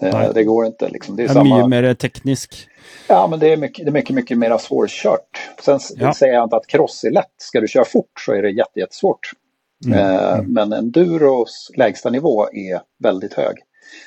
Eh, 0.00 0.32
det 0.34 0.44
går 0.44 0.66
inte. 0.66 0.88
Liksom. 0.88 1.16
Det 1.16 1.22
är, 1.22 1.26
det 1.26 1.32
är 1.32 1.34
samma... 1.34 1.56
mycket 1.56 1.70
mer 1.70 1.94
teknisk. 1.94 2.68
Ja, 3.08 3.26
men 3.26 3.38
det 3.38 3.52
är 3.52 3.56
mycket, 3.56 3.84
det 3.84 3.90
är 3.90 3.92
mycket, 3.92 4.14
mycket 4.14 4.38
mer 4.38 4.58
svårkört. 4.58 5.50
Sen 5.62 5.78
ja. 5.96 6.14
säger 6.14 6.34
jag 6.34 6.44
inte 6.44 6.56
att 6.56 6.66
cross 6.66 7.04
är 7.04 7.10
lätt. 7.10 7.34
Ska 7.36 7.60
du 7.60 7.68
köra 7.68 7.84
fort 7.84 8.20
så 8.26 8.32
är 8.32 8.42
det 8.42 8.50
jätte, 8.50 8.80
jättesvårt. 8.80 9.30
Mm. 9.86 9.98
Eh, 9.98 10.32
mm. 10.34 10.52
Men 10.52 10.72
enduros 10.72 11.70
lägsta 11.76 12.10
nivå 12.10 12.48
är 12.52 12.80
väldigt 12.98 13.34
hög. 13.34 13.56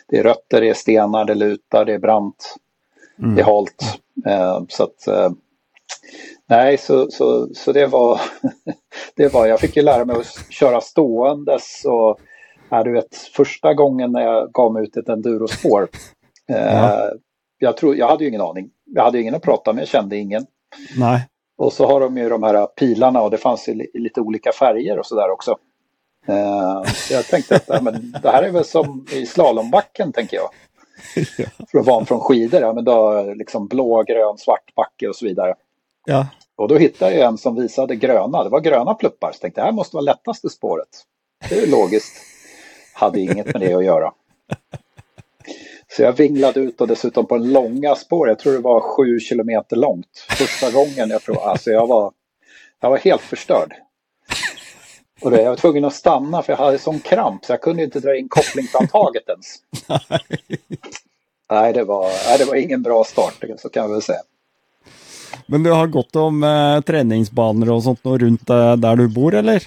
Det 0.07 0.17
är 0.17 0.23
rötter, 0.23 0.61
det 0.61 0.69
är 0.69 0.73
stenar, 0.73 1.25
det 1.25 1.35
lutar, 1.35 1.85
det 1.85 1.93
är 1.93 1.99
brant, 1.99 2.55
mm. 3.21 3.35
det 3.35 3.41
är 3.41 3.45
halt. 3.45 3.99
Eh, 4.25 4.63
så 4.69 4.83
att, 4.83 5.07
eh, 5.07 5.29
nej, 6.49 6.77
så, 6.77 7.11
så, 7.11 7.47
så 7.53 7.71
det 7.71 7.87
var, 7.87 8.21
det 9.15 9.33
var, 9.33 9.47
jag 9.47 9.59
fick 9.59 9.77
ju 9.77 9.83
lära 9.83 10.05
mig 10.05 10.15
att 10.15 10.53
köra 10.53 10.81
ståendes 10.81 11.85
och 11.85 12.19
Ja, 12.73 12.83
du 12.83 12.91
vet, 12.91 13.15
första 13.15 13.73
gången 13.73 14.11
när 14.11 14.21
jag 14.21 14.51
gav 14.51 14.73
mig 14.73 14.83
ut 14.83 14.97
ett 14.97 15.09
endurospår 15.09 15.87
Ja. 16.47 17.11
Jag, 17.59 17.77
tror, 17.77 17.95
jag 17.95 18.07
hade 18.07 18.23
ju 18.23 18.29
ingen 18.29 18.41
aning. 18.41 18.69
Jag 18.85 19.03
hade 19.03 19.21
ingen 19.21 19.35
att 19.35 19.41
prata 19.41 19.73
med, 19.73 19.87
kände 19.87 20.17
ingen. 20.17 20.45
Nej. 20.97 21.27
Och 21.57 21.73
så 21.73 21.87
har 21.87 21.99
de 21.99 22.17
ju 22.17 22.29
de 22.29 22.43
här 22.43 22.65
pilarna 22.65 23.21
och 23.21 23.31
det 23.31 23.37
fanns 23.37 23.69
ju 23.69 23.87
lite 23.93 24.21
olika 24.21 24.51
färger 24.51 24.99
och 24.99 25.05
sådär 25.05 25.29
också. 25.29 25.57
Så 26.85 27.13
jag 27.13 27.25
tänkte 27.25 27.55
att 27.55 27.83
men 27.83 28.15
det 28.21 28.29
här 28.29 28.43
är 28.43 28.51
väl 28.51 28.65
som 28.65 29.05
i 29.11 29.25
slalombacken 29.25 30.11
tänker 30.11 30.37
jag. 30.37 30.49
ja. 31.37 31.45
För 31.71 31.79
att 31.79 31.85
vara 31.85 32.05
från 32.05 32.19
skidor, 32.19 32.61
ja, 32.61 32.73
men 32.73 32.83
då 32.83 33.23
liksom 33.35 33.67
blå, 33.67 34.03
grön, 34.03 34.37
svart 34.37 34.75
backe 34.75 35.07
och 35.07 35.15
så 35.15 35.25
vidare. 35.25 35.55
Ja. 36.05 36.27
Och 36.55 36.67
då 36.67 36.77
hittade 36.77 37.15
jag 37.15 37.27
en 37.27 37.37
som 37.37 37.55
visade 37.55 37.95
gröna, 37.95 38.43
det 38.43 38.49
var 38.49 38.59
gröna 38.59 38.93
pluppar. 38.93 39.31
Så 39.31 39.35
jag 39.35 39.41
tänkte 39.41 39.61
det 39.61 39.65
här 39.65 39.71
måste 39.71 39.95
vara 39.95 40.03
lättaste 40.03 40.49
spåret. 40.49 40.87
Det 41.49 41.55
är 41.55 41.67
logiskt. 41.67 42.13
Hade 42.93 43.19
inget 43.19 43.45
med 43.45 43.61
det 43.61 43.73
att 43.73 43.85
göra. 43.85 44.13
Så 45.95 46.01
jag 46.01 46.13
vinglade 46.13 46.59
ut 46.59 46.81
och 46.81 46.87
dessutom 46.87 47.25
på 47.25 47.35
en 47.35 47.53
långa 47.53 47.95
spår, 47.95 48.27
jag 48.27 48.39
tror 48.39 48.53
det 48.53 48.59
var 48.59 48.81
sju 48.81 49.19
kilometer 49.19 49.75
långt. 49.75 50.25
Första 50.29 50.71
gången 50.71 51.09
jag 51.09 51.23
provade, 51.23 51.45
alltså 51.45 51.71
jag 51.71 51.87
var, 51.87 52.13
jag 52.81 52.89
var 52.89 52.97
helt 52.97 53.21
förstörd. 53.21 53.73
Och 55.21 55.31
det, 55.31 55.41
jag 55.41 55.49
var 55.49 55.57
tvungen 55.57 55.85
att 55.85 55.93
stanna 55.93 56.41
för 56.41 56.53
jag 56.53 56.57
hade 56.57 56.79
sån 56.79 56.99
kramp 56.99 57.45
så 57.45 57.53
jag 57.53 57.61
kunde 57.61 57.83
inte 57.83 57.99
dra 57.99 58.17
in 58.17 58.29
kopplingshandtaget 58.29 59.29
ens. 59.29 59.55
nej, 61.51 61.73
det 61.73 61.83
var, 61.83 62.03
nej, 62.03 62.37
det 62.37 62.45
var 62.45 62.55
ingen 62.55 62.81
bra 62.81 63.03
start, 63.03 63.43
så 63.57 63.69
kan 63.69 63.83
jag 63.83 63.89
väl 63.89 64.01
säga. 64.01 64.21
Men 65.45 65.63
du 65.63 65.71
har 65.71 65.87
gått 65.87 66.15
om 66.15 66.43
eh, 66.43 66.81
träningsbanor 66.81 67.71
och 67.71 67.83
sånt 67.83 67.99
runt 68.03 68.49
eh, 68.49 68.75
där 68.75 68.95
du 68.95 69.07
bor 69.07 69.35
eller? 69.35 69.63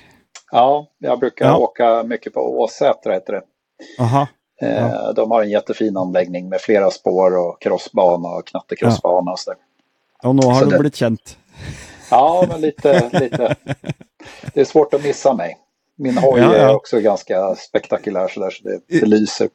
Ja, 0.52 0.86
jag 0.98 1.18
brukar 1.18 1.46
ja. 1.46 1.56
åka 1.56 2.02
mycket 2.02 2.34
på 2.34 2.60
Åsätra 2.60 3.12
heter 3.12 3.32
det. 3.32 3.42
Aha. 4.02 4.26
Ja. 4.60 5.12
De 5.12 5.30
har 5.30 5.42
en 5.42 5.50
jättefin 5.50 5.96
anläggning 5.96 6.48
med 6.48 6.60
flera 6.60 6.90
spår 6.90 7.36
och 7.36 7.62
crossbana 7.62 8.28
och 8.28 8.46
knattekrossbana 8.46 9.32
och 9.32 9.38
sådär. 9.38 9.58
Och 10.22 10.34
nu 10.34 10.46
har 10.46 10.54
så 10.54 10.64
du 10.64 10.70
det... 10.70 10.78
blivit 10.78 10.96
känt. 10.96 11.38
Ja, 12.10 12.44
men 12.48 12.60
lite, 12.60 13.10
lite. 13.20 13.56
Det 14.54 14.60
är 14.60 14.64
svårt 14.64 14.94
att 14.94 15.04
missa 15.04 15.34
mig. 15.34 15.56
Min 15.96 16.18
hoj 16.18 16.40
ja, 16.40 16.56
ja. 16.56 16.68
är 16.68 16.74
också 16.74 17.00
ganska 17.00 17.54
spektakulär 17.54 18.28
sådär 18.28 18.50
så 18.50 18.68
det, 18.68 19.00
det 19.00 19.06
lyser. 19.06 19.48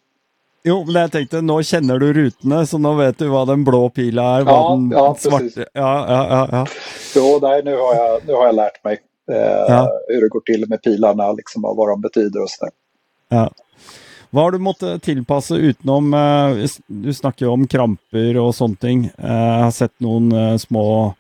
Jo, 0.64 0.86
men 0.86 1.02
jag 1.02 1.12
tänkte, 1.12 1.42
nu 1.42 1.64
känner 1.64 2.00
du 2.00 2.14
rutorna 2.14 2.66
så 2.66 2.78
nu 2.78 2.96
vet 2.96 3.18
du 3.18 3.28
vad 3.28 3.48
den 3.48 3.64
blå 3.64 3.90
pilen 3.90 4.26
är. 4.26 4.40
Ja, 4.40 4.70
den 4.70 4.92
ja, 4.92 5.14
precis. 5.14 5.58
Ja, 5.58 5.66
ja, 5.74 6.28
ja, 6.30 6.48
ja. 6.52 6.68
Jo, 7.16 7.40
nej, 7.42 7.62
nu, 7.64 7.76
har 7.76 7.96
jag, 7.96 8.22
nu 8.28 8.34
har 8.34 8.46
jag 8.46 8.56
lärt 8.56 8.84
mig 8.84 8.98
eh, 9.32 9.88
hur 10.08 10.22
det 10.22 10.30
går 10.30 10.40
till 10.40 10.70
med 10.70 10.82
pilarna 10.82 11.32
liksom, 11.32 11.66
och 11.66 11.76
vad 11.76 11.90
de 11.90 12.02
betyder 12.02 12.42
och 12.42 12.50
sådär. 12.50 12.72
Ja. 13.30 13.52
Vad 14.30 14.44
har 14.44 14.52
du 14.52 14.58
måttet 14.58 15.04
tillpassa 15.04 15.56
utenom, 15.56 16.14
uh, 16.14 16.68
du 16.88 17.14
snackar 17.14 17.48
om 17.48 17.68
kramper 17.68 18.38
och 18.38 18.56
sånt. 18.56 18.84
Uh, 18.84 19.06
jag 19.18 19.64
har 19.64 19.72
sett 19.72 20.00
några 20.00 20.52
uh, 20.52 20.58
små 20.58 21.14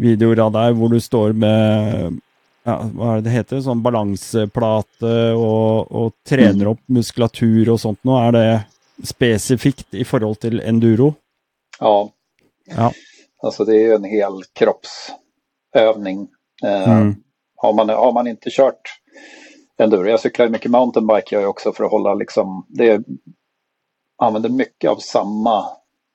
videor 0.00 0.40
av 0.40 0.52
dig, 0.52 0.74
där 0.74 0.88
du 0.88 1.00
står 1.00 1.32
med 1.32 2.20
ja, 2.62 2.90
vad 2.94 3.16
är 3.16 3.20
det 3.20 3.30
heter, 3.30 3.60
sån 3.60 3.82
balansplate 3.82 5.32
och, 5.32 5.92
och 5.92 6.12
tränar 6.28 6.50
mm. 6.50 6.68
upp 6.68 6.80
muskulatur 6.86 7.70
och 7.70 7.80
sånt. 7.80 7.98
Nu 8.02 8.12
är 8.12 8.32
det 8.32 8.60
specifikt 9.04 9.94
i 9.94 10.04
förhållande 10.04 10.40
till 10.40 10.60
enduro. 10.60 11.14
Ja. 11.80 12.10
ja. 12.76 12.92
Alltså 13.42 13.64
det 13.64 13.76
är 13.76 13.80
ju 13.80 13.94
en 13.94 14.04
hel 14.04 14.42
kroppsövning. 14.52 16.28
Mm. 16.62 17.16
har, 17.56 17.72
man, 17.72 17.88
har 17.88 18.12
man 18.12 18.26
inte 18.26 18.50
kört 18.50 18.80
enduro. 19.78 20.08
Jag 20.08 20.20
cyklar 20.20 20.48
mycket 20.48 20.70
mountainbike 20.70 21.34
jag 21.34 21.50
också 21.50 21.72
för 21.72 21.84
att 21.84 21.90
hålla 21.90 22.14
liksom, 22.14 22.66
det 22.68 23.04
använder 24.22 24.48
mycket 24.48 24.90
av 24.90 24.96
samma 24.96 25.64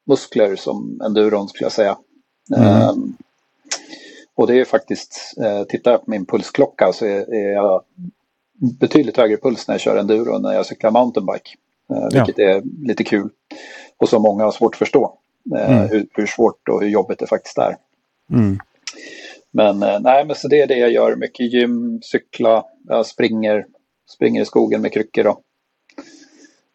muskler 0.07 0.55
som 0.55 1.01
enduron 1.05 1.47
skulle 1.47 1.65
jag 1.65 1.71
säga. 1.71 1.97
Mm. 2.57 2.89
Um, 2.89 3.17
och 4.35 4.47
det 4.47 4.59
är 4.59 4.65
faktiskt, 4.65 5.33
uh, 5.39 5.63
tittar 5.63 5.91
jag 5.91 6.05
på 6.05 6.11
min 6.11 6.25
pulsklocka 6.25 6.93
så 6.93 7.05
är, 7.05 7.33
är, 7.33 7.53
jag 7.53 7.83
betydligt 8.79 9.17
högre 9.17 9.37
puls 9.37 9.67
när 9.67 9.75
jag 9.75 9.81
kör 9.81 9.97
enduro 9.97 10.35
än 10.35 10.41
när 10.41 10.53
jag 10.53 10.65
cyklar 10.65 10.91
mountainbike. 10.91 11.49
Uh, 11.91 12.09
vilket 12.13 12.37
ja. 12.37 12.49
är 12.49 12.61
lite 12.87 13.03
kul. 13.03 13.29
Och 13.97 14.09
som 14.09 14.21
många 14.21 14.43
har 14.43 14.51
svårt 14.51 14.73
att 14.73 14.79
förstå. 14.79 15.17
Uh, 15.55 15.71
mm. 15.71 15.89
hur, 15.89 16.07
hur, 16.13 16.25
svårt 16.25 16.69
och 16.69 16.81
hur 16.81 16.89
jobbigt 16.89 17.19
det 17.19 17.27
faktiskt 17.27 17.57
är. 17.57 17.77
Mm. 18.31 18.59
Men 19.51 19.79
nej, 19.79 20.25
men 20.25 20.35
så 20.35 20.47
det 20.47 20.61
är 20.61 20.67
det 20.67 20.77
jag 20.77 20.91
gör. 20.91 21.15
Mycket 21.15 21.53
gym, 21.53 21.99
cykla, 22.01 22.65
jag 22.87 23.05
springer, 23.05 23.65
springer 24.09 24.41
i 24.41 24.45
skogen 24.45 24.81
med 24.81 24.93
kryckor. 24.93 25.23
Då. 25.23 25.39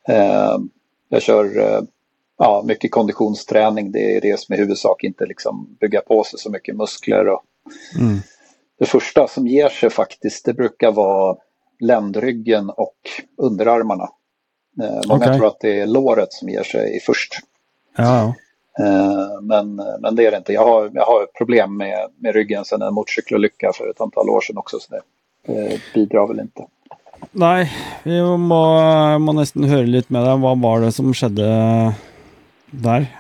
Eh, 0.09 0.59
jag 1.09 1.23
kör 1.23 1.59
eh, 1.59 1.81
ja, 2.41 2.63
mycket 2.67 2.91
konditionsträning. 2.91 3.93
Det 3.93 4.17
är 4.17 4.21
det 4.21 4.41
som 4.41 4.53
är 4.53 4.59
huvudsak, 4.59 5.05
inte 5.05 5.27
liksom 5.27 5.77
bygga 5.81 6.01
på 6.01 6.25
sig 6.25 6.39
så 6.39 6.51
mycket 6.51 6.77
muskler. 6.77 7.29
Och 7.29 7.43
mm. 7.99 8.19
Det 8.79 8.87
första 8.87 9.29
som 9.29 9.47
ger 9.47 9.69
sig 9.69 9.91
faktiskt, 9.91 10.45
det 10.45 10.55
brukar 10.55 10.93
vara 10.93 11.37
ländryggen 11.81 12.71
och 12.71 12.97
underarmarna. 13.37 14.09
Eh, 14.83 15.01
många 15.09 15.25
okay. 15.25 15.39
tror 15.39 15.47
att 15.47 15.61
det 15.61 15.81
är 15.81 15.87
låret 15.87 16.33
som 16.33 16.49
ger 16.49 16.63
sig 16.63 17.01
först. 17.07 17.33
Ja. 17.97 18.35
Eh, 18.79 19.41
men, 19.43 19.77
men 20.01 20.17
det 20.17 20.27
är 20.27 20.31
det 20.31 20.37
inte. 20.37 20.53
Jag 20.53 20.65
har, 20.65 20.91
jag 20.95 21.05
har 21.05 21.27
problem 21.39 21.77
med, 21.77 22.11
med 22.19 22.35
ryggen 22.35 22.65
sedan 22.65 22.83
en 22.83 22.95
motorcykelolycka 22.95 23.73
för 23.75 23.91
ett 23.91 24.01
antal 24.01 24.29
år 24.29 24.41
sedan 24.41 24.59
också. 24.59 24.79
Så 24.81 24.95
det, 24.95 25.03
det 25.53 25.81
bidrar 25.95 26.29
väl 26.29 26.41
inte. 26.41 26.67
Nej, 27.33 27.73
vi 28.03 28.23
må, 28.23 29.19
må 29.19 29.33
nästan 29.33 29.65
höra 29.65 29.83
lite 29.83 30.13
med 30.13 30.25
dig. 30.25 30.39
Vad 30.39 30.61
var 30.61 30.81
det 30.81 30.93
som 30.93 31.15
skedde 31.15 31.45
där? 32.71 33.17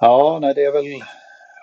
Ja, 0.00 0.38
nej 0.42 0.54
det 0.54 0.64
är 0.64 0.72
väl, 0.72 1.02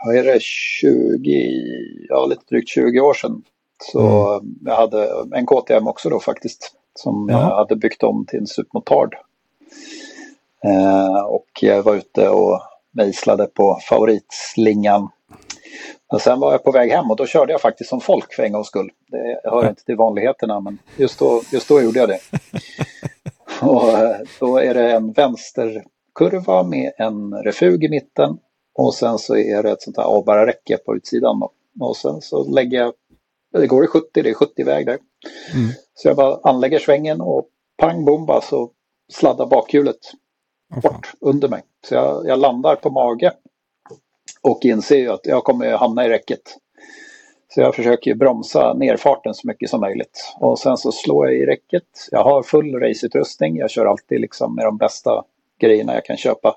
vad 0.06 0.16
är 0.16 0.24
det, 0.24 0.42
20, 0.42 2.08
ja 2.10 2.26
lite 2.26 2.42
drygt 2.50 2.70
20 2.70 3.00
år 3.00 3.14
sedan. 3.14 3.44
Så 3.92 4.34
mm. 4.34 4.56
jag 4.66 4.76
hade 4.76 5.10
en 5.34 5.46
KTM 5.46 5.88
också 5.88 6.10
då 6.10 6.20
faktiskt. 6.20 6.72
Som 6.94 7.28
ja. 7.32 7.40
jag 7.40 7.56
hade 7.56 7.76
byggt 7.76 8.04
om 8.04 8.26
till 8.26 8.40
en 8.40 8.48
supermotard. 8.48 9.16
Eh, 10.64 11.24
och 11.24 11.50
jag 11.62 11.84
var 11.84 11.96
ute 11.96 12.30
och 12.30 12.62
mejslade 12.92 13.46
på 13.46 13.80
favoritslingan 13.90 15.10
men 16.12 16.20
sen 16.20 16.40
var 16.40 16.52
jag 16.52 16.64
på 16.64 16.72
väg 16.72 16.92
hem 16.92 17.12
och 17.12 17.18
då 17.18 17.26
körde 17.26 17.52
jag 17.52 17.62
faktiskt 17.62 17.90
som 17.90 18.02
folk 18.02 18.34
för 18.34 18.44
en 18.44 18.52
gångs 18.52 18.68
skull. 18.68 18.90
Det 19.08 19.50
hör 19.50 19.70
inte 19.70 19.84
till 19.84 19.96
vanligheterna 19.96 20.60
men 20.60 20.78
just 20.98 21.20
då, 21.20 21.42
just 21.52 21.68
då 21.68 21.82
gjorde 21.82 22.00
jag 22.00 22.10
det. 22.10 22.20
och 23.62 23.90
eh, 23.90 24.18
då 24.40 24.58
är 24.58 24.74
det 24.74 24.92
en 24.92 25.12
vänsterkurva 26.20 26.64
med 26.64 26.92
en 26.98 27.44
refug 27.44 27.84
i 27.84 27.90
mitten 27.90 28.38
och 28.74 28.94
sen 28.94 29.18
så 29.18 29.38
är 29.38 29.64
det 29.64 29.72
ett 29.72 29.82
sånt 29.82 29.98
här 29.98 30.04
avbara 30.04 30.48
räcke 30.48 30.78
på 30.78 30.96
utsidan. 30.96 31.40
Då. 31.40 31.52
Och 31.80 31.98
sen 31.98 32.22
så 32.22 32.44
lägger 32.44 32.78
jag, 32.78 32.94
det 33.54 33.68
går 33.68 33.84
i 33.84 33.88
70, 33.88 34.08
det 34.14 34.30
är 34.30 34.34
70-väg 34.34 34.86
där. 34.86 34.98
Mm. 35.54 35.70
Så 35.94 36.08
jag 36.08 36.16
bara 36.16 36.40
anlägger 36.44 36.80
svängen 36.80 37.22
och 37.22 37.48
pang 37.78 38.06
bom 38.06 38.26
bara 38.26 38.42
så 38.42 38.72
sladdar 39.14 39.46
bakhjulet 39.46 40.00
bort 40.84 41.14
under 41.20 41.48
mig. 41.48 41.64
Så 41.88 41.96
jag, 41.96 42.28
jag 42.28 42.40
landar 42.40 42.76
på 42.76 42.90
mage 42.90 43.32
och 44.42 44.66
inser 44.66 44.98
ju 44.98 45.12
att 45.12 45.26
jag 45.26 45.44
kommer 45.44 45.72
hamna 45.72 46.06
i 46.06 46.10
räcket. 46.10 46.42
Så 47.54 47.62
jag 47.62 47.76
försöker 47.76 48.16
bromsa 48.16 48.74
nerfarten 48.74 49.34
så 49.34 49.48
mycket 49.48 49.70
som 49.70 49.82
möjligt. 49.82 50.34
Och 50.40 50.60
sen 50.60 50.78
så 50.78 50.92
slår 50.92 51.28
jag 51.28 51.36
i 51.36 51.46
räcket. 51.46 51.84
Jag 52.12 52.24
har 52.24 52.44
full 52.44 52.80
raceutrustning. 52.80 53.58
Jag 53.58 53.70
kör 53.70 53.86
alltid 53.86 54.22
liksom 54.22 54.56
med 54.56 54.66
de 54.66 54.78
bästa 54.78 55.24
grejerna 55.60 55.94
jag 55.94 56.06
kan 56.06 56.18
köpa. 56.18 56.56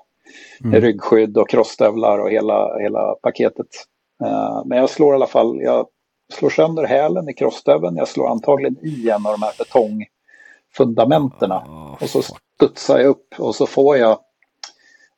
Mm. 0.63 0.81
Ryggskydd 0.81 1.37
och 1.37 1.49
crossstövlar 1.49 2.19
och 2.19 2.31
hela, 2.31 2.79
hela 2.79 3.15
paketet. 3.21 3.67
Uh, 4.23 4.61
men 4.65 4.77
jag 4.77 4.89
slår 4.89 5.13
i 5.13 5.15
alla 5.15 5.27
fall, 5.27 5.61
jag 5.61 5.87
slår 6.33 6.49
sönder 6.49 6.83
hälen 6.83 7.29
i 7.29 7.33
crossstöveln. 7.33 7.95
Jag 7.95 8.07
slår 8.07 8.31
antagligen 8.31 8.85
i 8.85 9.09
en 9.09 9.25
av 9.25 9.31
de 9.31 9.41
här 9.41 9.53
betongfundamenterna. 9.57 11.63
Oh, 11.67 12.03
och 12.03 12.09
så 12.09 12.21
studsar 12.55 12.99
jag 12.99 13.07
upp 13.07 13.35
och 13.37 13.55
så 13.55 13.65
får 13.65 13.97
jag 13.97 14.19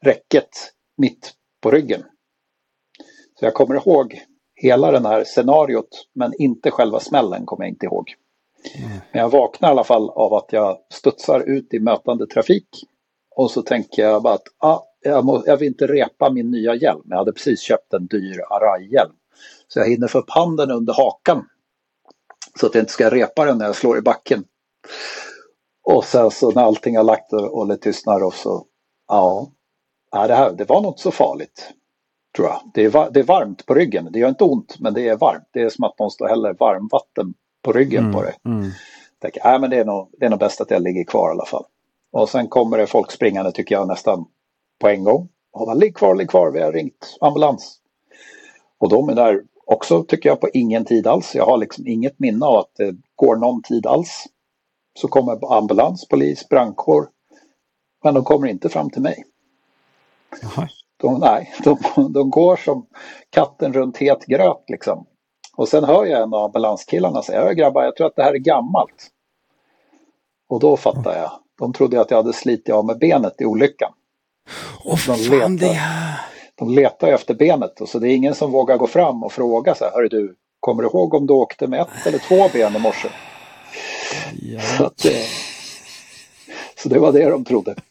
räcket 0.02 0.50
mitt 0.98 1.34
på 1.62 1.72
ryggen. 1.72 2.04
Så 3.40 3.46
jag 3.46 3.54
kommer 3.54 3.76
ihåg 3.76 4.22
hela 4.56 4.92
den 4.92 5.06
här 5.06 5.24
scenariot 5.24 6.08
men 6.14 6.34
inte 6.40 6.72
själva 6.72 7.00
smällen 7.00 7.46
kommer 7.46 7.64
jag 7.64 7.70
inte 7.70 7.86
ihåg. 7.86 8.16
Mm. 8.76 8.90
Men 9.12 9.22
jag 9.22 9.30
vaknar 9.30 9.70
i 9.70 9.72
alla 9.72 9.84
fall 9.84 10.10
av 10.10 10.34
att 10.34 10.54
jag 10.54 10.78
studsar 10.90 11.40
ut 11.40 11.74
i 11.74 11.80
mötande 11.80 12.28
trafik. 12.28 12.68
Och 13.36 13.52
så 13.52 13.62
tänker 13.62 14.02
jag 14.02 14.24
bara 14.24 14.34
att 14.34 14.48
ah, 14.58 14.80
jag, 15.02 15.26
må, 15.26 15.44
jag 15.46 15.58
vill 15.58 15.68
inte 15.68 15.88
repa 15.88 16.30
min 16.30 16.52
nya 16.52 16.76
hjälm. 16.76 17.04
Jag 17.06 17.18
hade 17.18 17.34
precis 17.34 17.62
köpt 17.62 17.94
en 17.94 18.08
dyr 18.08 18.42
Arai-hjälm. 18.50 19.14
Så 19.68 19.80
jag 19.80 19.90
hinner 19.90 20.08
få 20.08 20.20
upp 20.20 20.30
handen 20.30 20.72
under 20.72 20.94
hakan. 20.94 21.46
Så 22.60 22.66
att 22.66 22.76
jag 22.76 22.82
inte 22.82 22.94
ska 22.94 23.10
repa 23.10 23.46
den 23.46 23.58
när 23.58 23.66
jag 23.66 23.76
slår 23.76 23.98
i 23.98 24.02
backen. 24.02 24.44
Och 25.84 26.06
sen 26.06 26.32
så 26.32 26.52
när 26.52 26.62
allting 26.62 26.98
har 26.98 27.04
lagt 27.04 27.34
och, 27.34 27.68
lite 27.68 27.84
tystnar 27.84 28.24
och 28.24 28.34
så, 28.34 28.66
ja, 29.08 29.52
det, 30.12 30.36
här, 30.36 30.52
det 30.52 30.70
var 30.70 30.82
något 30.82 31.00
så 31.00 31.12
farligt. 31.12 31.74
Tror 32.36 32.48
jag. 32.48 32.62
Det 32.74 32.86
är, 32.86 33.12
det 33.12 33.20
är 33.20 33.24
varmt 33.24 33.66
på 33.66 33.74
ryggen. 33.74 34.10
Det 34.12 34.20
gör 34.20 34.30
inte 34.30 34.44
ont, 34.44 34.80
men 34.80 34.94
det 34.94 35.08
är 35.08 35.18
varmt. 35.18 35.50
Det 35.54 35.62
är 35.62 35.70
som 35.70 35.84
att 35.84 36.00
någon 36.00 36.12
står 36.12 36.28
häller 36.28 36.54
varmvatten 36.60 37.34
på 37.62 37.74
ryggen 37.74 38.04
mm, 38.04 38.14
på 38.14 38.22
dig. 38.22 38.36
Mm. 38.46 38.72
Tänker, 39.22 39.54
äh, 39.54 39.60
men 39.60 39.70
det 39.70 39.78
är, 39.78 39.86
nog, 39.86 40.10
det 40.20 40.26
är 40.26 40.30
nog 40.30 40.40
bäst 40.40 40.62
att 40.62 40.72
jag 40.72 40.82
ligger 40.82 41.04
kvar 41.04 41.30
i 41.30 41.32
alla 41.32 41.46
fall. 41.46 41.66
Och 42.12 42.30
sen 42.30 42.48
kommer 42.48 42.78
det 42.78 42.88
folk 42.88 43.12
springande 43.12 43.52
tycker 43.52 43.76
jag 43.76 43.88
nästan 43.88 44.26
på 44.80 44.88
en 44.88 45.04
gång. 45.04 45.30
Och 45.52 45.66
bara, 45.66 45.74
ligg 45.74 45.96
kvar, 45.96 46.16
ligg 46.16 46.30
kvar, 46.30 46.52
vi 46.52 46.62
har 46.62 46.72
ringt 46.72 47.18
ambulans. 47.22 47.78
Och 48.78 48.90
de 48.90 49.10
är 49.10 49.16
där 49.16 49.42
också 49.66 50.04
tycker 50.04 50.30
jag 50.30 50.42
på 50.42 50.50
ingen 50.54 50.86
tid 50.86 51.08
alls. 51.08 51.36
Jag 51.36 51.46
har 51.46 51.58
liksom 51.58 51.88
inget 51.88 52.20
minne 52.20 52.46
av 52.46 52.56
att 52.56 52.76
det 52.76 52.96
går 53.16 53.36
någon 53.36 53.62
tid 53.64 53.86
alls. 53.86 54.26
Så 55.00 55.08
kommer 55.08 55.58
ambulans, 55.58 56.08
polis, 56.08 56.50
brandkår. 56.50 57.10
Men 58.04 58.14
de 58.14 58.24
kommer 58.24 58.48
inte 58.48 58.70
fram 58.70 58.90
till 58.90 59.02
mig. 59.02 59.26
Jaha. 60.42 60.70
De, 60.98 61.20
nej, 61.20 61.54
de, 61.64 61.78
de 62.14 62.30
går 62.30 62.56
som 62.56 62.86
katten 63.30 63.74
runt 63.74 63.98
het 63.98 64.26
gröt 64.26 64.64
liksom. 64.68 65.06
Och 65.56 65.68
sen 65.68 65.84
hör 65.84 66.06
jag 66.06 66.22
en 66.22 66.34
av 66.34 66.44
ambulanskillarna 66.44 67.22
säga, 67.22 67.54
grabbar 67.54 67.84
jag 67.84 67.96
tror 67.96 68.08
att 68.08 68.16
det 68.16 68.24
här 68.24 68.34
är 68.34 68.38
gammalt. 68.40 69.10
Och 70.50 70.60
då 70.60 70.78
fattar 70.78 71.18
jag. 71.18 71.41
De 71.62 71.74
trodde 71.74 72.02
att 72.02 72.12
jag 72.12 72.18
hade 72.18 72.34
slitit 72.34 72.70
av 72.70 72.86
med 72.86 73.00
benet 73.00 73.42
i 73.42 73.46
olyckan. 73.46 73.92
Åh 74.86 75.00
De 75.08 75.18
fan, 75.18 75.56
letar. 75.58 75.74
är... 75.76 76.20
De 76.56 76.70
letar 76.74 77.08
efter 77.08 77.34
benet 77.34 77.82
och 77.82 77.90
så 77.90 78.00
det 78.00 78.08
är 78.12 78.16
ingen 78.16 78.36
som 78.36 78.52
vågar 78.52 78.78
gå 78.78 78.88
fram 78.88 79.24
och 79.24 79.32
fråga 79.32 79.76
så 79.76 79.84
här, 79.84 79.92
hörru 79.92 80.08
du, 80.08 80.36
kommer 80.60 80.84
du 80.84 80.90
ihåg 80.90 81.14
om 81.14 81.28
du 81.28 81.34
åkte 81.34 81.68
med 81.68 81.82
ett 81.82 82.08
eller 82.08 82.18
två 82.18 82.50
ben 82.54 82.76
i 82.76 82.80
morse? 82.80 83.08
Så, 84.78 84.86
att, 84.86 85.06
eh, 85.06 85.12
så 86.84 86.90
det 86.90 87.00
var 87.00 87.12
det 87.12 87.30
de 87.30 87.46
trodde. 87.46 87.76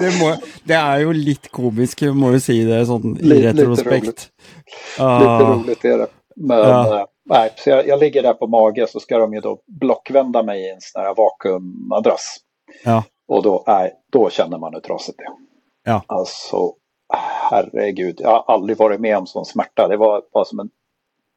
Det, 0.00 0.10
må, 0.20 0.36
det 0.68 0.74
er 0.76 0.98
jo 1.04 1.12
litt 1.16 1.48
komisk, 1.54 2.02
må 2.14 2.32
jo 2.34 2.40
si 2.42 2.58
det 2.66 2.82
sånn 2.88 3.14
i 3.18 3.22
Litt- 3.22 3.38
lite 3.44 3.52
retrospekt. 3.62 4.04
roligt. 4.04 4.28
Ah, 4.98 5.18
Lite 5.18 5.50
roligt 5.52 5.84
är 5.84 5.98
det. 5.98 6.06
Men 6.36 6.58
Ja. 6.58 7.06
Nej, 7.24 7.52
så 7.56 7.70
jag, 7.70 7.88
jag 7.88 8.00
ligger 8.00 8.22
där 8.22 8.34
på 8.34 8.46
mage 8.46 8.86
så 8.86 9.00
ska 9.00 9.18
de 9.18 9.34
ju 9.34 9.40
då 9.40 9.62
blockvända 9.66 10.42
mig 10.42 10.66
i 10.66 10.70
en 10.70 10.80
sån 10.80 11.02
här 11.02 11.14
vakuummadrass. 11.14 12.36
Ja. 12.84 13.04
Och 13.28 13.42
då, 13.42 13.64
nej, 13.66 13.94
då 14.12 14.30
känner 14.30 14.58
man 14.58 14.74
hur 14.74 14.80
trasigt 14.80 15.18
det 15.18 15.24
är. 15.24 15.32
Ja. 15.84 16.02
Alltså, 16.06 16.72
herregud, 17.50 18.20
jag 18.20 18.30
har 18.30 18.54
aldrig 18.54 18.78
varit 18.78 19.00
med 19.00 19.16
om 19.16 19.26
sån 19.26 19.44
smärta. 19.44 19.88
Det 19.88 19.96
var 19.96 20.22
bara 20.32 20.44
som 20.44 20.60
en 20.60 20.70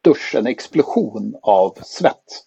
dusch, 0.04 0.36
en 0.36 0.48
explosion 0.48 1.36
av 1.42 1.78
svett. 1.84 2.46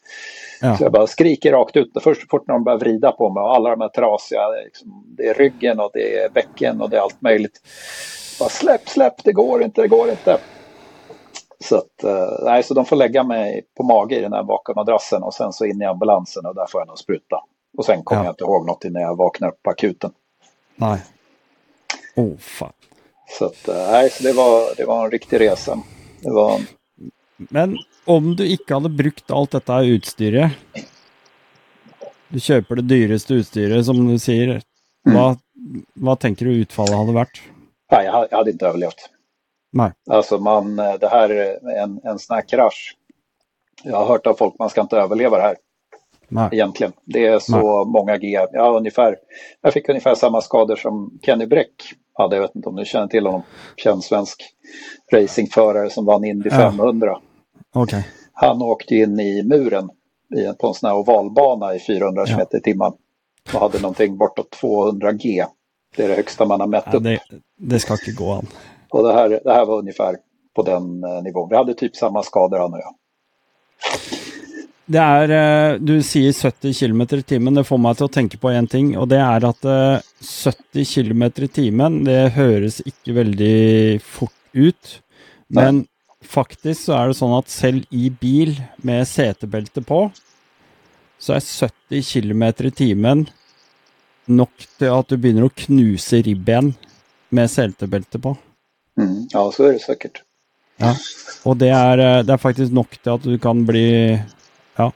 Ja. 0.61 0.77
Så 0.77 0.85
jag 0.85 0.93
bara 0.93 1.07
skriker 1.07 1.53
rakt 1.53 1.77
ut. 1.77 1.93
Först 2.01 2.21
så 2.21 2.27
fort 2.31 2.47
när 2.47 2.55
de 2.55 2.65
börjar 2.65 2.79
vrida 2.79 3.13
på 3.13 3.31
mig 3.31 3.41
och 3.41 3.55
alla 3.55 3.71
de 3.71 3.81
här 3.81 3.89
trasiga, 3.89 4.49
det 4.49 4.61
är 4.61 4.65
liksom, 4.65 5.05
det 5.17 5.29
är 5.29 5.35
ryggen 5.35 5.81
och 5.81 5.91
det 5.93 6.19
är 6.19 6.29
bäcken 6.29 6.81
och 6.81 6.91
det 6.91 6.97
är 6.97 7.01
allt 7.01 7.23
möjligt. 7.23 7.61
Bara 8.41 8.49
släpp, 8.49 8.89
släpp, 8.89 9.25
det 9.25 9.33
går 9.33 9.63
inte, 9.63 9.83
det 9.83 9.89
går 9.89 10.11
inte. 10.11 10.39
Så, 11.65 11.77
att, 11.77 12.05
eh, 12.05 12.29
nej, 12.45 12.63
så 12.63 12.75
de 12.75 12.85
får 12.85 12.97
lägga 12.97 13.23
mig 13.25 13.63
på 13.77 13.83
mage 13.83 14.17
i 14.19 14.21
den 14.21 14.33
här 14.33 14.43
vakuummadrassen 14.43 15.23
och 15.23 15.35
sen 15.35 15.53
så 15.53 15.65
in 15.67 15.83
i 15.83 15.85
ambulansen 15.85 16.47
och 16.47 16.55
där 16.55 16.67
får 16.67 16.81
jag 16.81 16.89
nog 16.89 16.99
spruta. 16.99 17.37
Och 17.79 17.85
sen 17.85 18.03
kommer 18.03 18.21
Ja. 18.23 18.25
jag 18.27 18.33
inte 18.33 18.45
ihåg 18.45 18.67
något 18.67 18.85
innan 18.85 19.03
jag 19.03 19.17
vaknar 19.17 19.49
upp 19.49 19.63
på 19.63 19.71
akuten. 19.71 20.11
Nei. 20.77 20.99
Å, 22.17 22.37
faen. 22.39 22.73
Så, 23.39 23.45
att, 23.45 23.69
eh, 23.69 23.91
nej, 23.91 24.11
så 24.11 24.23
det, 24.23 24.33
var, 24.33 24.77
det 24.77 24.85
var 24.85 25.05
en 25.05 25.11
riktig 25.11 25.41
resa. 25.41 25.79
Det 26.21 26.31
var, 26.31 26.61
Men 27.37 27.77
om 28.05 28.37
du 28.37 28.45
ikke 28.47 28.75
hadde 28.75 28.89
brukt 28.89 29.31
alt 29.31 29.51
dette 29.55 29.73
utstyret 29.87 30.51
Du 32.29 32.41
kjøper 32.41 32.77
det 32.81 32.89
dyreste 32.91 33.35
utstyret, 33.39 33.85
som 33.87 34.01
du 34.09 34.19
sier. 34.19 34.59
Hva, 35.09 35.37
hva 35.97 36.17
tenker 36.21 36.47
du 36.51 36.59
utfallet 36.65 36.97
hadde 36.99 37.15
vært? 37.17 37.39
nej, 37.93 38.07
hade- 38.07 38.29
jag 38.31 38.39
hade 38.39 38.51
inte 38.51 38.67
överlevt. 38.67 39.09
Nej. 39.79 39.93
Alltså 40.11 40.39
man, 40.39 40.79
eh, 40.79 40.95
det 41.01 41.09
här 41.09 41.29
är 41.29 41.79
en, 41.83 42.01
en 42.05 42.19
sån 42.19 42.35
här 42.35 42.49
krasch. 42.49 42.97
Jag 43.83 43.97
har 43.97 44.07
hört 44.07 44.27
av 44.27 44.35
folk, 44.35 44.55
man 44.59 44.71
ska 44.71 44.81
inte 44.81 44.97
överleva 44.97 45.37
det 45.37 45.43
här. 45.43 45.57
Nei. 46.31 46.49
egentligen. 46.53 46.93
Det 47.05 47.27
är 47.27 47.39
så 47.39 47.85
många 47.85 48.17
G. 48.17 48.39
Ja, 48.53 48.77
ungefär. 48.77 49.17
Jag 49.61 49.73
fick 49.73 49.89
ungefär 49.89 50.15
samma 50.15 50.41
skador 50.41 50.77
som 50.77 51.19
Kenny 51.23 51.47
Bräck 51.47 51.73
hade. 52.13 52.37
Jag 52.37 52.43
vet 52.43 52.55
inte 52.57 52.69
om 52.69 52.77
du 52.77 52.85
känner 52.85 53.07
till 53.07 53.27
honom. 53.27 53.43
Känd 53.77 54.05
svensk 54.05 54.43
racingförare 55.13 55.91
som 55.91 56.05
vann 56.05 56.25
Indy 56.25 56.49
Ja. 56.53 56.57
500. 56.57 57.19
Ok. 57.75 57.91
Han 58.33 58.63
åkte 58.63 58.95
in 58.95 59.21
i 59.21 59.43
muren 59.43 59.91
i, 60.37 60.53
på 60.61 60.67
en 60.69 60.75
sån 60.75 60.89
här 60.89 60.97
ovalbana 60.97 61.75
i 61.75 61.81
400 61.81 62.25
Ja. 62.27 62.37
km 62.37 62.47
i 62.53 62.61
timmen. 62.61 62.93
Och 63.55 63.61
hade 63.61 63.81
någonting 63.81 64.17
bortåt 64.19 64.51
200 64.51 65.13
G. 65.13 65.45
Det 65.97 66.05
är 66.05 66.09
det 66.09 66.15
högsta 66.15 66.45
man 66.45 66.61
har 66.61 66.67
mätt 66.67 66.85
Ja, 66.87 66.97
upp. 66.99 67.03
det, 67.05 67.21
det 67.57 67.79
skal 67.81 67.97
ikke 67.97 68.13
gå 68.25 68.33
an. 68.33 68.47
Och 68.91 69.03
det 69.03 69.13
här, 69.13 69.41
det 69.45 69.53
här 69.53 69.65
var 69.65 69.79
ungefär 69.79 70.17
på 70.55 70.63
den 70.63 71.05
eh, 71.05 71.23
nivån. 71.23 71.49
Vi 71.49 71.57
hade 71.57 71.75
typ 71.75 71.97
samma 71.97 72.23
skador 72.23 72.59
han 72.59 72.73
och 72.73 72.79
jag. 72.79 72.95
Det 74.89 75.03
er 75.05 75.31
eh, 75.31 75.75
Du 75.85 75.99
sier 76.03 76.33
70 76.33 76.73
km 76.75 77.03
i 77.03 77.23
timen. 77.23 77.55
Det 77.55 77.65
får 77.69 77.95
til 77.95 78.07
å 78.07 78.13
tenke 78.13 78.39
på 78.41 78.51
én 78.51 78.67
ting, 78.67 78.95
og 78.97 79.11
det 79.13 79.21
er 79.21 79.45
at 79.45 79.69
eh, 79.69 80.01
70 80.25 80.89
km 80.89 81.27
i 81.45 81.49
timen, 81.49 81.99
det 82.09 82.33
høres 82.39 82.81
ikke 82.81 83.19
veldig 83.21 84.01
fort 84.01 84.33
ut. 84.57 84.95
Men 85.53 85.85
faktisk 86.25 86.89
så 86.89 86.97
er 86.97 87.11
det 87.11 87.19
sånn 87.21 87.37
at 87.37 87.53
selv 87.53 87.85
i 87.93 88.09
bil 88.09 88.57
med 88.81 89.05
setebelte 89.09 89.85
på, 89.85 90.07
så 91.21 91.37
er 91.37 91.45
70 91.45 92.09
km 92.09 92.49
i 92.49 92.73
timen 92.73 93.29
nok 94.29 94.69
til 94.79 94.93
at 94.93 95.13
du 95.13 95.45
å 95.45 95.53
knuse 95.67 96.25
ribben 96.25 96.73
med 97.29 97.51
setebelte 97.53 98.21
på. 98.25 98.37
Mm. 98.99 99.27
Ja, 99.31 99.53
så 99.53 99.65
är 99.65 99.73
det 99.73 99.79
säkert. 99.79 100.23
Og 101.45 101.57
det 101.59 101.69
er, 101.69 101.99
eh, 101.99 102.23
det 102.23 102.33
er 102.33 102.37
faktisk 102.43 102.73
nok 102.73 102.99
til 103.03 103.11
at 103.11 103.23
du 103.23 103.39
kan 103.39 103.65
bli 103.67 104.19
Ja, 104.79 104.91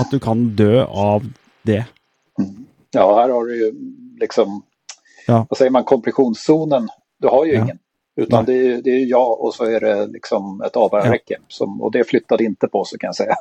at 0.00 0.10
du 0.10 0.18
kan 0.18 0.56
dø 0.56 0.82
av 0.84 1.22
det. 1.62 1.84
Ja, 2.90 3.14
här 3.14 3.28
har 3.28 3.44
du 3.44 3.56
ju 3.56 3.72
liksom, 4.20 4.62
Ja. 5.26 5.46
vad 5.50 5.58
säger 5.58 5.70
man, 5.70 5.84
kompressionszonen. 5.84 6.88
Du 7.18 7.28
har 7.28 7.44
ju 7.44 7.52
Ja. 7.54 7.62
ingen. 7.62 7.78
Utan 8.16 8.44
det 8.44 8.52
är, 8.54 8.82
det 8.82 8.90
är 8.90 9.04
jag 9.06 9.40
och 9.40 9.54
så 9.54 9.64
är 9.64 9.80
det 9.80 10.06
liksom 10.06 10.60
ett 10.66 10.76
avbärarräcke. 10.76 11.36
Som, 11.48 11.82
och 11.82 11.92
det 11.92 12.04
flyttade 12.04 12.44
inte 12.44 12.68
på 12.68 12.84
så 12.84 12.98
kan 12.98 13.08
jag 13.08 13.14
säga. 13.16 13.34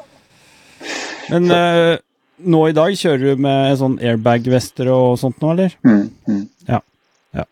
Men 1.30 1.52
eh, 1.52 1.98
nå 2.38 2.68
i 2.70 2.72
dag 2.72 2.92
kjører 2.98 3.18
du 3.18 3.36
med 3.36 3.78
sånn 3.80 3.96
airbag-vester 4.00 4.90
og 4.92 5.20
sånt 5.20 5.42
nå, 5.42 5.52
eller? 5.52 5.78
Mm, 5.86 6.10
mm. 6.28 6.48
Ja. 6.68 6.82
Ja. 7.32 7.46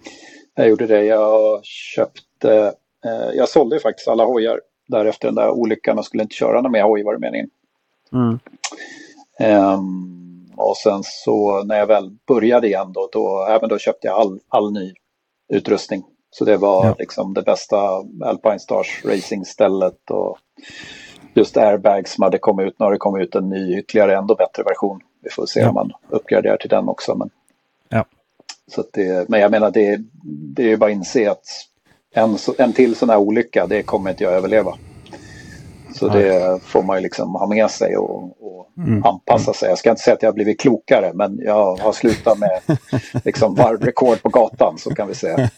Jag 0.56 0.70
gjorde 0.70 0.88
det. 0.88 1.04
Jag 1.06 1.60
köpte, 1.66 2.74
eh, 3.06 3.30
jag 3.36 3.50
sålde 3.50 3.80
faktiskt 3.80 4.08
alla 4.08 4.26
hojar 4.26 4.62
därefter 4.88 5.28
den 5.28 5.36
där 5.36 5.50
olyckan 5.50 5.98
och 6.00 6.06
skulle 6.06 6.24
inte 6.24 6.36
köra 6.36 6.62
någon 6.62 6.72
mer 6.72 6.84
hoj 6.84 7.04
var 7.04 7.13
det 7.13 7.20
meningen. 7.20 7.50
Mm. 8.13 8.39
Ehm, 9.39 10.52
och 10.58 10.78
sen 10.78 11.00
så 11.04 11.63
när 11.63 11.78
jag 11.78 11.88
väl 11.88 12.18
började 12.28 12.68
igen 12.68 12.94
då, 12.94 13.10
då, 13.12 13.46
även 13.50 13.70
då 13.70 13.78
köpte 13.78 14.08
jag 14.08 14.16
all, 14.20 14.39
all 14.48 14.72
ny 14.74 14.94
utrustning. 15.54 16.04
Så 16.32 16.46
det 16.46 16.58
var 16.58 16.86
Ja. 16.86 16.96
liksom 17.00 17.34
det 17.34 17.42
bästa 17.42 17.78
Alpine 18.24 18.60
Stars 18.60 19.06
Racing-stället 19.06 20.12
och 20.12 20.38
just 21.34 21.58
airbags 21.58 22.13
som 22.13 22.22
hade 22.24 22.38
kommit 22.38 22.68
ut. 22.68 22.76
Nu 22.80 22.84
har 22.86 22.92
det 22.92 22.98
kommit 22.98 23.28
ut 23.28 23.36
en 23.36 23.50
ny, 23.50 23.78
ytterligare 23.80 24.18
ändå 24.18 24.36
bättre 24.36 24.63
version. 24.63 25.00
Vi 25.24 25.30
får 25.30 25.46
se 25.46 25.60
Ja. 25.60 25.68
om 25.70 25.74
man 25.74 25.92
uppgraderar 26.10 26.58
till 26.58 26.70
den 26.70 26.89
också. 26.89 27.16
Men. 27.16 27.30
Så 28.71 28.84
det, 28.93 29.30
men 29.30 29.39
jag 29.39 29.52
menar, 29.52 29.71
det, 29.71 29.99
det 30.56 30.63
är 30.63 30.67
ju 30.67 30.78
bara 30.78 30.91
att 30.91 30.95
inse 30.95 31.32
att 31.32 31.45
en, 32.15 32.38
en 32.58 32.73
till 32.73 32.95
sån 32.95 33.10
här 33.10 33.17
olycka, 33.17 33.67
det 33.67 33.84
kommer 33.84 34.10
inte 34.10 34.23
jag 34.23 34.34
överleva. 34.34 34.78
Så 35.95 36.08
Nej. 36.08 36.23
det 36.23 36.60
får 36.63 36.84
man 36.84 36.97
ju 36.97 37.04
liksom 37.04 37.36
ha 37.36 37.47
med 37.47 37.71
sig 37.71 37.97
och, 37.97 38.23
och 38.23 38.63
Mm. 38.78 39.04
anpassa 39.04 39.54
sig. 39.54 39.69
Jag 39.69 39.78
ska 39.78 39.89
inte 39.89 40.02
säga 40.02 40.13
att 40.15 40.21
jag 40.21 40.30
har 40.30 40.34
blivit 40.34 40.60
klokare, 40.62 41.12
men 41.13 41.39
jag 41.41 41.76
har 41.76 41.93
slutat 41.93 42.38
med 42.39 42.62
liksom 43.26 43.56
varvrekord 43.56 44.21
på 44.21 44.30
gatan, 44.30 44.78
så 44.78 44.95
kan 44.95 45.08
vi 45.08 45.15
säga. 45.15 45.49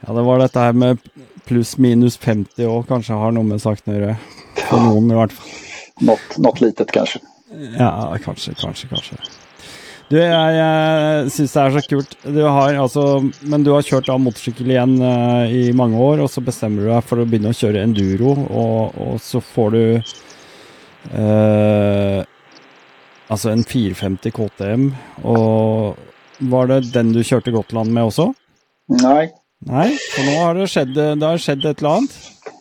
Ja, 0.00 0.12
det 0.12 0.22
var 0.22 0.38
dette 0.38 0.58
her 0.60 0.72
med 0.72 0.98
pluss 1.44 1.76
minus 1.78 2.16
50 2.16 2.66
òg, 2.66 2.88
kanskje 2.88 3.14
har 3.14 3.32
noe 3.32 3.44
med 3.44 3.62
saken 3.62 4.16
noen, 4.72 5.10
i 5.10 5.14
hvert 5.14 5.32
fall. 5.32 5.48
Något, 6.00 6.38
något 6.38 6.60
litet 6.60 6.90
kanske. 6.90 7.18
Ja, 7.78 8.16
kanskje, 8.24 8.54
kanskje, 8.54 8.88
kanskje. 8.88 9.16
Du, 10.10 10.18
jeg, 10.20 10.56
jeg 10.58 11.30
syns 11.32 11.54
det 11.54 11.62
er 11.62 11.74
så 11.74 11.82
kult. 11.88 12.16
Du 12.28 12.42
har 12.44 12.76
altså 12.76 13.04
Men 13.48 13.64
du 13.64 13.72
har 13.72 13.86
kjørt 13.86 14.10
av 14.12 14.20
motorsykkel 14.20 14.74
igjen 14.74 14.98
eh, 15.00 15.54
i 15.54 15.62
mange 15.76 15.96
år, 16.00 16.20
og 16.24 16.30
så 16.32 16.44
bestemmer 16.44 16.84
du 16.84 16.90
deg 16.92 17.06
for 17.08 17.22
å 17.22 17.26
begynne 17.28 17.54
å 17.54 17.56
kjøre 17.56 17.82
enduro, 17.86 18.34
og, 18.44 18.98
og 19.00 19.16
så 19.24 19.40
får 19.44 19.74
du 19.74 19.84
eh, 21.14 22.20
Altså 23.32 23.50
en 23.54 23.64
450 23.64 24.34
KTM, 24.36 24.82
og 25.24 25.96
var 26.52 26.68
det 26.68 26.92
den 26.92 27.14
du 27.14 27.22
kjørte 27.24 27.54
Gotland 27.54 27.88
med 27.94 28.10
også? 28.10 28.26
Nej, 29.00 29.30
Nei, 29.64 29.86
for 30.12 30.26
nå 30.28 30.34
har 30.42 30.58
det 30.58 30.66
skjedd, 30.68 30.92
det 30.92 31.24
har 31.24 31.40
skjedd 31.40 31.64
et 31.64 31.80
eller 31.80 32.02
annet. 32.02 32.16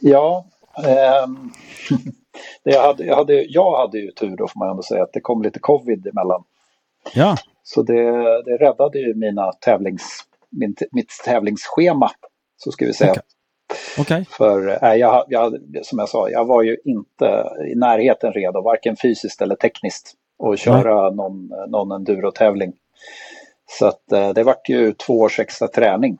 ja. 0.08 0.46
ehm, 0.88 1.52
det 2.64 2.72
jag, 2.72 2.82
hade, 2.82 3.06
jag, 3.06 3.16
hade, 3.16 3.34
jag 3.44 3.78
hade 3.78 4.00
ju 4.00 4.12
tur 4.12 4.36
då 4.38 4.48
får 4.48 4.60
man 4.60 4.70
ändå 4.70 4.84
säga 4.84 5.04
att 5.04 5.14
det 5.14 5.22
kom 5.22 5.44
lite 5.44 5.60
covid 5.60 6.08
emellan. 6.08 6.44
Ja. 7.14 7.38
Så 7.64 7.84
det, 7.84 8.04
det 8.44 8.58
räddade 8.58 9.00
ju 9.00 9.14
mina 9.16 9.52
tävlings, 9.52 10.20
min, 10.50 10.76
mitt 10.92 11.12
tävlingsschema. 11.26 12.12
Så 12.58 12.72
ska 12.72 12.86
vi 12.86 12.94
säga. 12.94 13.12
Okej. 13.12 14.22
Ok. 14.22 14.28
För 14.30 14.84
äh, 14.84 14.94
jag, 14.96 15.26
jag, 15.28 15.60
som 15.84 16.00
jag 16.00 16.10
sa, 16.10 16.30
jag 16.30 16.46
var 16.46 16.64
ju 16.64 16.78
inte 16.86 17.50
i 17.72 17.76
närheten 17.76 18.34
redo, 18.34 18.62
varken 18.62 18.96
fysiskt 19.02 19.42
eller 19.42 19.56
tekniskt, 19.56 20.14
att 20.44 20.60
köra 20.60 21.10
någon, 21.10 21.52
någon 21.68 21.92
enduro-tävling. 21.92 22.74
Så 23.66 23.86
att 23.86 24.12
eh, 24.12 24.30
det 24.30 24.44
vart 24.44 24.70
ju 24.70 24.94
två 24.94 25.20
års 25.20 25.40
extra 25.40 25.68
träning. 25.68 26.18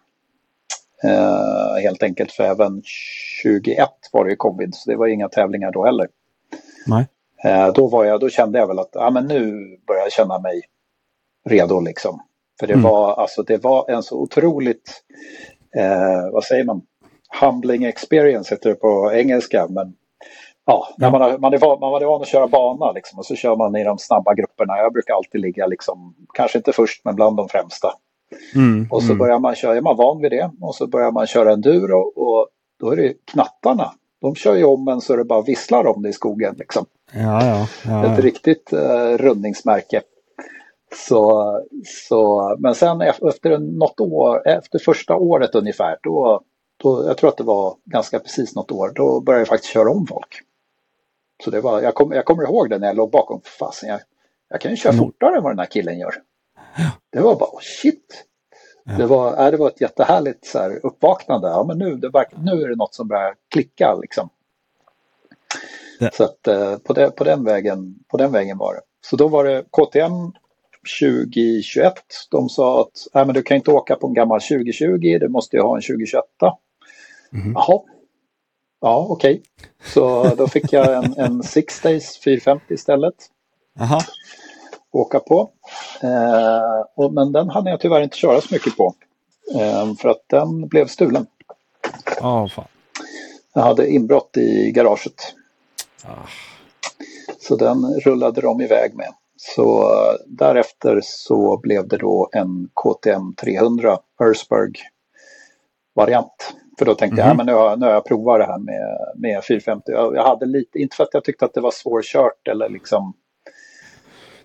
Eh, 1.04 1.82
helt 1.82 2.04
enkelt 2.04 2.32
för 2.32 2.44
även 2.44 2.82
21 2.86 3.90
var 4.12 4.24
det 4.24 4.30
ju 4.30 4.36
covid 4.36 4.76
så 4.76 4.92
det 4.92 4.98
var 4.98 5.08
inga 5.08 5.30
tävlingar 5.30 5.72
då 5.72 5.86
heller. 5.86 6.08
Nej. 6.88 7.08
Då, 7.76 7.88
var 7.88 8.06
jag, 8.06 8.20
då 8.20 8.30
kände 8.30 8.60
jag 8.60 8.68
väl 8.68 8.80
att 8.80 8.90
ja, 8.94 9.10
men 9.10 9.28
nu 9.28 9.52
börjar 9.88 10.02
jag 10.02 10.12
känna 10.12 10.40
mig 10.40 10.62
redo 11.50 11.80
liksom. 11.80 12.20
För 12.60 12.68
det, 12.68 12.74
Mm. 12.74 12.84
var, 12.84 13.14
alltså, 13.14 13.44
det 13.44 13.64
var 13.64 13.92
en 13.92 14.04
så 14.04 14.18
otroligt, 14.20 14.92
eh, 15.78 16.32
vad 16.34 16.44
säger 16.44 16.64
man, 16.64 16.82
humbling 17.42 17.84
experience 17.84 18.56
heter 18.56 18.70
det 18.70 18.76
på 18.76 19.12
engelska. 19.14 19.68
Men 19.70 19.94
ja, 20.66 20.88
när 20.98 21.12
man, 21.12 21.22
har, 21.22 21.38
man, 21.38 21.54
är 21.54 21.58
van, 21.58 21.80
man 21.80 21.92
var 21.92 22.02
van 22.02 22.22
att 22.22 22.28
köra 22.28 22.48
bana 22.48 22.92
liksom, 22.92 23.20
och 23.20 23.26
så 23.26 23.36
kör 23.36 23.56
man 23.56 23.76
i 23.76 23.84
de 23.84 23.98
snabba 23.98 24.34
grupperna. 24.34 24.78
Jag 24.78 24.94
brukar 24.94 25.14
alltid 25.14 25.42
ligga, 25.42 25.68
liksom, 25.68 26.16
kanske 26.34 26.58
inte 26.58 26.72
först 26.74 27.06
men 27.06 27.16
bland 27.16 27.38
de 27.38 27.50
främsta. 27.50 27.94
Mm. 28.56 28.88
Och 28.92 29.02
så 29.02 29.08
mm. 29.08 29.18
börjar 29.18 29.40
man 29.40 29.56
köra, 29.56 29.76
är 29.78 29.82
man 29.82 29.98
van 29.98 30.22
vid 30.22 30.32
det, 30.32 30.52
och 30.62 30.76
så 30.76 30.88
börjar 30.88 31.12
man 31.12 31.28
köra 31.28 31.54
enduro 31.54 32.00
och 32.00 32.48
då 32.80 32.92
är 32.92 32.96
det 32.96 33.14
knattarna. 33.32 33.92
De 34.22 34.36
kör 34.36 34.56
ju 34.56 34.64
om 34.64 34.88
en 34.88 35.02
så 35.02 35.16
det 35.16 35.24
bara 35.24 35.42
visslar 35.42 35.88
om 35.88 36.02
det 36.02 36.10
i 36.10 36.14
skogen. 36.14 36.56
Liksom. 36.58 36.86
Ja, 37.14 37.46
ja. 37.46 37.68
ja, 37.86 38.14
Ett 38.14 38.20
riktigt 38.20 38.74
eh, 38.74 39.18
rundningsmärke. 39.18 40.02
Så, 40.96 41.60
så, 41.86 42.56
men 42.60 42.76
sen 42.76 43.02
ef- 43.02 43.30
efter 43.30 43.58
något 43.58 44.00
år, 44.00 44.48
efter 44.48 44.80
första 44.80 45.16
året 45.16 45.56
ungefär, 45.56 45.98
då, 46.04 46.42
då, 46.78 47.06
jag 47.08 47.18
tror 47.18 47.30
att 47.30 47.38
det 47.38 47.44
var 47.44 47.76
ganska 47.86 48.20
precis 48.20 48.56
något 48.56 48.72
år, 48.72 48.92
då 48.96 49.22
började 49.22 49.42
jag 49.42 49.48
faktiskt 49.48 49.74
köra 49.74 49.92
om 49.92 50.08
folk. 50.08 50.40
Så 51.44 51.52
det 51.52 51.62
var, 51.62 51.82
jag, 51.82 51.96
kom, 51.96 52.12
jag 52.12 52.26
kommer 52.26 52.44
ihåg 52.44 52.70
det 52.70 52.78
när 52.80 52.88
jag 52.88 52.96
låg 52.96 53.12
bakom, 53.12 53.42
fasen 53.60 53.90
jag, 53.90 54.00
jag 54.50 54.62
kan 54.62 54.72
ju 54.72 54.78
köra 54.78 54.94
Mm. 54.94 55.06
fortare 55.06 55.38
än 55.38 55.44
vad 55.44 55.52
den 55.52 55.60
här 55.60 55.66
killen 55.66 56.00
gör. 56.00 56.14
Det 57.10 57.20
var 57.22 57.36
bara, 57.36 57.50
oh, 57.50 57.60
shit. 57.62 58.26
Det, 58.98 59.06
var, 59.06 59.46
äh, 59.46 59.52
det 59.52 59.58
var 59.58 59.68
ett 59.68 59.82
jättehärligt 59.82 60.46
så 60.46 60.60
här, 60.60 60.80
uppvaknande. 60.86 61.48
Ja, 61.48 61.64
men 61.64 61.78
nu, 61.78 61.96
det 61.96 62.10
verkar, 62.10 62.38
nu 62.38 62.52
är 62.64 62.70
det 62.70 62.76
något 62.76 62.94
som 62.94 63.08
börjar 63.08 63.36
klicka. 63.54 63.96
Liksom. 64.02 64.30
Det- 66.00 66.14
Så 66.16 66.24
att, 66.24 66.48
eh, 66.48 66.78
på, 66.78 66.94
det, 66.94 67.12
på, 67.12 67.24
den 67.24 67.44
vägen, 67.44 67.96
på 68.08 68.18
den 68.18 68.32
vägen 68.32 68.58
var 68.58 68.74
det. 68.74 68.82
Så 69.06 69.16
då 69.16 69.28
var 69.28 69.44
det 69.44 69.64
KTM 69.72 70.12
2021. 71.00 71.94
De 72.32 72.50
sa 72.50 72.82
att 72.82 73.08
Nej, 73.14 73.26
men 73.26 73.36
du 73.36 73.44
kan 73.44 73.58
inte 73.58 73.72
åka 73.72 73.96
på 73.96 74.08
en 74.08 74.14
gammal 74.14 74.42
2020, 74.42 75.18
du 75.20 75.30
måste 75.30 75.56
ju 75.56 75.62
ha 75.62 75.76
en 75.76 75.82
2021. 75.82 76.24
Mhm. 77.32 77.54
Jaha. 77.56 77.80
Ja, 78.82 79.08
okej. 79.10 79.42
Så 79.84 80.24
då 80.36 80.48
fick 80.48 80.74
jag 80.74 81.04
en, 81.04 81.14
en 81.18 81.44
Six 81.44 81.82
Days 81.82 82.18
450 82.18 82.74
istället 82.74 83.16
Aha. 83.80 84.02
åka 84.92 85.20
på. 85.20 85.50
Eh, 86.02 86.86
och, 86.96 87.14
men 87.14 87.32
den 87.32 87.50
hann 87.50 87.66
jag 87.66 87.80
tyvärr 87.80 88.02
inte 88.02 88.18
köra 88.18 88.42
så 88.42 88.54
mycket 88.54 88.78
på. 88.78 88.94
Eh, 89.56 89.94
för 89.96 90.10
att 90.10 90.24
den 90.28 90.68
blev 90.68 90.88
stulen. 90.88 91.26
Ja, 92.20 92.48
fan. 92.48 92.66
Jag 93.54 93.62
hade 93.62 93.90
inbrott 93.90 94.38
i 94.38 94.72
garaget. 94.72 95.36
Ah. 96.06 96.28
Så 97.40 97.56
den 97.56 98.00
rullade 98.06 98.42
de 98.42 98.62
iväg 98.62 98.96
med. 98.96 99.14
Så 99.56 99.82
eh, 99.82 100.16
därefter 100.28 101.00
så 101.04 101.58
blev 101.58 101.88
det 101.88 101.98
då 101.98 102.30
en 102.34 102.70
KTM 102.74 103.34
300 103.36 103.98
Erzberg 104.22 104.72
variant. 105.96 106.54
För 106.80 106.86
då 106.86 106.96
tänkte 106.96 107.22
jag, 107.22 107.28
Mhm. 107.28 107.38
men 107.38 107.46
nu, 107.46 107.54
har, 107.54 107.70
jag- 107.70 107.80
nu 107.80 107.86
har 107.86 107.94
jag 107.94 108.06
provat 108.06 108.40
det 108.40 108.46
här 108.46 108.60
med, 108.60 108.98
med 109.16 109.44
450. 109.46 109.92
Jag, 109.92 110.16
jag 110.16 110.24
hade 110.24 110.46
lite, 110.46 110.80
inte 110.80 110.96
för 110.96 111.04
att 111.04 111.14
jag 111.14 111.24
tyckte 111.24 111.46
att 111.46 111.54
det 111.54 111.62
var 111.62 111.72
svårkört 111.72 112.48
eller 112.48 112.70
liksom 112.70 113.14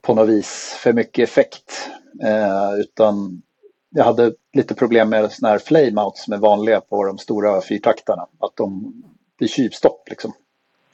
på 0.03 0.15
något 0.15 0.29
vis 0.29 0.77
för 0.83 0.93
mycket 0.93 1.29
effekt. 1.29 1.91
Eh, 2.23 2.75
utan 2.81 3.43
jag 3.91 4.05
hade 4.05 4.33
lite 4.53 4.75
problem 4.75 5.09
med 5.09 5.33
sådana 5.33 5.53
här 5.53 5.59
flameouts 5.59 6.25
som 6.25 6.33
är 6.33 6.39
vanliga 6.39 6.81
på 6.81 7.05
de 7.05 7.19
stora 7.19 7.61
fyrtaktarna. 7.61 8.27
Att 8.39 8.57
de 8.57 8.93
blir 9.39 9.49
tjuvstopp 9.49 10.09
liksom. 10.09 10.33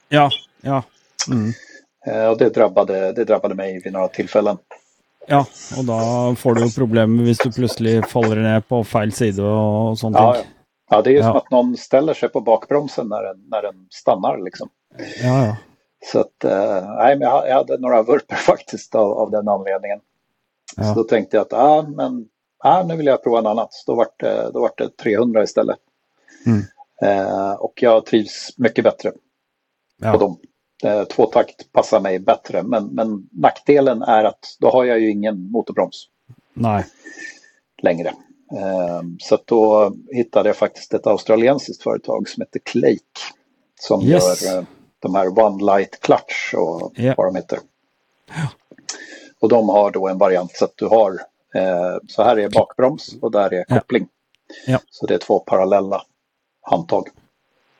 Ja, 0.09 0.29
ja. 0.61 0.83
Mm. 1.31 1.51
Eh, 2.05 2.27
och 2.27 2.37
det 2.37 2.49
drabbade, 2.49 3.11
det 3.11 3.23
drabbade 3.25 3.55
mig 3.55 3.81
vid 3.83 3.93
några 3.93 4.07
tillfällen. 4.07 4.57
Ja, 5.27 5.45
og 5.77 5.85
da 5.85 6.35
får 6.37 6.55
du 6.55 6.65
problemer 6.75 7.23
hvis 7.25 7.39
du 7.41 7.49
plutselig 7.51 8.05
faller 8.11 8.37
ned 8.45 8.67
på 8.69 8.83
feil 8.85 9.09
side 9.11 9.39
og, 9.41 9.89
og 9.91 9.95
sånne 9.97 10.21
Ja, 10.21 10.33
ting. 10.35 10.51
ja, 10.89 11.01
det 11.01 11.09
är 11.09 11.13
ju 11.13 11.21
som 11.21 11.31
Ja. 11.33 11.37
att 11.37 11.51
någon 11.51 11.77
ställer 11.77 12.13
sig 12.13 12.29
på 12.29 12.41
bakbromsen 12.41 13.07
när 13.09 13.23
den, 13.23 13.37
när 13.51 13.61
den 13.61 13.87
stannar. 13.89 14.37
Liksom. 14.37 14.69
Ja, 15.23 15.45
ja. 15.45 15.55
Så 16.11 16.19
att, 16.19 16.43
eh, 16.43 16.95
nej, 16.97 17.15
men 17.17 17.21
jag, 17.21 17.31
ha- 17.31 17.47
jag 17.47 17.55
hade 17.55 17.77
några 17.77 18.03
vurper 18.03 18.35
faktiskt 18.51 18.95
av, 18.95 19.11
av 19.11 19.31
den 19.31 19.47
anledningen. 19.47 19.99
Ja. 20.77 20.83
Så 20.83 20.93
då 20.93 21.03
tänkte 21.03 21.37
jag 21.37 21.41
att 21.41 21.53
ah, 21.53 21.81
men, 21.81 22.25
ah, 22.63 22.83
nu 22.83 22.95
vill 22.95 23.05
jag 23.05 23.23
prova 23.23 23.41
något 23.41 23.51
annat. 23.51 23.73
Så 23.73 23.91
då 23.91 23.97
vart 23.97 24.19
det, 24.19 24.49
då 24.53 24.61
vart 24.61 24.77
det 24.77 24.97
300 24.97 25.43
istället. 25.43 25.77
Mm. 26.45 26.61
Eh, 27.01 27.53
och 27.53 27.73
jag 27.81 28.05
trivs 28.05 28.49
mycket 28.57 28.83
bättre 28.83 29.11
på 29.11 29.17
ja. 30.01 30.17
dem. 30.17 30.37
Eh, 30.83 31.03
tvåtakt 31.03 31.71
passar 31.71 31.99
mig 31.99 32.19
bättre. 32.19 32.63
Men, 32.63 32.85
men 32.87 33.29
nackdelen 33.31 34.01
är 34.01 34.23
att 34.23 34.57
då 34.59 34.69
har 34.69 34.85
jag 34.85 34.99
ju 34.99 35.11
ingen 35.11 35.51
motorbroms. 35.51 36.07
Nei. 36.53 36.83
längre. 37.81 38.09
Eh, 38.57 39.01
Så 39.19 39.37
då 39.45 39.93
hittade 40.11 40.49
jag 40.49 40.55
faktiskt 40.57 40.93
ett 40.93 41.07
australiensiskt 41.07 41.83
företag 41.83 42.29
som 42.29 42.41
heter 42.41 42.59
Clake. 42.59 43.33
Som 43.79 44.01
Yes. 44.03 44.43
gör 44.45 44.57
eh, 44.59 44.63
de 44.99 45.15
här 45.15 45.39
One 45.39 45.63
Light 45.75 45.99
Clutch 45.99 46.53
och 46.53 46.91
Ja. 46.95 47.13
vad 47.17 47.27
de 47.27 47.35
heter. 47.35 47.59
Och 49.39 49.49
de 49.49 49.69
har 49.69 49.91
då 49.91 50.07
en 50.07 50.17
variant 50.17 50.51
så 50.55 50.65
att 50.65 50.77
du 50.77 50.85
har 50.85 51.19
så 52.07 52.23
här 52.23 52.39
är 52.39 52.49
bakbroms 52.49 53.15
och 53.21 53.31
där 53.31 53.53
är 53.53 53.65
Ja. 53.67 53.79
koppling. 53.79 54.07
Ja. 54.67 54.79
Så 54.89 55.05
det 55.05 55.13
är 55.13 55.17
två 55.17 55.39
parallella 55.39 56.01
handtag. 56.61 57.07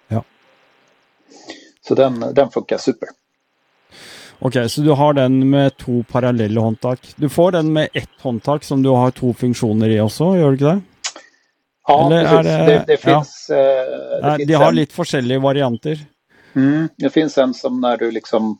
Ja. 0.07 0.23
Så 1.87 1.95
den, 1.95 2.19
den 2.33 2.49
funkar 2.51 2.77
super. 2.77 3.09
Ok, 4.39 4.53
så 4.67 4.81
du 4.81 4.91
har 4.91 5.13
den 5.13 5.49
med 5.49 5.77
to 5.77 6.03
parallelle 6.11 6.59
håndtak. 6.59 6.99
Du 7.15 7.29
får 7.29 7.51
den 7.51 7.73
med 7.73 7.89
ett 7.93 8.09
håndtak 8.21 8.63
som 8.63 8.83
du 8.83 8.89
har 8.89 9.11
to 9.11 9.33
funksjoner 9.33 9.89
i 9.89 9.99
også, 10.03 10.31
gjør 10.35 10.49
du 10.51 10.57
ikke 10.57 10.71
det? 10.73 10.81
Ja, 11.87 11.97
Eller 12.05 12.27
precis. 12.27 12.45
det- 12.51 12.65
Det, 12.65 12.83
det 12.87 12.93
ja. 12.93 12.97
finns, 12.97 13.49
eh, 13.49 13.57
det 13.57 14.21
Nei, 14.21 14.37
finns 14.37 14.47
de 14.47 14.53
har 14.53 14.67
en- 14.69 14.75
litt 14.75 14.93
forskjellige 14.93 15.39
varianter. 15.41 15.99
Mm, 16.55 16.89
det 16.97 17.09
finns 17.09 17.37
en 17.37 17.53
som 17.53 17.81
när 17.81 17.97
du 17.97 18.11
liksom, 18.11 18.57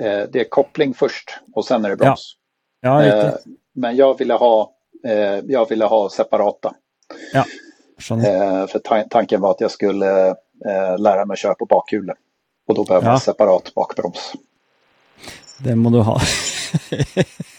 eh, 0.00 0.22
det 0.32 0.40
är 0.40 0.48
koppling 0.48 0.94
först 0.94 1.38
och 1.54 1.64
sen 1.64 1.84
är 1.84 1.88
det 1.88 1.96
broms. 1.96 2.34
Ja, 2.80 3.02
eh, 3.04 3.24
riktig. 3.24 3.52
men 3.74 3.96
jag 3.96 4.18
ville 4.18 4.34
ha, 4.34 4.70
eh, 5.06 5.38
jag 5.48 5.68
ville 5.68 5.84
ha 5.84 6.10
separata. 6.10 6.74
Ja. 7.32 7.44
Eh, 8.10 8.66
för 8.66 8.78
tan- 8.78 9.08
tanken 9.10 9.40
var 9.40 9.50
att 9.50 9.60
jag 9.60 9.70
skulle 9.70 10.28
eh, 10.66 10.98
lära 10.98 11.24
mig 11.24 11.32
att 11.34 11.38
köra 11.38 11.54
på 11.54 11.66
bakhjulet. 11.66 12.16
Och 12.68 12.74
då 12.74 12.84
behöver 12.84 13.06
Ja. 13.06 13.10
man 13.12 13.20
separat 13.20 13.74
bakbroms. 13.74 14.32
Det 15.58 15.74
må 15.76 15.90
du 15.90 15.98
ha. 16.00 16.20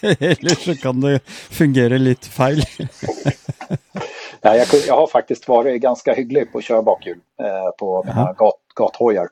Ellers 0.00 0.64
så 0.64 0.74
kan 0.76 1.00
det 1.00 1.20
fungere 1.50 1.98
litt 1.98 2.26
feil. 2.26 2.62
Nej, 4.42 4.58
jag, 4.58 4.66
jag 4.86 4.96
har 4.96 5.06
faktiskt 5.06 5.48
varit 5.48 5.82
ganska 5.82 6.14
hygglig 6.14 6.52
på 6.52 6.58
att 6.58 6.64
köra 6.64 6.82
bakhjul 6.82 7.18
eh, 7.42 7.70
på 7.78 8.04
mina 8.06 8.20
Jaha. 8.20 8.32
gat, 8.32 8.54
gathojar. 8.74 9.28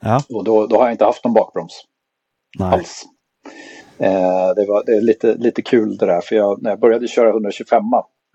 Ja, 0.00 0.22
Och 0.34 0.44
då, 0.44 0.66
då 0.66 0.76
har 0.76 0.82
jag 0.84 0.92
inte 0.94 1.04
haft 1.04 1.24
någon 1.24 1.34
bakbroms 1.34 1.84
nei. 2.58 2.72
alls. 2.72 3.02
Eh, 3.98 4.54
det, 4.56 4.66
var, 4.66 4.84
det 4.86 4.92
är 4.96 5.00
lite, 5.00 5.34
lite 5.34 5.62
kul 5.62 5.96
det 5.96 6.06
där, 6.06 6.20
för 6.20 6.36
jag, 6.36 6.62
när 6.62 6.70
jag 6.70 6.80
började 6.80 7.08
köra 7.08 7.28
125 7.30 7.82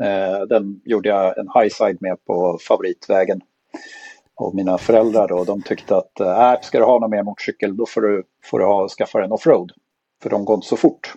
eh, 0.04 0.40
den 0.50 0.82
gjorde 0.86 1.10
jag 1.10 1.38
en 1.38 1.48
highside 1.62 1.98
med 2.02 2.26
på 2.26 2.58
favoritvägen. 2.68 3.42
Och 4.36 4.56
mina 4.56 4.78
föräldrar 4.78 5.28
då, 5.28 5.44
de 5.44 5.62
tyckte 5.62 5.98
att 5.98 6.20
äh, 6.20 6.54
ska 6.62 6.80
du 6.80 6.86
ha 6.86 7.00
någon 7.00 7.10
mer 7.10 7.24
motorcykel 7.24 7.78
då 7.78 7.86
får 7.86 8.02
du, 8.02 8.24
får 8.44 8.60
du 8.60 8.66
ha, 8.66 8.88
skaffa 8.88 9.24
en 9.24 9.32
offroad. 9.32 9.72
För 10.24 10.30
de 10.30 10.46
går 10.46 10.56
inte 10.56 10.68
så 10.68 10.78
fort. 10.78 11.14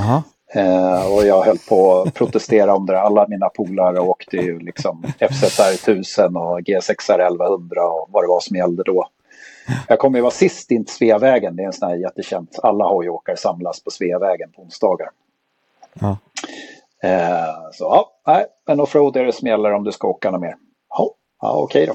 Aha. 0.00 0.22
Eh, 0.54 1.12
och 1.12 1.26
jag 1.26 1.42
höll 1.42 1.58
på 1.58 2.02
att 2.02 2.14
protestera 2.14 2.74
om 2.74 2.86
det. 2.86 3.00
Alla 3.00 3.28
mina 3.28 3.48
polare 3.48 4.00
åkte 4.00 4.36
ju 4.36 4.58
liksom 4.58 5.02
FZR 5.30 5.74
1000 5.74 6.36
och 6.36 6.62
GSXR 6.62 7.18
1100 7.18 7.84
och 7.90 8.08
vad 8.10 8.24
det 8.24 8.28
var 8.28 8.40
som 8.40 8.56
gällde 8.56 8.82
då. 8.82 9.08
Jag 9.88 9.98
kommer 9.98 10.18
ju 10.18 10.22
vara 10.22 10.30
sist 10.30 10.70
in 10.70 10.84
till 10.84 10.94
Sveavägen. 10.94 11.56
Det 11.56 11.62
är 11.62 11.66
en 11.66 11.72
sån 11.72 11.88
här 11.88 11.96
jättekänt. 11.96 12.58
Alla 12.62 12.84
hojåkare 12.84 13.36
samlas 13.36 13.84
på 13.84 13.90
Sveavägen 13.90 14.52
på 14.52 14.62
onsdagar. 14.62 15.10
Ja. 16.00 16.18
Eh, 17.02 17.70
så 17.72 17.84
ja, 17.84 18.10
nej, 18.26 18.46
en 18.68 18.80
offroad 18.80 19.16
är 19.16 19.24
det 19.24 19.32
som 19.32 19.48
gäller 19.48 19.72
om 19.72 19.84
du 19.84 19.92
ska 19.92 20.08
åka 20.08 20.30
något 20.30 20.40
mer. 20.40 20.56
Ja, 20.88 21.10
ja 21.40 21.52
okej 21.56 21.86
då. 21.86 21.94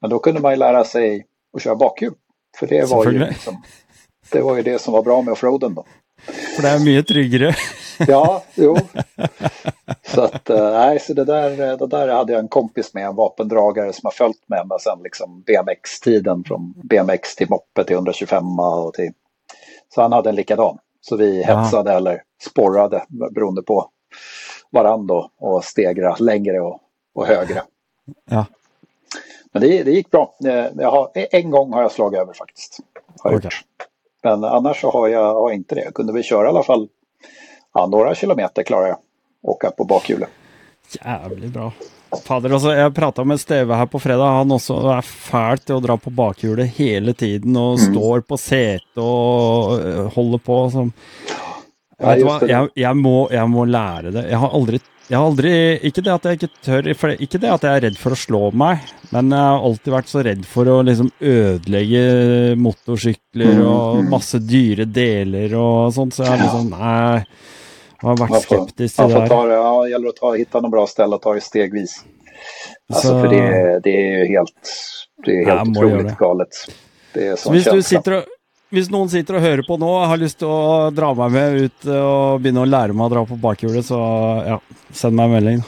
Men 0.00 0.10
då 0.10 0.18
kunde 0.18 0.40
man 0.40 0.52
ju 0.52 0.56
lära 0.56 0.84
sig 0.84 1.26
att 1.56 1.62
köra 1.62 1.76
bakhjul. 1.76 2.14
För 2.58 2.66
det 2.66 2.90
var 2.90 3.04
ju, 3.04 3.18
liksom, 3.18 3.62
det 4.32 4.40
var 4.40 4.56
ju 4.56 4.62
det 4.62 4.78
som 4.80 4.92
var 4.92 5.02
bra 5.02 5.22
med 5.22 5.32
offroaden 5.32 5.74
då. 5.74 5.84
For 6.56 6.62
det 6.62 6.70
er 6.74 6.78
mye 6.84 7.02
tryggere. 7.02 7.54
Ja, 8.08 8.42
jo. 8.54 8.76
Så 10.02 10.20
att, 10.20 10.50
eh, 10.50 10.70
nej, 10.70 10.98
så 11.00 11.14
det 11.14 11.24
där, 11.24 11.76
det 11.76 11.86
där 11.86 12.08
hade 12.08 12.32
jag 12.32 12.40
en 12.40 12.48
kompis 12.48 12.94
med, 12.94 13.06
en 13.06 13.14
vapendragare 13.16 13.92
som 13.92 14.00
har 14.06 14.12
följt 14.12 14.42
med 14.46 14.60
ända 14.60 14.78
sedan 14.78 14.98
liksom 15.02 15.42
BMX-tiden. 15.46 16.44
Från 16.44 16.72
BMX 16.84 17.36
till 17.36 17.50
moppe 17.50 17.84
till 17.84 17.96
125 17.96 18.58
och 18.58 18.94
till... 18.94 19.12
Så 19.94 20.02
han 20.02 20.12
hade 20.12 20.28
en 20.28 20.34
likadan. 20.36 20.78
Så 21.00 21.16
vi 21.16 21.42
Ja. 21.42 21.60
hetsade 21.62 21.92
eller 21.92 22.22
sporrade 22.42 23.04
beroende 23.08 23.62
på 23.62 23.90
varandra 24.70 25.24
och 25.38 25.64
stegra 25.64 26.16
längre 26.18 26.60
och, 26.60 26.80
och 27.14 27.26
högre. 27.26 27.62
Ja. 28.30 28.44
Men 29.52 29.62
det, 29.62 29.82
det 29.82 29.90
gick 29.90 30.10
bra. 30.10 30.34
Jag 30.74 30.90
har, 30.90 31.10
en 31.14 31.50
gång 31.50 31.72
har 31.72 31.82
jag 31.82 31.92
slagit 31.92 32.20
över 32.20 32.32
faktiskt. 32.32 32.80
Har 33.20 33.34
okay. 33.34 33.50
Men 34.22 34.44
annars 34.44 34.80
så 34.80 34.90
har 34.90 35.08
jag 35.08 35.34
har 35.34 35.50
inte 35.50 35.74
det. 35.74 35.84
Jag 35.84 35.94
kunde 35.94 36.12
väl 36.12 36.22
köra 36.22 36.46
i 36.46 36.48
alla 36.48 36.62
fall 36.62 36.88
ja, 37.74 37.86
några 37.86 38.14
kilometer 38.14 38.62
klarar 38.62 38.86
jag. 38.86 38.98
Åka 39.42 39.70
på 39.70 39.84
bakhjulet. 39.84 40.28
Jävligt 41.04 41.52
bra. 41.52 41.72
Fader, 42.24 42.50
altså, 42.50 42.72
jeg 42.74 42.94
prata 42.94 43.24
med 43.24 43.40
Steve 43.40 43.74
her 43.74 43.86
på 43.86 44.00
fredag. 44.02 44.32
Han 44.40 44.52
også 44.52 44.80
er 44.96 45.06
fælt 45.06 45.68
til 45.68 45.78
å 45.78 45.82
dra 45.84 45.94
på 46.00 46.10
bakhjulet 46.10 46.72
hele 46.74 47.14
tiden 47.14 47.54
og 47.56 47.78
mm. 47.78 47.84
står 47.92 48.24
på 48.26 48.38
setet 48.40 48.98
og 48.98 49.76
øh, 49.78 50.08
holder 50.16 50.42
på. 50.42 50.56
Som. 50.74 50.90
Du 52.00 52.24
hva, 52.26 52.40
jeg, 52.48 52.72
jeg, 52.74 52.96
må, 52.98 53.14
jeg, 53.30 53.46
må, 53.52 53.64
lære 53.68 54.10
det. 54.16 54.26
Jeg 54.32 54.42
har 54.42 54.56
aldri 54.58 54.80
jeg 55.10 55.18
har 55.18 55.26
aldri, 55.26 55.52
Ikke 55.88 56.02
det 56.06 56.12
at 56.12 56.26
jeg 56.28 56.38
ikke 56.38 56.48
tør, 56.62 56.88
ikke 57.18 57.40
det 57.42 57.50
at 57.50 57.64
jeg 57.66 57.78
er 57.78 57.84
redd 57.88 57.96
for 57.98 58.14
å 58.14 58.18
slå 58.18 58.42
meg, 58.54 58.84
men 59.10 59.32
jeg 59.34 59.46
har 59.50 59.64
alltid 59.66 59.94
vært 59.96 60.10
så 60.12 60.22
redd 60.22 60.44
for 60.46 60.70
å 60.70 60.76
liksom 60.86 61.08
ødelegge 61.18 62.04
motorsykler 62.62 63.56
mm, 63.58 63.64
og 63.66 64.04
mm. 64.04 64.12
masse 64.12 64.38
dyre 64.44 64.86
deler 64.86 65.56
og 65.58 65.90
sånt, 65.96 66.14
så 66.14 66.26
jeg 66.28 66.34
har 66.34 66.44
liksom 66.44 66.70
Nei. 66.70 67.24
Jag 68.02 68.08
har 68.08 68.16
varit 68.16 68.42
skeptisk 68.42 68.96
till 68.96 69.08
det. 69.08 69.28
Ta 69.28 69.46
det, 69.46 69.90
gäller 69.90 70.08
att 70.08 70.16
ta, 70.16 70.32
hitta 70.32 70.60
något 70.60 70.70
bra 70.70 70.86
ställe 70.86 71.14
och 71.16 71.22
ta 71.22 71.34
det 71.34 71.40
stegvis. 71.40 72.04
Alltså 72.92 73.08
så... 73.08 73.20
för 73.20 73.28
det, 73.28 73.80
det 73.84 73.90
är 73.90 74.18
ju 74.18 74.26
helt, 74.26 74.52
det 75.24 75.30
är 75.30 75.44
helt 75.44 75.78
otroligt 75.78 76.16
galet. 76.18 76.48
Det 77.14 77.26
är 77.26 77.36
så 77.36 77.52
hvis, 77.52 77.64
du 77.64 77.82
sitter 77.82 78.12
och, 78.12 78.24
hvis 78.70 78.90
noen 78.90 79.08
sitter 79.10 79.34
och 79.34 79.40
hører 79.40 79.62
på 79.66 79.76
nå 79.76 79.90
og 79.90 80.06
har 80.06 80.16
lyst 80.20 80.38
til 80.38 80.48
å 80.50 80.90
dra 80.94 81.14
meg 81.18 81.30
med 81.34 81.54
ut 81.64 81.86
og 81.90 82.40
begynne 82.42 82.62
å 82.62 82.70
lære 82.70 82.92
meg 82.94 83.06
å 83.08 83.12
dra 83.14 83.24
på 83.26 83.36
bakhjulet, 83.42 83.84
så 83.86 83.98
ja, 84.46 84.58
send 84.94 85.14
meg 85.18 85.24
en 85.26 85.32
melding. 85.34 85.60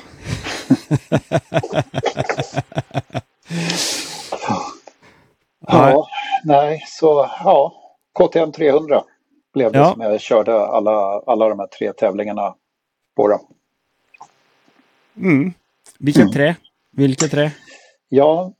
ja, 5.67 6.07
nej, 6.45 6.83
så 6.87 7.11
ja, 7.45 7.73
KTM 8.19 8.53
300 8.53 9.03
blev 9.55 9.73
det 9.73 9.79
ja. 9.79 9.91
som 9.93 10.01
jag 10.01 10.21
körde 10.21 10.67
alla, 10.67 11.21
alla 11.27 11.49
de 11.49 11.59
här 11.59 11.67
tre 11.67 11.93
tävlingarna 11.93 12.55
på. 13.17 13.29
Då. 13.29 13.41
Mm. 15.17 15.53
Vilket 15.99 16.23
mm. 16.23 16.33
trä? 16.33 16.57
Vilket 16.97 17.31
trä? 17.31 17.51
Ja, 18.09 18.53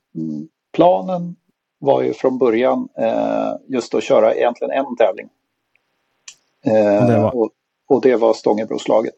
planen 0.73 1.35
var 1.83 2.01
ju 2.01 2.13
från 2.13 2.37
början 2.37 2.89
eh, 2.97 3.53
just 3.67 3.95
att 3.95 4.03
köra 4.03 4.35
egentligen 4.35 4.71
en 4.71 4.95
tävling. 4.95 5.29
Eh, 6.65 7.03
och, 7.03 7.09
det 7.09 7.17
var? 7.17 7.35
Och, 7.35 7.49
och, 7.87 8.01
det 8.01 8.15
var 8.15 8.33
Stångebroslaget. 8.33 9.15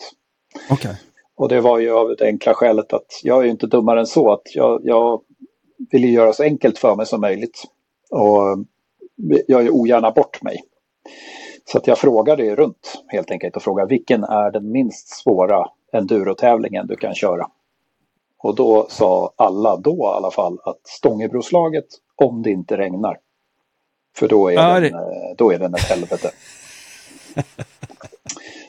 Okay. 0.72 0.96
Och 1.36 1.50
det 1.50 1.62
var 1.62 1.80
ju 1.80 1.92
av 1.92 2.16
det 2.18 2.26
enkla 2.26 2.54
skälet 2.54 2.94
att 2.94 3.20
jag 3.24 3.40
är 3.40 3.44
ju 3.44 3.52
inte 3.52 3.68
dummare 3.68 4.00
än 4.00 4.08
så 4.08 4.32
att 4.32 4.56
jag, 4.56 4.82
jag 4.84 5.22
vill 5.92 6.14
göra 6.14 6.34
så 6.34 6.44
enkelt 6.44 6.78
för 6.78 6.96
mig 6.96 7.06
som 7.06 7.22
möjligt. 7.22 7.64
Och 8.10 8.66
jag 9.48 9.64
gör 9.64 9.70
ogärna 9.70 10.12
bort 10.12 10.42
mig. 10.42 10.64
Så 11.66 11.78
att 11.78 11.88
jag 11.88 11.98
frågade 11.98 12.56
runt 12.56 13.04
helt 13.08 13.32
enkelt 13.32 13.56
och 13.56 13.64
frågade 13.64 13.90
vilken 13.90 14.24
är 14.24 14.52
den 14.52 14.72
minst 14.72 15.08
svåra 15.08 15.70
endurotävlingen 15.92 16.88
du 16.88 16.96
kan 16.96 17.16
köra? 17.16 17.48
Och 18.46 18.56
då 18.56 18.88
sa 18.90 19.34
alla 19.36 19.78
då 19.78 19.96
i 19.96 20.18
alla 20.18 20.32
fall 20.32 20.60
att 20.64 20.80
Stångebroslaget 20.84 21.86
om 22.16 22.42
det 22.42 22.52
inte 22.52 22.78
regnar. 22.78 23.18
För 24.18 24.28
då 24.28 24.48
är, 24.48 24.54
ja, 24.54 24.80
den, 24.80 24.94
eh, 24.94 25.00
då 25.38 25.54
är 25.54 25.60
den 25.60 25.74
ett 25.74 25.82
helvete. 25.82 26.32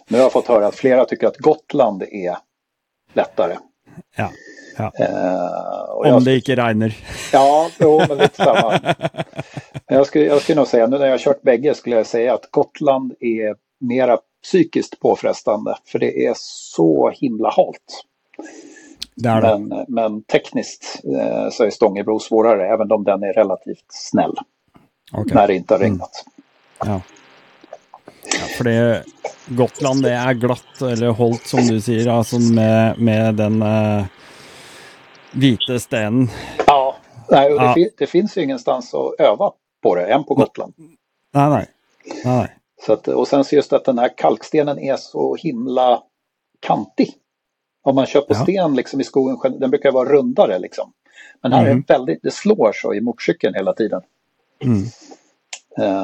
nu 0.09 0.19
har 0.19 0.25
jag 0.25 0.33
fått 0.33 0.47
höra 0.47 0.67
att 0.67 0.75
flera 0.75 1.05
tycker 1.05 1.27
att 1.27 1.37
Gotland 1.37 2.03
är 2.03 2.37
lättare. 3.13 3.57
Ja. 4.17 4.31
Ja. 4.77 4.93
Uh, 6.05 6.15
Om 6.15 6.25
det 6.25 6.35
inte 6.35 6.57
regnar. 6.57 6.95
Ja, 7.33 7.71
jo, 7.79 8.01
men 8.09 8.19
lite 8.19 8.45
samma. 8.45 8.81
jag, 9.87 10.07
skulle, 10.07 10.25
jag 10.25 10.43
skulle 10.43 10.57
nog 10.57 10.69
säga, 10.69 10.87
nu 10.87 10.99
när 10.99 11.05
jag 11.07 11.13
har 11.13 11.19
kört 11.19 11.43
bägge, 11.43 11.75
skulle 11.75 11.97
jag 11.97 12.07
säga 12.07 12.35
att 12.35 12.51
Gotland 12.51 13.15
är 13.21 13.57
mera 13.81 14.19
psykiskt 14.43 15.01
påfrestande. 15.01 15.77
För 15.85 15.99
det 15.99 16.27
är 16.27 16.35
så 16.39 17.11
himla 17.11 17.51
halt. 17.51 18.05
Det. 19.17 19.41
Men, 19.41 19.85
men 19.89 20.23
tekniskt 20.23 21.03
eh, 21.05 21.51
så 21.51 21.65
är 21.65 21.71
Stångebro 21.71 22.19
svårare, 22.19 22.69
även 22.69 22.93
om 22.93 23.05
den 23.05 23.23
är 23.23 23.33
relativt 23.33 23.87
snäll. 23.89 24.35
Okay. 25.13 25.35
När 25.35 25.47
det 25.47 25.55
inte 25.55 25.75
har 25.75 25.79
regnat. 25.79 26.25
Mm. 26.85 26.95
Ja. 26.95 27.01
ja. 28.25 28.47
för 28.57 28.65
det 28.65 29.05
Gotland 29.49 30.03
det 30.03 30.13
är 30.13 30.35
glatt, 30.35 30.83
eller 30.83 31.09
hållt 31.09 31.47
som 31.47 31.61
du 31.61 31.81
säger, 31.81 32.09
alltså 32.09 32.39
med, 32.39 32.99
med 32.99 33.35
den 33.35 33.63
eh, 33.63 34.05
vita 35.33 35.79
stenen. 35.79 36.29
Ja, 36.67 36.97
nej, 37.31 37.49
det, 37.49 37.55
ja. 37.55 37.75
Fin 37.75 37.91
det, 37.99 38.07
finns 38.07 38.39
ju 38.39 38.43
ingenstans 38.43 38.95
att 38.95 39.21
öva 39.21 39.53
på 39.83 39.95
det 39.95 40.07
än 40.07 40.25
på 40.25 40.35
Gotland. 40.35 40.75
Nej, 41.35 41.51
nej. 41.51 41.67
nej. 42.25 42.57
Så 42.87 42.93
att, 42.93 43.09
och 43.09 43.29
sen 43.29 43.45
så 43.45 43.55
just 43.55 43.73
att 43.73 43.85
den 43.85 43.99
här 43.99 44.11
kalkstenen 44.17 44.79
är 44.79 44.97
så 44.97 45.37
himla 45.37 46.03
kantig. 46.61 47.15
Om 47.87 47.95
man 47.95 48.07
kör 48.07 48.21
på 48.21 48.35
ja. 48.35 48.43
sten 48.43 48.75
liksom 48.75 49.01
i 49.01 49.05
skogen, 49.05 49.61
den 49.61 49.71
brukar 49.71 49.93
vara 49.93 50.09
rundare 50.09 50.59
liksom. 50.59 50.93
Men 51.43 51.53
här 51.53 51.61
mm. 51.61 51.73
är 51.73 51.75
det 51.75 51.95
väldigt, 51.95 52.23
det 52.23 52.31
slår 52.31 52.73
så 52.75 52.95
i 52.95 53.01
motorcykeln 53.01 53.55
hela 53.55 53.73
tiden. 53.73 54.01
Mm. 54.65 54.79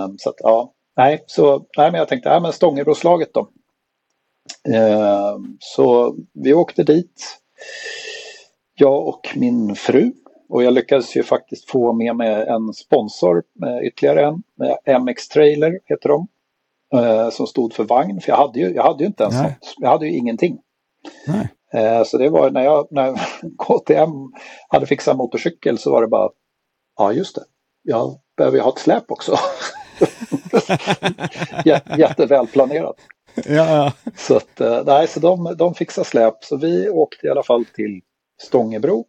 Um, 0.04 0.18
så 0.18 0.30
att 0.30 0.36
ja, 0.38 0.72
nej, 0.96 1.24
så 1.26 1.64
nej, 1.76 1.90
men 1.90 1.98
jag 1.98 2.08
tänkte, 2.08 2.28
nej 2.28 2.40
men 2.40 2.52
Stångebroslaget 2.52 3.34
då. 3.34 3.48
Um, 4.68 5.56
så 5.60 6.16
vi 6.32 6.54
åkte 6.54 6.82
dit 6.82 7.38
jag 8.74 9.08
och 9.08 9.28
min 9.36 9.74
fru. 9.74 10.12
Och 10.48 10.62
jag 10.62 10.74
lyckades 10.74 11.16
ju 11.16 11.22
faktiskt 11.22 11.70
få 11.70 11.92
med 11.92 12.16
mig 12.16 12.46
en 12.48 12.72
sponsor, 12.74 13.42
ytterligare 13.82 14.26
en, 14.84 15.04
MX 15.04 15.28
Trailer 15.28 15.78
heter 15.84 16.08
de. 16.08 16.28
Eh, 16.94 17.30
som 17.30 17.46
stod 17.46 17.72
för 17.72 17.84
vagn, 17.84 18.20
för 18.20 18.28
jag 18.28 18.36
hade 18.36 18.60
ju, 18.60 18.74
jag 18.74 18.82
hade 18.82 19.02
ju 19.02 19.06
inte 19.06 19.22
ens 19.22 19.34
Nej. 19.34 19.44
något. 19.44 19.74
Jag 19.78 19.88
hade 19.88 20.06
ju 20.06 20.16
ingenting. 20.16 20.58
Nej. 21.26 21.48
Eh, 21.74 22.04
så 22.04 22.18
det 22.18 22.28
var 22.28 22.50
när 22.50 22.62
jag, 22.62 22.88
när 22.90 23.14
KTM 23.58 24.32
hade 24.68 24.86
fixat 24.86 25.16
motorcykel 25.16 25.78
så 25.78 25.90
var 25.90 26.02
det 26.02 26.08
bara, 26.08 26.30
ja 26.98 27.12
just 27.12 27.34
det, 27.34 27.44
jag 27.82 28.20
behöver 28.36 28.56
ju 28.56 28.62
ha 28.62 28.72
ett 28.72 28.78
släp 28.78 29.10
också. 29.10 29.36
Jättevälplanerat. 31.98 32.96
Ja. 33.48 33.92
Så, 34.16 34.36
att, 34.36 34.60
eh, 34.60 34.82
nej, 34.86 35.08
så 35.08 35.20
de, 35.20 35.54
de 35.58 35.74
fixade 35.74 36.04
släp, 36.04 36.44
så 36.44 36.56
vi 36.56 36.88
åkte 36.88 37.26
i 37.26 37.30
alla 37.30 37.42
fall 37.42 37.64
till 37.64 38.00
Stångebro. 38.42 39.06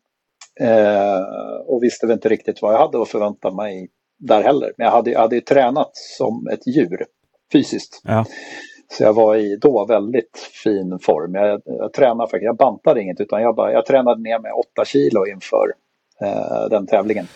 Eh, 0.59 1.21
och 1.67 1.83
visste 1.83 2.07
väl 2.07 2.13
inte 2.13 2.29
riktigt 2.29 2.61
vad 2.61 2.73
jag 2.73 2.79
hade 2.79 3.01
att 3.01 3.09
förvänta 3.09 3.51
mig 3.51 3.89
där 4.19 4.43
heller. 4.43 4.73
Men 4.77 4.85
jag 4.85 4.91
hade, 4.91 5.11
jag 5.11 5.19
hade 5.19 5.41
tränat 5.41 5.91
som 5.93 6.47
ett 6.53 6.67
djur 6.67 7.05
fysiskt. 7.53 8.01
Ja. 8.03 8.25
Så 8.87 9.03
jag 9.03 9.13
var 9.13 9.35
i 9.35 9.55
då 9.55 9.85
väldigt 9.85 10.37
fin 10.63 10.99
form. 10.99 11.35
Jag, 11.35 11.61
jag 11.65 11.93
tränade 11.93 12.27
faktiskt, 12.29 12.43
jag 12.43 12.55
bantade 12.55 13.01
inget 13.01 13.19
utan 13.21 13.41
jag, 13.41 13.55
bara, 13.55 13.71
jag 13.71 13.85
tränade 13.85 14.21
ner 14.21 14.39
med 14.39 14.51
8 14.53 14.85
kilo 14.85 15.25
inför 15.25 15.73
eh, 16.21 16.69
den 16.69 16.87
tävlingen. 16.87 17.27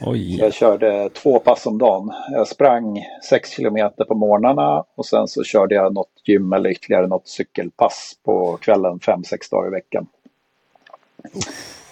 Oj. 0.00 0.36
Jag 0.38 0.52
körde 0.52 1.08
två 1.08 1.38
pass 1.38 1.66
om 1.66 1.78
dagen. 1.78 2.12
Jag 2.32 2.48
sprang 2.48 3.04
6 3.28 3.50
kilometer 3.50 4.04
på 4.04 4.14
morgnarna 4.14 4.84
och 4.94 5.06
sen 5.06 5.28
så 5.28 5.44
körde 5.44 5.74
jag 5.74 5.94
något 5.94 6.12
gym 6.24 6.52
eller 6.52 6.70
ytterligare 6.70 7.06
något 7.06 7.28
cykelpass 7.28 8.12
på 8.24 8.56
kvällen 8.56 8.98
5-6 8.98 9.50
dagar 9.50 9.68
i 9.68 9.70
veckan 9.70 10.06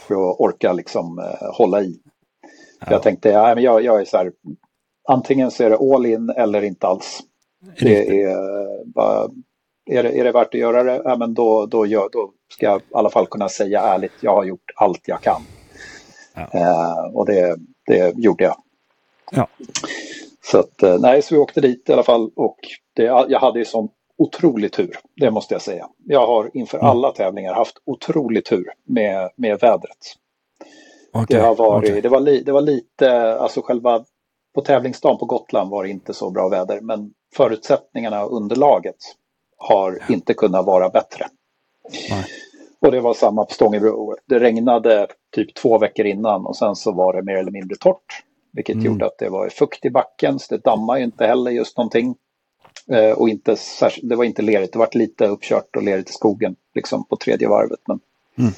för 0.09 0.15
att 0.15 0.41
orka 0.41 0.73
liksom 0.73 1.19
eh, 1.19 1.53
hålla 1.53 1.83
i. 1.83 1.99
Ja. 2.81 2.87
Jag 2.91 3.03
tänkte, 3.03 3.29
ja, 3.29 3.55
men 3.55 3.65
jag, 3.65 3.85
jag 3.85 4.01
är 4.01 4.05
så 4.05 4.17
här, 4.17 4.33
antingen 5.09 5.51
så 5.51 5.65
är 5.65 5.71
det 5.71 5.95
all 5.95 6.07
in 6.07 6.31
eller 6.31 6.65
inte 6.65 6.87
alls. 6.87 7.21
Det 7.81 8.23
är 8.23 8.85
bara, 8.85 9.31
är 9.91 10.03
det, 10.03 10.19
är 10.19 10.25
det 10.25 10.33
värt 10.33 10.55
att 10.55 10.61
göra 10.61 10.83
det, 10.83 11.03
ja, 11.05 11.17
men 11.17 11.35
då, 11.35 11.67
då, 11.67 11.87
gör, 11.87 12.09
då 12.13 12.33
ska 12.53 12.67
jag 12.67 12.81
i 12.81 12.85
alla 12.93 13.11
fall 13.11 13.27
kunna 13.27 13.49
säga 13.49 13.81
ärligt, 13.81 14.13
jag 14.21 14.35
har 14.35 14.45
gjort 14.45 14.71
allt 14.77 15.01
jag 15.05 15.21
kan. 15.21 15.43
Ja. 16.35 16.49
Eh, 16.53 17.15
och 17.15 17.27
det, 17.27 17.57
det 17.87 18.15
gjorde 18.17 18.45
jag. 18.45 18.57
Ja. 19.31 19.49
Så 20.45 20.59
att, 20.59 20.83
eh, 20.83 20.99
nej, 20.99 21.23
så 21.23 21.35
vi 21.35 21.41
åkte 21.41 21.61
dit 21.61 21.89
i 21.89 21.93
alla 21.93 22.03
fall 22.03 22.31
och 22.37 22.59
det, 22.95 23.03
jag 23.03 23.41
hade 23.41 23.59
ju 23.59 23.65
sån 23.65 23.89
otrolig 24.19 24.73
tur, 24.73 24.97
det 25.17 25.31
måste 25.31 25.55
jag 25.55 25.63
säga. 25.63 25.89
Jag 26.05 26.27
har 26.27 26.51
inför 26.55 26.79
mm. 26.79 26.91
alla 26.91 27.13
tävlingar 27.13 27.55
haft 27.55 27.77
otrolig 27.85 28.45
tur 28.45 28.73
med, 28.85 29.31
med 29.37 29.61
vädret. 29.61 30.15
Okay, 31.13 31.37
det, 31.37 31.43
har 31.43 31.55
varit, 31.55 31.91
okay. 31.91 32.01
det, 32.01 32.09
var 32.09 32.21
li, 32.21 32.43
det 32.43 32.53
var 32.53 32.61
lite, 32.61 33.39
alltså 33.39 33.63
själva 33.63 34.05
på 34.55 34.61
tävlingsdagen 34.61 35.19
på 35.19 35.25
Gotland 35.25 35.71
var 35.71 35.85
det 35.85 35.91
inte 35.91 36.15
så 36.15 36.31
bra 36.31 36.49
väder 36.49 36.81
men 36.81 37.13
förutsättningarna 37.35 38.25
och 38.25 38.37
underlaget 38.37 38.97
har 39.57 39.99
inte 40.09 40.35
kunnat 40.35 40.67
vara 40.67 40.89
bättre. 40.89 41.27
Nej. 42.11 42.25
Och 42.81 42.93
det 42.93 43.01
var 43.01 43.15
samma 43.15 43.45
på 43.45 43.55
Stångebro. 43.55 44.17
Det 44.27 44.39
regnade 44.39 45.07
typ 45.35 45.55
två 45.55 45.79
veckor 45.79 46.07
innan 46.07 46.47
och 46.47 46.57
sen 46.57 46.77
så 46.77 46.93
var 46.93 47.13
det 47.13 47.23
mer 47.23 47.37
eller 47.37 47.51
mindre 47.51 47.77
torrt. 47.77 48.23
Vilket 48.53 48.75
mm. 48.75 48.87
gjorde 48.87 49.07
att 49.07 49.19
det 49.19 49.29
var 49.29 49.49
fukt 49.49 49.85
i 49.85 49.91
backen 49.91 50.39
så 50.39 50.55
det 50.55 50.65
dammade 50.65 51.03
inte 51.03 51.27
heller 51.27 51.51
just 51.51 51.77
någonting. 51.77 52.15
Eh, 52.91 53.11
och 53.11 53.29
inte, 53.29 53.57
det 54.03 54.17
var 54.17 54.25
inte 54.25 54.43
lerigt, 54.43 54.73
det 54.73 54.79
var 54.79 54.89
lite 54.93 55.27
uppkört 55.27 55.77
och 55.77 55.83
lerigt 55.83 56.11
i 56.11 56.13
skogen. 56.13 56.57
liksom 56.75 57.05
på 57.05 57.17
tredje 57.17 57.49
varvet. 57.49 57.81
Men... 57.87 58.01
Mm. 58.39 58.53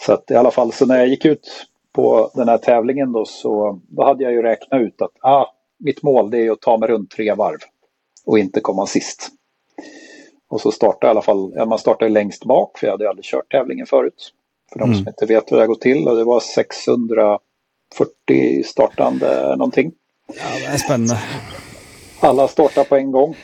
Så 0.00 0.12
att 0.12 0.30
i 0.30 0.34
alla 0.34 0.50
fall, 0.50 0.72
så 0.72 0.86
när 0.86 0.96
jag 0.96 1.08
gick 1.08 1.24
ut 1.24 1.66
på 1.92 2.30
den 2.34 2.48
här 2.48 2.58
tävlingen 2.58 3.12
då 3.12 3.24
så 3.24 3.80
då 3.88 4.04
hade 4.04 4.24
jag 4.24 4.32
ju 4.32 4.42
räknat 4.42 4.80
ut 4.80 5.02
att 5.02 5.12
ah, 5.20 5.46
mitt 5.78 6.02
mål 6.02 6.30
det 6.30 6.46
är 6.46 6.50
att 6.50 6.60
ta 6.60 6.78
mig 6.78 6.88
runt 6.88 7.10
tre 7.10 7.34
varv 7.34 7.58
och 8.24 8.38
inte 8.38 8.60
komma 8.60 8.86
sist. 8.86 9.28
Och 10.48 10.60
så 10.60 10.72
startade 10.72 11.06
i 11.06 11.10
alla 11.10 11.22
fall, 11.22 11.52
ja, 11.54 11.64
man 11.64 11.78
startade 11.78 12.10
längst 12.10 12.44
bak 12.44 12.78
för 12.78 12.86
jag 12.86 12.92
hade 12.92 13.08
aldrig 13.08 13.24
kört 13.24 13.50
tävlingen 13.50 13.86
förut. 13.86 14.32
För 14.72 14.78
de 14.78 14.84
mm. 14.84 14.98
som 14.98 15.08
inte 15.08 15.26
vet 15.26 15.52
hur 15.52 15.56
det 15.56 15.66
går 15.66 15.74
till 15.74 16.08
och 16.08 16.16
det 16.16 16.24
var 16.24 16.40
640 16.40 18.62
startande 18.64 19.56
någonting. 19.56 19.92
Ja, 20.26 20.34
det 20.60 20.66
är 20.66 20.76
spännande. 20.76 21.18
Alla 22.20 22.48
startar 22.48 22.84
på 22.84 22.96
en 22.96 23.12
gång. 23.12 23.36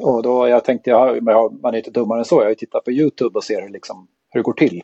Och 0.00 0.22
då 0.22 0.48
jag 0.48 0.64
tänkte, 0.64 0.90
jag, 0.90 1.22
man 1.22 1.74
är 1.74 1.76
inte 1.76 1.90
dummare 1.90 2.18
än 2.18 2.24
så, 2.24 2.36
jag 2.36 2.42
har 2.42 2.48
ju 2.48 2.54
tittat 2.54 2.84
på 2.84 2.92
YouTube 2.92 3.38
och 3.38 3.44
ser 3.44 3.62
hur, 3.62 3.68
liksom, 3.68 4.08
hur 4.30 4.40
det 4.40 4.44
går 4.44 4.52
till. 4.52 4.82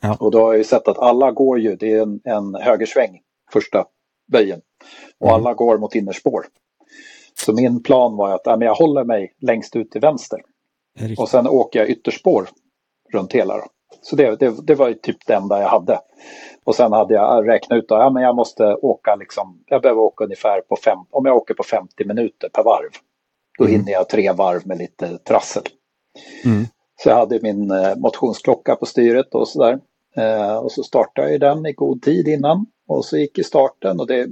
Ja. 0.00 0.16
Och 0.20 0.30
då 0.30 0.38
har 0.38 0.52
jag 0.52 0.58
ju 0.58 0.64
sett 0.64 0.88
att 0.88 0.98
alla 0.98 1.30
går 1.30 1.60
ju, 1.60 1.76
det 1.76 1.92
är 1.92 2.02
en, 2.02 2.20
en 2.24 2.54
högersväng 2.54 3.20
första 3.52 3.86
böjen. 4.26 4.60
Och 5.18 5.28
mm. 5.28 5.34
alla 5.34 5.54
går 5.54 5.78
mot 5.78 5.94
innerspår. 5.94 6.46
Så 7.34 7.52
min 7.52 7.82
plan 7.82 8.16
var 8.16 8.34
att 8.34 8.42
ja, 8.44 8.56
men 8.56 8.66
jag 8.66 8.74
håller 8.74 9.04
mig 9.04 9.34
längst 9.40 9.76
ut 9.76 9.90
till 9.90 10.00
vänster. 10.00 10.40
Och 11.18 11.28
sen 11.28 11.48
åker 11.48 11.78
jag 11.78 11.88
ytterspår 11.88 12.48
runt 13.12 13.32
hela. 13.32 13.56
Då. 13.56 13.64
Så 14.02 14.16
det, 14.16 14.36
det, 14.36 14.66
det 14.66 14.74
var 14.74 14.88
ju 14.88 14.94
typ 14.94 15.26
det 15.26 15.34
enda 15.34 15.60
jag 15.60 15.68
hade. 15.68 16.00
Och 16.64 16.74
sen 16.74 16.92
hade 16.92 17.14
jag 17.14 17.48
räknat 17.48 17.76
ut 17.76 17.92
att 17.92 17.98
ja, 17.98 18.20
jag 18.20 18.36
måste 18.36 18.74
åka 18.74 19.14
liksom, 19.14 19.64
jag 19.66 19.82
behöver 19.82 20.00
åka 20.00 20.24
ungefär 20.24 20.60
på 20.60 20.76
fem, 20.76 20.98
om 21.10 21.26
jag 21.26 21.36
åker 21.36 21.54
på 21.54 21.62
50 21.62 22.04
minuter 22.04 22.48
per 22.48 22.62
varv. 22.62 22.90
Då 23.58 23.64
mm. 23.64 23.76
hinner 23.76 23.92
jag 23.92 24.08
tre 24.08 24.32
varv 24.32 24.66
med 24.66 24.78
lite 24.78 25.18
trassel. 25.18 25.62
Mm. 26.44 26.64
Så 27.02 27.08
jag 27.08 27.16
hade 27.16 27.38
min 27.42 27.70
eh, 27.70 27.96
motionsklocka 27.96 28.76
på 28.76 28.86
styret 28.86 29.34
och 29.34 29.48
sådär. 29.48 29.80
Eh, 30.16 30.56
och 30.56 30.72
så 30.72 30.82
startade 30.82 31.30
jag 31.30 31.40
den 31.40 31.66
i 31.66 31.72
god 31.72 32.02
tid 32.02 32.28
innan. 32.28 32.66
Och 32.88 33.04
så 33.04 33.16
gick 33.16 33.38
i 33.38 33.44
starten 33.44 34.00
och 34.00 34.06
det 34.06 34.28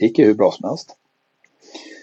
gick 0.00 0.18
ju 0.18 0.24
hur 0.24 0.34
bra 0.34 0.52
som 0.52 0.68
helst. 0.68 0.96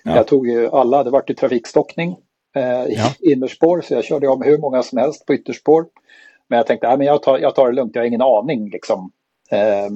Ja. 0.03 0.15
Jag 0.15 0.27
tog 0.27 0.47
ju 0.47 0.69
alla, 0.69 1.03
det 1.03 1.09
vart 1.09 1.29
ju 1.29 1.33
trafikstockning 1.33 2.17
eh, 2.55 2.85
i 2.85 2.95
ja. 2.95 3.13
innerspår 3.19 3.81
så 3.81 3.93
jag 3.93 4.03
körde 4.03 4.27
om 4.27 4.41
hur 4.41 4.57
många 4.57 4.83
som 4.83 4.97
helst 4.97 5.25
på 5.25 5.33
ytterspår. 5.33 5.85
Men 6.47 6.57
jag 6.57 6.67
tänkte, 6.67 6.87
att 6.87 7.05
jag, 7.05 7.23
tar, 7.23 7.39
jag 7.39 7.55
tar 7.55 7.67
det 7.67 7.73
lugnt, 7.73 7.95
jag 7.95 8.01
har 8.01 8.07
ingen 8.07 8.21
aning 8.21 8.69
liksom, 8.69 9.11
eh, 9.51 9.89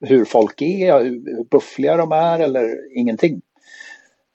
hur 0.00 0.24
folk 0.24 0.62
är, 0.62 1.04
hur, 1.04 1.36
hur 1.36 1.44
buffliga 1.44 1.96
de 1.96 2.12
är 2.12 2.40
eller 2.40 2.96
ingenting. 2.98 3.42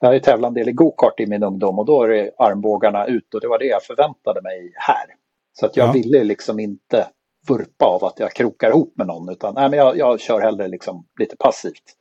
Jag 0.00 0.08
har 0.08 0.14
ju 0.14 0.20
tävlat 0.20 0.48
en 0.48 0.54
del 0.54 0.68
i 0.68 0.72
gokart 0.72 1.20
i 1.20 1.26
min 1.26 1.42
ungdom 1.42 1.78
och 1.78 1.86
då 1.86 2.02
är 2.02 2.08
det 2.08 2.30
armbågarna 2.38 3.06
ut 3.06 3.34
och 3.34 3.40
det 3.40 3.48
var 3.48 3.58
det 3.58 3.66
jag 3.66 3.82
förväntade 3.82 4.42
mig 4.42 4.72
här. 4.74 5.06
Så 5.52 5.66
att 5.66 5.76
jag 5.76 5.88
ja. 5.88 5.92
ville 5.92 6.24
liksom 6.24 6.60
inte 6.60 7.06
vurpa 7.48 7.84
av 7.84 8.04
att 8.04 8.18
jag 8.18 8.32
krokar 8.32 8.70
ihop 8.70 8.92
med 8.96 9.06
någon 9.06 9.28
utan 9.28 9.54
nej, 9.54 9.70
men 9.70 9.78
jag, 9.78 9.96
jag 9.96 10.20
kör 10.20 10.40
hellre 10.40 10.68
liksom 10.68 11.06
lite 11.18 11.36
passivt. 11.36 11.96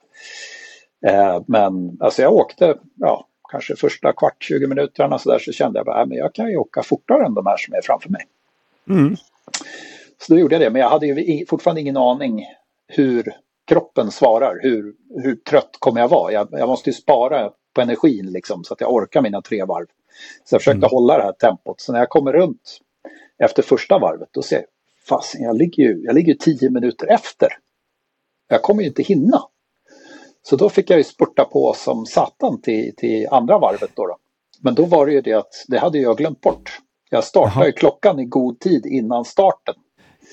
Eh, 1.07 1.41
men 1.47 1.97
alltså 1.99 2.21
jag 2.21 2.33
åkte, 2.33 2.77
ja, 2.95 3.27
kanske 3.51 3.75
första 3.75 4.13
kvart, 4.13 4.43
20 4.43 4.67
minuterna 4.67 5.19
så 5.19 5.31
där 5.31 5.39
så 5.39 5.51
kände 5.51 5.79
jag 5.79 5.85
bara, 5.85 6.05
men 6.05 6.17
jag 6.17 6.33
kan 6.33 6.49
ju 6.49 6.57
åka 6.57 6.83
fortare 6.83 7.25
än 7.25 7.33
de 7.33 7.45
här 7.45 7.57
som 7.57 7.73
är 7.73 7.81
framför 7.83 8.09
mig. 8.09 8.25
Mm. 8.89 9.15
Så 10.17 10.33
då 10.33 10.39
gjorde 10.39 10.55
jag 10.55 10.61
det, 10.61 10.69
men 10.69 10.81
jag 10.81 10.89
hade 10.89 11.07
ju 11.07 11.45
fortfarande 11.45 11.81
ingen 11.81 11.97
aning 11.97 12.45
hur 12.87 13.33
kroppen 13.67 14.11
svarar, 14.11 14.59
hur, 14.61 14.93
hur 15.23 15.35
trött 15.35 15.75
kommer 15.79 16.01
jag 16.01 16.07
vara? 16.07 16.31
Jag, 16.31 16.47
jag 16.51 16.69
måste 16.69 16.89
ju 16.89 16.93
spara 16.93 17.51
på 17.73 17.81
energin 17.81 18.31
liksom 18.31 18.63
så 18.63 18.73
att 18.73 18.81
jag 18.81 18.93
orkar 18.93 19.21
mina 19.21 19.41
tre 19.41 19.65
varv. 19.65 19.85
Så 20.43 20.55
jag 20.55 20.61
försökte 20.61 20.77
mm. 20.77 20.89
hålla 20.91 21.17
det 21.17 21.23
här 21.23 21.31
tempot. 21.31 21.81
Så 21.81 21.91
när 21.91 21.99
jag 21.99 22.09
kommer 22.09 22.33
runt 22.33 22.79
efter 23.37 23.63
första 23.63 23.99
varvet 23.99 24.29
då 24.31 24.41
ser 24.41 24.55
jag, 24.55 24.65
fasen 25.09 25.41
jag 25.41 25.57
ligger 25.57 25.83
ju 25.83 26.01
jag 26.03 26.15
ligger 26.15 26.33
tio 26.33 26.69
minuter 26.69 27.07
efter. 27.07 27.49
Jag 28.47 28.61
kommer 28.61 28.81
ju 28.81 28.87
inte 28.87 29.03
hinna. 29.03 29.43
Så 30.41 30.55
då 30.55 30.69
fick 30.69 30.89
jag 30.89 30.97
ju 30.97 31.03
spurta 31.03 31.45
på 31.45 31.73
som 31.73 32.05
satan 32.05 32.61
till, 32.61 32.95
till 32.97 33.27
andra 33.31 33.59
varvet 33.59 33.91
då, 33.95 34.07
då. 34.07 34.17
Men 34.61 34.75
då 34.75 34.85
var 34.85 35.05
det 35.05 35.11
ju 35.11 35.21
det 35.21 35.33
att 35.33 35.65
det 35.67 35.79
hade 35.79 35.97
jag 35.97 36.17
glömt 36.17 36.41
bort. 36.41 36.79
Jag 37.09 37.23
startade 37.23 37.65
ju 37.65 37.71
klockan 37.71 38.19
i 38.19 38.25
god 38.25 38.59
tid 38.59 38.85
innan 38.85 39.25
starten. 39.25 39.75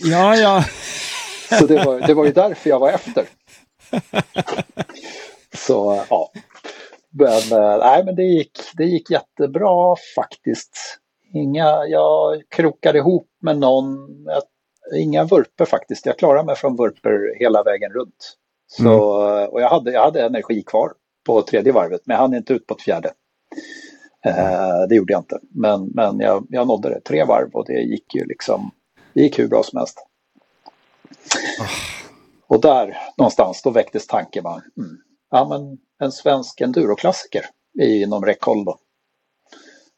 Ja, 0.00 0.36
ja. 0.36 0.64
Så 1.58 1.66
det 1.66 1.84
var, 1.84 2.06
det 2.06 2.14
var 2.14 2.24
ju 2.24 2.32
därför 2.32 2.70
jag 2.70 2.78
var 2.78 2.90
efter. 2.90 3.26
Så 5.54 6.04
ja. 6.10 6.30
Men, 7.10 7.62
eh, 7.62 7.78
nej, 7.78 8.04
men 8.04 8.16
det, 8.16 8.22
gick, 8.22 8.58
det 8.76 8.84
gick 8.84 9.10
jättebra 9.10 9.96
faktiskt. 10.16 10.98
Inga, 11.34 11.86
jag 11.86 12.42
krokade 12.48 12.98
ihop 12.98 13.28
med 13.42 13.58
någon. 13.58 13.96
Inga 14.96 15.24
vurper 15.24 15.64
faktiskt. 15.64 16.06
Jag 16.06 16.18
klarade 16.18 16.44
mig 16.44 16.56
från 16.56 16.76
vurper 16.76 17.38
hela 17.38 17.62
vägen 17.62 17.92
runt. 17.92 18.36
Så, 18.66 19.22
mm. 19.22 19.48
Och 19.48 19.60
jag 19.60 19.68
hade, 19.68 19.92
jag 19.92 20.02
hade 20.02 20.26
energi 20.26 20.62
kvar 20.62 20.92
på 21.26 21.42
tredje 21.42 21.72
varvet, 21.72 22.00
men 22.04 22.14
jag 22.14 22.20
hann 22.20 22.34
inte 22.34 22.52
ut 22.52 22.66
på 22.66 22.74
ett 22.74 22.82
fjärde. 22.82 23.12
Eh, 24.24 24.88
det 24.88 24.94
gjorde 24.94 25.12
jag 25.12 25.20
inte, 25.20 25.38
men, 25.50 25.86
men 25.86 26.20
jag, 26.20 26.46
jag 26.48 26.66
nådde 26.66 26.88
det 26.88 27.00
tre 27.00 27.24
varv 27.24 27.50
och 27.52 27.64
det 27.66 27.80
gick 27.80 28.14
ju 28.14 28.24
liksom, 28.24 28.70
det 29.12 29.22
gick 29.22 29.38
hur 29.38 29.48
bra 29.48 29.62
som 29.62 29.78
helst. 29.78 30.06
Oh. 31.60 31.96
Och 32.48 32.60
där 32.60 32.98
någonstans 33.16 33.62
då 33.62 33.70
väcktes 33.70 34.06
tanken, 34.06 34.46
mm, 34.46 34.98
ja 35.30 35.48
men 35.48 35.78
en 35.98 36.12
svensk 36.12 36.60
enduroklassiker 36.60 37.46
inom 37.82 38.24
räckhåll 38.24 38.64
då. 38.64 38.78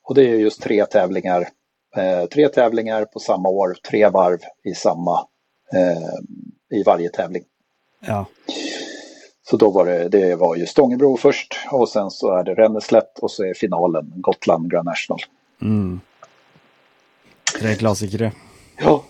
Och 0.03 0.15
det 0.15 0.23
är 0.23 0.35
just 0.35 0.63
tre 0.63 0.87
tävlingar, 0.87 1.49
eh, 1.97 2.25
tre 2.25 2.49
tävlingar 2.49 3.05
på 3.05 3.19
samma 3.19 3.49
år, 3.49 3.77
tre 3.91 4.09
varv 4.09 4.39
i 4.65 4.75
samma, 4.75 5.27
eh, 5.75 6.79
i 6.79 6.83
varje 6.83 7.09
tävling. 7.09 7.45
Ja. 8.01 8.27
Så 9.51 9.57
då 9.57 9.71
var 9.71 9.87
det, 9.87 10.09
det 10.09 10.35
var 10.35 10.57
ju 10.57 10.67
Stångebro 10.67 11.17
först 11.17 11.59
och 11.71 11.89
sen 11.89 12.11
så 12.11 12.35
är 12.37 12.45
det 12.45 12.55
Renneslätt 12.55 13.19
och 13.19 13.31
så 13.31 13.45
är 13.45 13.55
finalen 13.55 14.13
Gotland 14.17 14.71
Grand 14.71 14.85
National. 14.85 15.21
Mm. 15.63 16.01
Tre 17.61 17.75
klassiker. 17.75 18.33
Ja, 18.81 19.05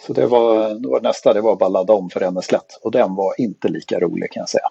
så 0.00 0.12
det 0.12 0.26
var, 0.26 0.74
det 0.74 0.88
var 0.88 1.00
nästa, 1.00 1.32
det 1.32 1.40
var 1.40 1.56
bara 1.56 1.68
ladda 1.68 1.92
om 1.92 2.10
för 2.10 2.20
Renneslätt 2.20 2.78
och 2.82 2.90
den 2.90 3.14
var 3.14 3.40
inte 3.40 3.68
lika 3.68 4.00
rolig 4.00 4.32
kan 4.32 4.40
jag 4.40 4.48
säga. 4.48 4.68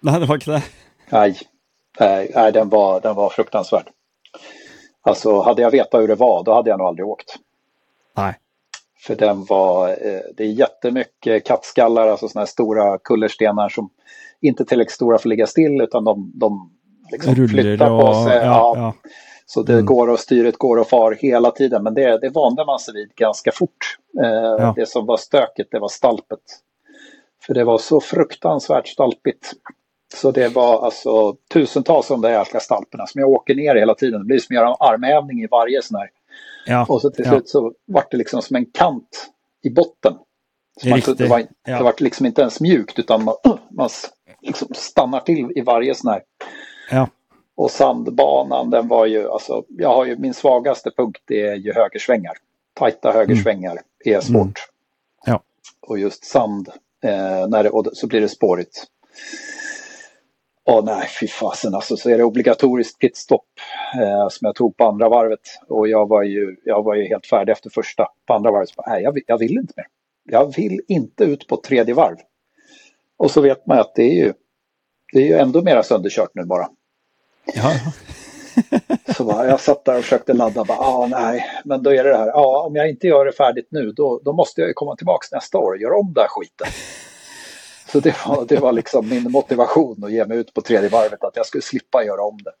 Nej, 0.00 0.20
det 0.20 0.26
var 0.26 0.34
inte 0.34 0.50
det? 0.50 0.62
Nej, 1.10 1.38
nej 2.34 2.52
den, 2.52 2.68
var, 2.68 3.00
den 3.00 3.14
var 3.14 3.30
fruktansvärd. 3.30 3.90
Alltså 5.02 5.40
hade 5.40 5.62
jag 5.62 5.70
vetat 5.70 6.00
hur 6.00 6.08
det 6.08 6.14
var 6.14 6.44
då 6.44 6.54
hade 6.54 6.70
jag 6.70 6.78
nog 6.78 6.88
aldrig 6.88 7.06
åkt. 7.06 7.36
Nej. 8.16 8.34
För 9.06 9.14
den 9.14 9.44
var, 9.44 9.88
eh, 9.88 10.20
det 10.36 10.44
är 10.44 10.48
jättemycket 10.48 11.46
kattskallar, 11.46 12.08
alltså 12.08 12.28
sådana 12.28 12.42
här 12.42 12.46
stora 12.46 12.98
kullerstenar 12.98 13.68
som 13.68 13.90
inte 14.40 14.64
tillräckligt 14.64 14.94
stora 14.94 15.18
för 15.18 15.28
att 15.28 15.30
ligga 15.30 15.46
still 15.46 15.80
utan 15.80 16.04
de, 16.04 16.32
de 16.34 16.70
liksom 17.12 17.48
flyttar 17.48 18.00
på 18.00 18.14
sig. 18.24 18.36
Ja, 18.36 18.42
ja. 18.44 18.74
Ja. 18.76 18.94
Så 19.46 19.62
det 19.62 19.72
mm. 19.72 19.86
går 19.86 20.08
och 20.08 20.20
styret 20.20 20.56
går 20.58 20.76
och 20.76 20.88
far 20.88 21.12
hela 21.12 21.50
tiden 21.50 21.82
men 21.82 21.94
det, 21.94 22.18
det 22.18 22.28
vande 22.28 22.64
man 22.66 22.78
sig 22.78 22.94
vid 22.94 23.14
ganska 23.14 23.52
fort. 23.52 23.98
Eh, 24.22 24.74
det 24.74 24.88
som 24.88 25.06
var 25.06 25.16
stökigt 25.16 25.70
det 25.70 25.78
var 25.78 25.88
stalpet. 25.88 26.40
För 27.46 27.54
det 27.54 27.64
var 27.64 27.78
så 27.78 28.00
fruktansvärt 28.00 28.88
stalpigt. 28.88 29.52
Så 30.14 30.30
det 30.30 30.48
var 30.48 30.84
alltså 30.84 31.36
tusentals 31.52 32.10
av 32.10 32.20
de 32.20 32.28
där 32.28 32.38
jäkla 32.38 32.60
stalperna 32.60 33.06
som 33.06 33.20
jag 33.20 33.30
åker 33.30 33.54
ner 33.54 33.74
hela 33.74 33.94
tiden. 33.94 34.20
Det 34.20 34.26
blir 34.26 34.38
som 34.38 34.56
att 34.56 34.60
göra 34.60 34.68
en 34.68 34.76
armhävning 34.94 35.42
i 35.42 35.46
varje 35.50 35.82
sån 35.82 35.98
här 35.98 36.08
Ja, 36.66 36.86
och 36.88 37.00
så 37.00 37.10
till 37.10 37.24
slut 37.24 37.48
så 37.48 37.72
vart 37.86 38.10
det 38.10 38.16
liksom 38.16 38.42
som 38.42 38.56
en 38.56 38.66
kant 38.66 39.30
i 39.62 39.70
botten. 39.70 40.14
Så 40.80 40.88
man, 40.88 41.00
det, 41.16 41.26
var, 41.26 41.38
ja. 41.38 41.78
det 41.78 41.84
var 41.84 41.94
liksom 41.98 42.26
inte 42.26 42.40
ens 42.40 42.60
mjukt 42.60 42.98
utan 42.98 43.24
man, 43.24 43.34
man 43.70 43.88
liksom 44.40 44.68
stannar 44.74 45.20
till 45.20 45.52
i 45.56 45.60
varje 45.60 45.94
sån 45.94 46.10
här. 46.10 46.22
Ja. 46.90 47.08
Och 47.54 47.70
sandbanan 47.70 48.70
den 48.70 48.88
var 48.88 49.06
ju, 49.06 49.30
alltså 49.30 49.64
jag 49.68 49.88
har 49.88 50.04
ju 50.04 50.16
min 50.18 50.34
svagaste 50.34 50.90
punkt 50.96 51.22
det 51.24 51.40
är 51.40 51.54
ju 51.54 51.72
högersvängar. 51.72 52.32
Tajta 52.74 53.12
högersvängar 53.12 53.70
mm. 53.70 54.16
är 54.16 54.20
svårt. 54.20 54.42
Mm. 54.42 54.52
Ja. 55.26 55.42
Och 55.80 55.98
just 55.98 56.24
sand, 56.24 56.68
eh, 57.04 57.48
när 57.48 57.62
det, 57.62 57.70
och 57.70 57.86
så 57.92 58.06
blir 58.06 58.20
det 58.20 58.28
spårigt. 58.28 58.86
Åh 60.68 60.84
nej, 60.84 61.08
fy 61.20 61.28
fasen 61.28 61.74
alltså. 61.74 61.96
Så 61.96 62.10
är 62.10 62.18
det 62.18 62.24
obligatoriskt 62.24 62.98
pitstop 62.98 63.44
eh, 64.00 64.28
som 64.28 64.46
jag 64.46 64.54
tog 64.54 64.76
på 64.76 64.84
andra 64.84 65.08
varvet. 65.08 65.40
Och 65.68 65.88
jag 65.88 66.08
var 66.08 66.22
ju, 66.22 66.56
jag 66.64 66.82
var 66.82 66.94
ju 66.94 67.04
helt 67.04 67.26
färdig 67.26 67.52
efter 67.52 67.70
första. 67.70 68.08
På 68.26 68.34
andra 68.34 68.50
varvet 68.50 68.68
så 68.68 68.74
bara, 68.76 68.90
nej 68.92 69.02
jag 69.02 69.12
vill, 69.12 69.22
jag 69.26 69.38
vill 69.38 69.52
inte 69.52 69.72
mer. 69.76 69.86
Jag 70.24 70.56
vill 70.56 70.80
inte 70.88 71.24
ut 71.24 71.46
på 71.46 71.56
tredje 71.56 71.94
varv. 71.94 72.16
Och 73.16 73.30
så 73.30 73.40
vet 73.40 73.66
man 73.66 73.78
att 73.78 73.94
det 73.94 74.02
är 74.02 74.24
ju, 74.24 74.32
det 75.12 75.18
är 75.18 75.26
ju 75.26 75.34
ändå 75.34 75.62
mera 75.62 75.82
sönderkört 75.82 76.30
nu 76.34 76.44
bara. 76.44 76.68
Ja. 77.54 77.72
så 79.16 79.24
bara, 79.24 79.46
jag 79.46 79.60
satt 79.60 79.84
där 79.84 79.98
och 79.98 80.02
försökte 80.02 80.32
ladda. 80.32 80.64
Bara, 80.64 80.78
ah, 80.78 81.06
nej, 81.06 81.44
men 81.64 81.82
då 81.82 81.90
är 81.90 82.04
det 82.04 82.10
det 82.10 82.16
här. 82.16 82.26
Ja, 82.26 82.66
om 82.66 82.76
jag 82.76 82.90
inte 82.90 83.06
gör 83.06 83.24
det 83.24 83.32
färdigt 83.32 83.68
nu 83.70 83.92
då, 83.92 84.20
då 84.24 84.32
måste 84.32 84.60
jag 84.60 84.74
komma 84.74 84.96
tillbaka 84.96 85.26
nästa 85.32 85.58
år 85.58 85.72
och 85.72 85.78
göra 85.78 85.98
om 85.98 86.12
den 86.14 86.22
här 86.22 86.28
skiten. 86.28 86.66
Så 87.86 88.00
det 88.00 88.16
var, 88.26 88.44
det 88.48 88.56
var 88.56 88.72
liksom 88.72 89.08
min 89.08 89.22
motivation 89.22 90.04
att 90.04 90.12
ge 90.12 90.24
mig 90.24 90.38
ut 90.38 90.54
på 90.54 90.60
tredje 90.60 90.88
varvet, 90.88 91.24
att 91.24 91.36
jag 91.36 91.46
skulle 91.46 91.62
slippa 91.62 92.04
göra 92.04 92.22
om 92.22 92.38
det. 92.44 92.52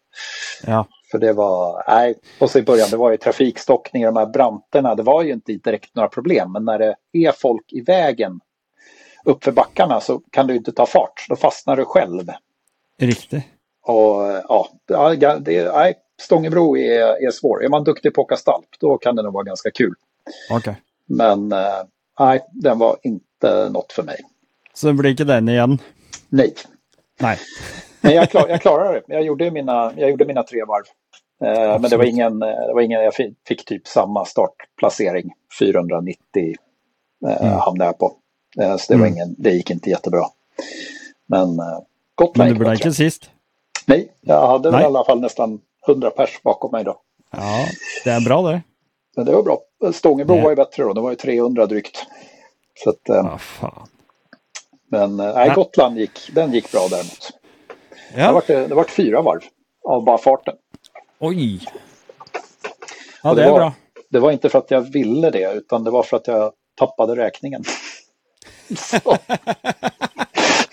Ja. 0.66 0.86
För 1.10 1.18
det 1.18 1.32
var, 1.32 1.84
nej, 1.88 2.14
och 2.40 2.50
så 2.50 2.58
i 2.58 2.62
början, 2.62 2.88
det 2.90 2.96
var 2.96 3.10
ju 3.10 3.16
trafikstockning 3.16 4.02
i 4.02 4.06
de 4.06 4.16
här 4.16 4.26
branterna. 4.26 4.94
Det 4.94 5.02
var 5.02 5.22
ju 5.22 5.32
inte 5.32 5.52
direkt 5.52 5.94
några 5.94 6.08
problem, 6.08 6.52
men 6.52 6.64
när 6.64 6.78
det 6.78 6.94
är 7.12 7.32
folk 7.32 7.72
i 7.72 7.80
vägen 7.80 8.40
uppför 9.24 9.52
backarna 9.52 10.00
så 10.00 10.20
kan 10.30 10.46
du 10.46 10.56
inte 10.56 10.72
ta 10.72 10.86
fart. 10.86 11.26
Då 11.28 11.36
fastnar 11.36 11.76
du 11.76 11.84
själv. 11.84 12.22
Riktigt. 13.00 13.44
Och 13.82 14.22
ja, 14.48 14.68
det, 15.40 15.72
nej, 15.72 15.94
Stångebro 16.20 16.76
är, 16.76 17.26
är 17.26 17.30
svår. 17.30 17.64
Är 17.64 17.68
man 17.68 17.84
duktig 17.84 18.14
på 18.14 18.20
att 18.20 18.24
åka 18.24 18.36
stalp, 18.36 18.66
då 18.80 18.98
kan 18.98 19.16
det 19.16 19.22
nog 19.22 19.32
vara 19.32 19.44
ganska 19.44 19.70
kul. 19.70 19.94
Okay. 20.50 20.74
Men 21.06 21.52
eh, 21.52 21.82
nej, 22.18 22.40
den 22.52 22.78
var 22.78 22.96
inte 23.02 23.68
något 23.68 23.92
för 23.92 24.02
mig. 24.02 24.20
Så 24.76 24.86
det 24.86 24.92
blir 24.92 25.10
inte 25.10 25.24
den 25.24 25.48
igen? 25.48 25.78
Nej. 26.28 26.54
Nej. 27.20 27.38
Men 28.00 28.14
jag, 28.14 28.30
klar, 28.30 28.48
jag 28.48 28.62
klarade 28.62 28.92
det. 28.92 29.14
Jag 29.14 29.22
gjorde 29.22 29.50
mina, 29.50 29.92
jag 29.96 30.10
gjorde 30.10 30.24
mina 30.24 30.42
tre 30.42 30.64
varv. 30.64 30.84
Eh, 31.44 31.80
men 31.80 31.90
det 31.90 31.96
var, 31.96 32.04
ingen, 32.04 32.38
det 32.38 32.72
var 32.74 32.80
ingen, 32.80 33.02
jag 33.02 33.14
fick, 33.14 33.64
typ 33.64 33.86
samma 33.86 34.24
startplacering. 34.24 35.32
490 35.58 36.18
eh, 37.26 37.42
mm. 37.42 37.58
hamnade 37.58 37.84
jag 37.84 37.98
på. 37.98 38.12
Eh, 38.60 38.76
så 38.76 38.92
det, 38.92 38.98
var 38.98 39.06
mm. 39.06 39.16
ingen, 39.18 39.34
det 39.38 39.50
gick 39.50 39.70
inte 39.70 39.90
jättebra. 39.90 40.24
Men 41.26 41.58
eh, 41.58 41.78
Gotland 42.14 42.50
Men 42.50 42.58
du 42.58 42.64
blev 42.64 42.72
inte 42.72 42.92
sist? 42.92 43.30
Nej, 43.86 44.12
jag 44.20 44.46
hade 44.46 44.70
Nej. 44.70 44.82
i 44.82 44.84
alla 44.84 45.04
fall 45.04 45.20
nästan 45.20 45.60
100 45.88 46.10
pers 46.10 46.42
bakom 46.42 46.70
mig 46.70 46.84
då. 46.84 47.00
Ja, 47.30 47.66
det 48.04 48.10
är 48.10 48.20
bra 48.20 48.42
det. 48.42 48.62
Men 49.16 49.26
det 49.26 49.32
var 49.32 49.42
bra. 49.42 49.58
Stångebro 49.92 50.36
ja. 50.36 50.42
var 50.42 50.50
ju 50.50 50.56
bättre 50.56 50.82
då, 50.82 50.92
det 50.92 51.00
var 51.00 51.10
ju 51.10 51.16
300 51.16 51.66
drygt. 51.66 52.06
Så 52.84 52.90
att, 52.90 53.08
eh, 53.08 53.34
ah, 53.34 53.38
fan. 53.38 53.88
Men 54.90 55.20
eh, 55.20 55.34
nej, 55.34 55.52
Gotland 55.54 55.98
gick, 55.98 56.30
den 56.34 56.52
gick 56.52 56.72
bra 56.72 56.86
däremot. 56.90 57.30
Ja. 58.16 58.26
Det, 58.26 58.32
var, 58.32 58.68
det 58.68 58.74
var 58.74 58.84
fyra 58.84 59.22
varv 59.22 59.40
av 59.88 60.04
bara 60.04 60.18
farten. 60.18 60.54
Oj! 61.18 61.68
Ja, 63.22 63.34
det, 63.34 63.40
det, 63.40 63.46
är 63.46 63.50
var, 63.50 63.58
bra. 63.58 63.72
Det 64.10 64.18
var 64.18 64.32
inte 64.32 64.48
för 64.48 64.58
att 64.58 64.70
jag 64.70 64.80
ville 64.80 65.30
det, 65.30 65.52
utan 65.52 65.84
det 65.84 65.90
var 65.90 66.02
för 66.02 66.16
att 66.16 66.26
jag 66.26 66.52
tappade 66.78 67.16
räkningen. 67.16 67.64
Så. 68.76 69.16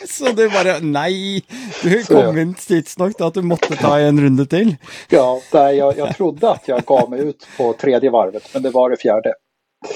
Så 0.07 0.32
det 0.32 0.49
bara, 0.49 0.80
nej, 0.82 1.43
du 1.84 2.03
kom 2.03 2.38
inte 2.38 2.68
tidsnok 2.68 3.22
att 3.22 3.34
du 3.34 3.41
måste 3.41 3.76
ta 3.76 3.99
en 3.99 4.22
runda 4.22 4.45
till. 4.45 4.76
Ja, 5.09 5.39
nej, 5.53 5.76
jag, 5.78 5.97
jag 5.97 6.16
trodde 6.16 6.49
att 6.49 6.68
jag 6.68 6.84
gav 6.84 7.09
mig 7.09 7.20
ut 7.20 7.47
på 7.57 7.74
tredje 7.74 8.09
varvet, 8.09 8.49
men 8.53 8.64
det 8.64 8.70
var 8.70 8.89
det 8.89 8.97
fjärde. 8.97 9.34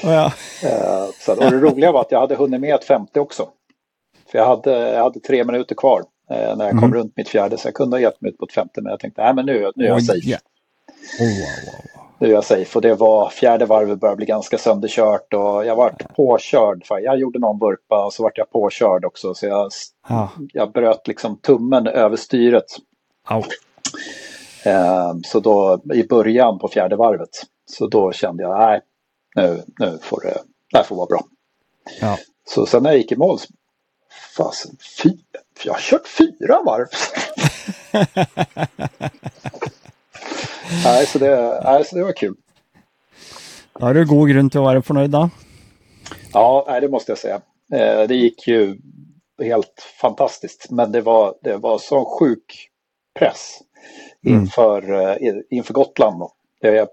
Ja. 0.03 0.31
Uh, 0.63 1.11
så, 1.19 1.31
och 1.31 1.51
det 1.51 1.59
roliga 1.59 1.91
var 1.91 2.01
att 2.01 2.11
jag 2.11 2.19
hade 2.19 2.35
hunnit 2.35 2.61
med 2.61 2.75
ett 2.75 2.83
femte 2.83 3.19
också. 3.19 3.49
För 4.31 4.37
jag 4.37 4.45
hade, 4.45 4.71
jag 4.71 5.03
hade 5.03 5.19
tre 5.19 5.43
minuter 5.43 5.75
kvar 5.75 6.03
eh, 6.29 6.57
när 6.57 6.65
jag 6.65 6.71
kom 6.71 6.83
mm. 6.83 6.93
runt 6.93 7.17
mitt 7.17 7.29
fjärde. 7.29 7.57
Så 7.57 7.67
jag 7.67 7.75
kunde 7.75 7.95
ha 7.95 8.01
gett 8.01 8.21
mig 8.21 8.31
ut 8.31 8.37
på 8.37 8.45
ett 8.45 8.53
femte 8.53 8.81
men 8.81 8.91
jag 8.91 8.99
tänkte 8.99 9.23
nej 9.23 9.33
men 9.33 9.45
nu, 9.45 9.71
nu 9.75 9.85
är 9.85 9.89
jag 9.89 10.03
safe. 10.03 10.27
Yeah. 10.29 10.41
Oh, 11.19 11.27
wow, 11.27 11.73
wow. 11.73 12.03
Nu 12.19 12.27
är 12.27 12.31
jag 12.31 12.43
safe 12.43 12.77
och 12.77 12.81
det 12.81 12.95
var 12.95 13.29
fjärde 13.29 13.65
varvet 13.65 13.99
började 13.99 14.17
bli 14.17 14.25
ganska 14.25 14.57
sönderkört 14.57 15.33
och 15.33 15.65
jag 15.65 15.75
vart 15.75 16.15
påkörd. 16.15 16.83
Jag 16.89 17.19
gjorde 17.19 17.39
någon 17.39 17.59
vurpa 17.59 18.05
och 18.05 18.13
så 18.13 18.23
vart 18.23 18.37
jag 18.37 18.51
påkörd 18.51 19.05
också 19.05 19.33
så 19.33 19.45
jag, 19.45 19.71
ah. 20.01 20.27
jag 20.53 20.71
bröt 20.71 21.07
liksom 21.07 21.37
tummen 21.37 21.87
över 21.87 22.15
styret. 22.15 22.65
Oh. 23.29 23.45
Eh, 24.65 25.13
så 25.23 25.39
då 25.39 25.81
i 25.93 26.03
början 26.03 26.59
på 26.59 26.67
fjärde 26.67 26.95
varvet 26.95 27.29
så 27.65 27.87
då 27.87 28.11
kände 28.11 28.43
jag 28.43 28.59
nej 28.59 28.81
nu, 29.35 29.63
nu 29.79 29.99
får 30.01 30.21
det, 30.21 30.37
det 30.71 30.77
här 30.77 30.83
får 30.83 30.95
vara 30.95 31.05
bra. 31.05 31.21
Ja. 32.01 32.17
Så 32.47 32.65
sen 32.65 32.83
när 32.83 32.89
jag 32.89 32.97
gick 32.97 33.11
i 33.11 33.15
mål 33.15 33.37
fasen, 34.37 34.77
fy, 35.03 35.09
jag 35.63 35.73
har 35.73 35.79
kört 35.79 36.07
fyra 36.07 36.61
varv. 36.65 36.87
nej, 40.83 41.05
så 41.05 41.19
det, 41.19 41.61
nej, 41.63 41.85
så 41.85 41.95
det 41.95 42.03
var 42.03 42.11
kul. 42.11 42.35
Då 43.79 43.85
har 43.85 43.93
du 43.93 44.05
god 44.05 44.29
grund 44.29 44.51
till 44.51 44.59
att 44.59 44.65
vara 44.65 44.81
förnöjd 44.81 45.11
då? 45.11 45.29
Ja, 46.33 46.65
nej, 46.67 46.81
det 46.81 46.89
måste 46.89 47.11
jag 47.11 47.19
säga. 47.19 47.41
Eh, 47.73 48.07
det 48.07 48.15
gick 48.15 48.47
ju 48.47 48.77
helt 49.41 49.87
fantastiskt, 50.01 50.71
men 50.71 50.91
det 50.91 51.01
var, 51.01 51.35
det 51.41 51.57
var 51.57 51.77
sån 51.77 52.05
sjuk 52.05 52.69
press 53.19 53.59
mm. 54.25 54.39
inför, 54.39 54.81
mm. 55.17 55.43
inför 55.49 55.73
Gotland. 55.73 56.19
Då. 56.19 56.31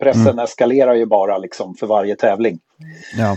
Pressen 0.00 0.28
mm. 0.28 0.38
eskalerar 0.38 0.94
ju 0.94 1.06
bara 1.06 1.38
liksom 1.38 1.74
för 1.74 1.86
varje 1.86 2.16
tävling. 2.16 2.58
Ja. 3.18 3.36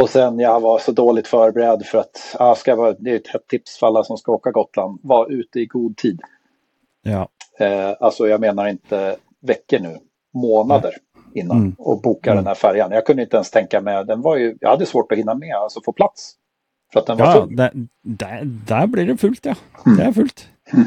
Och 0.00 0.10
sen 0.10 0.38
jag 0.38 0.60
var 0.60 0.78
så 0.78 0.92
dåligt 0.92 1.26
förberedd 1.26 1.86
för 1.86 1.98
att, 1.98 2.36
ah, 2.38 2.54
ska 2.54 2.76
vara, 2.76 2.92
det 2.92 3.10
är 3.10 3.16
ett 3.16 3.28
hett 3.28 3.46
tips 3.46 3.78
för 3.78 3.86
alla 3.86 4.04
som 4.04 4.16
ska 4.18 4.32
åka 4.32 4.50
Gotland, 4.50 5.00
var 5.02 5.32
ute 5.32 5.60
i 5.60 5.66
god 5.66 5.96
tid. 5.96 6.20
Ja. 7.02 7.28
Eh, 7.58 7.94
alltså 8.00 8.28
jag 8.28 8.40
menar 8.40 8.68
inte 8.68 9.16
veckor 9.42 9.78
nu, 9.78 9.98
månader 10.34 10.94
Nej. 11.14 11.42
innan 11.42 11.56
mm. 11.56 11.74
och 11.78 12.00
boka 12.00 12.30
mm. 12.30 12.44
den 12.44 12.46
här 12.46 12.54
färjan. 12.54 12.90
Jag 12.90 13.06
kunde 13.06 13.22
inte 13.22 13.36
ens 13.36 13.50
tänka 13.50 13.80
mig, 13.80 14.04
den 14.04 14.22
var 14.22 14.36
ju, 14.36 14.56
jag 14.60 14.70
hade 14.70 14.86
svårt 14.86 15.12
att 15.12 15.18
hinna 15.18 15.34
med, 15.34 15.54
alltså 15.54 15.80
få 15.84 15.92
plats. 15.92 16.34
För 16.92 17.00
att 17.00 17.06
den 17.06 17.18
var 17.18 17.26
ja, 17.26 17.32
full. 17.32 17.56
Där, 17.56 17.70
där, 18.02 18.40
där 18.44 18.86
blir 18.86 19.06
det 19.06 19.16
fullt 19.16 19.46
ja, 19.46 19.54
mm. 19.86 19.98
det 19.98 20.04
är 20.04 20.12
fullt. 20.12 20.48
Mm. 20.72 20.86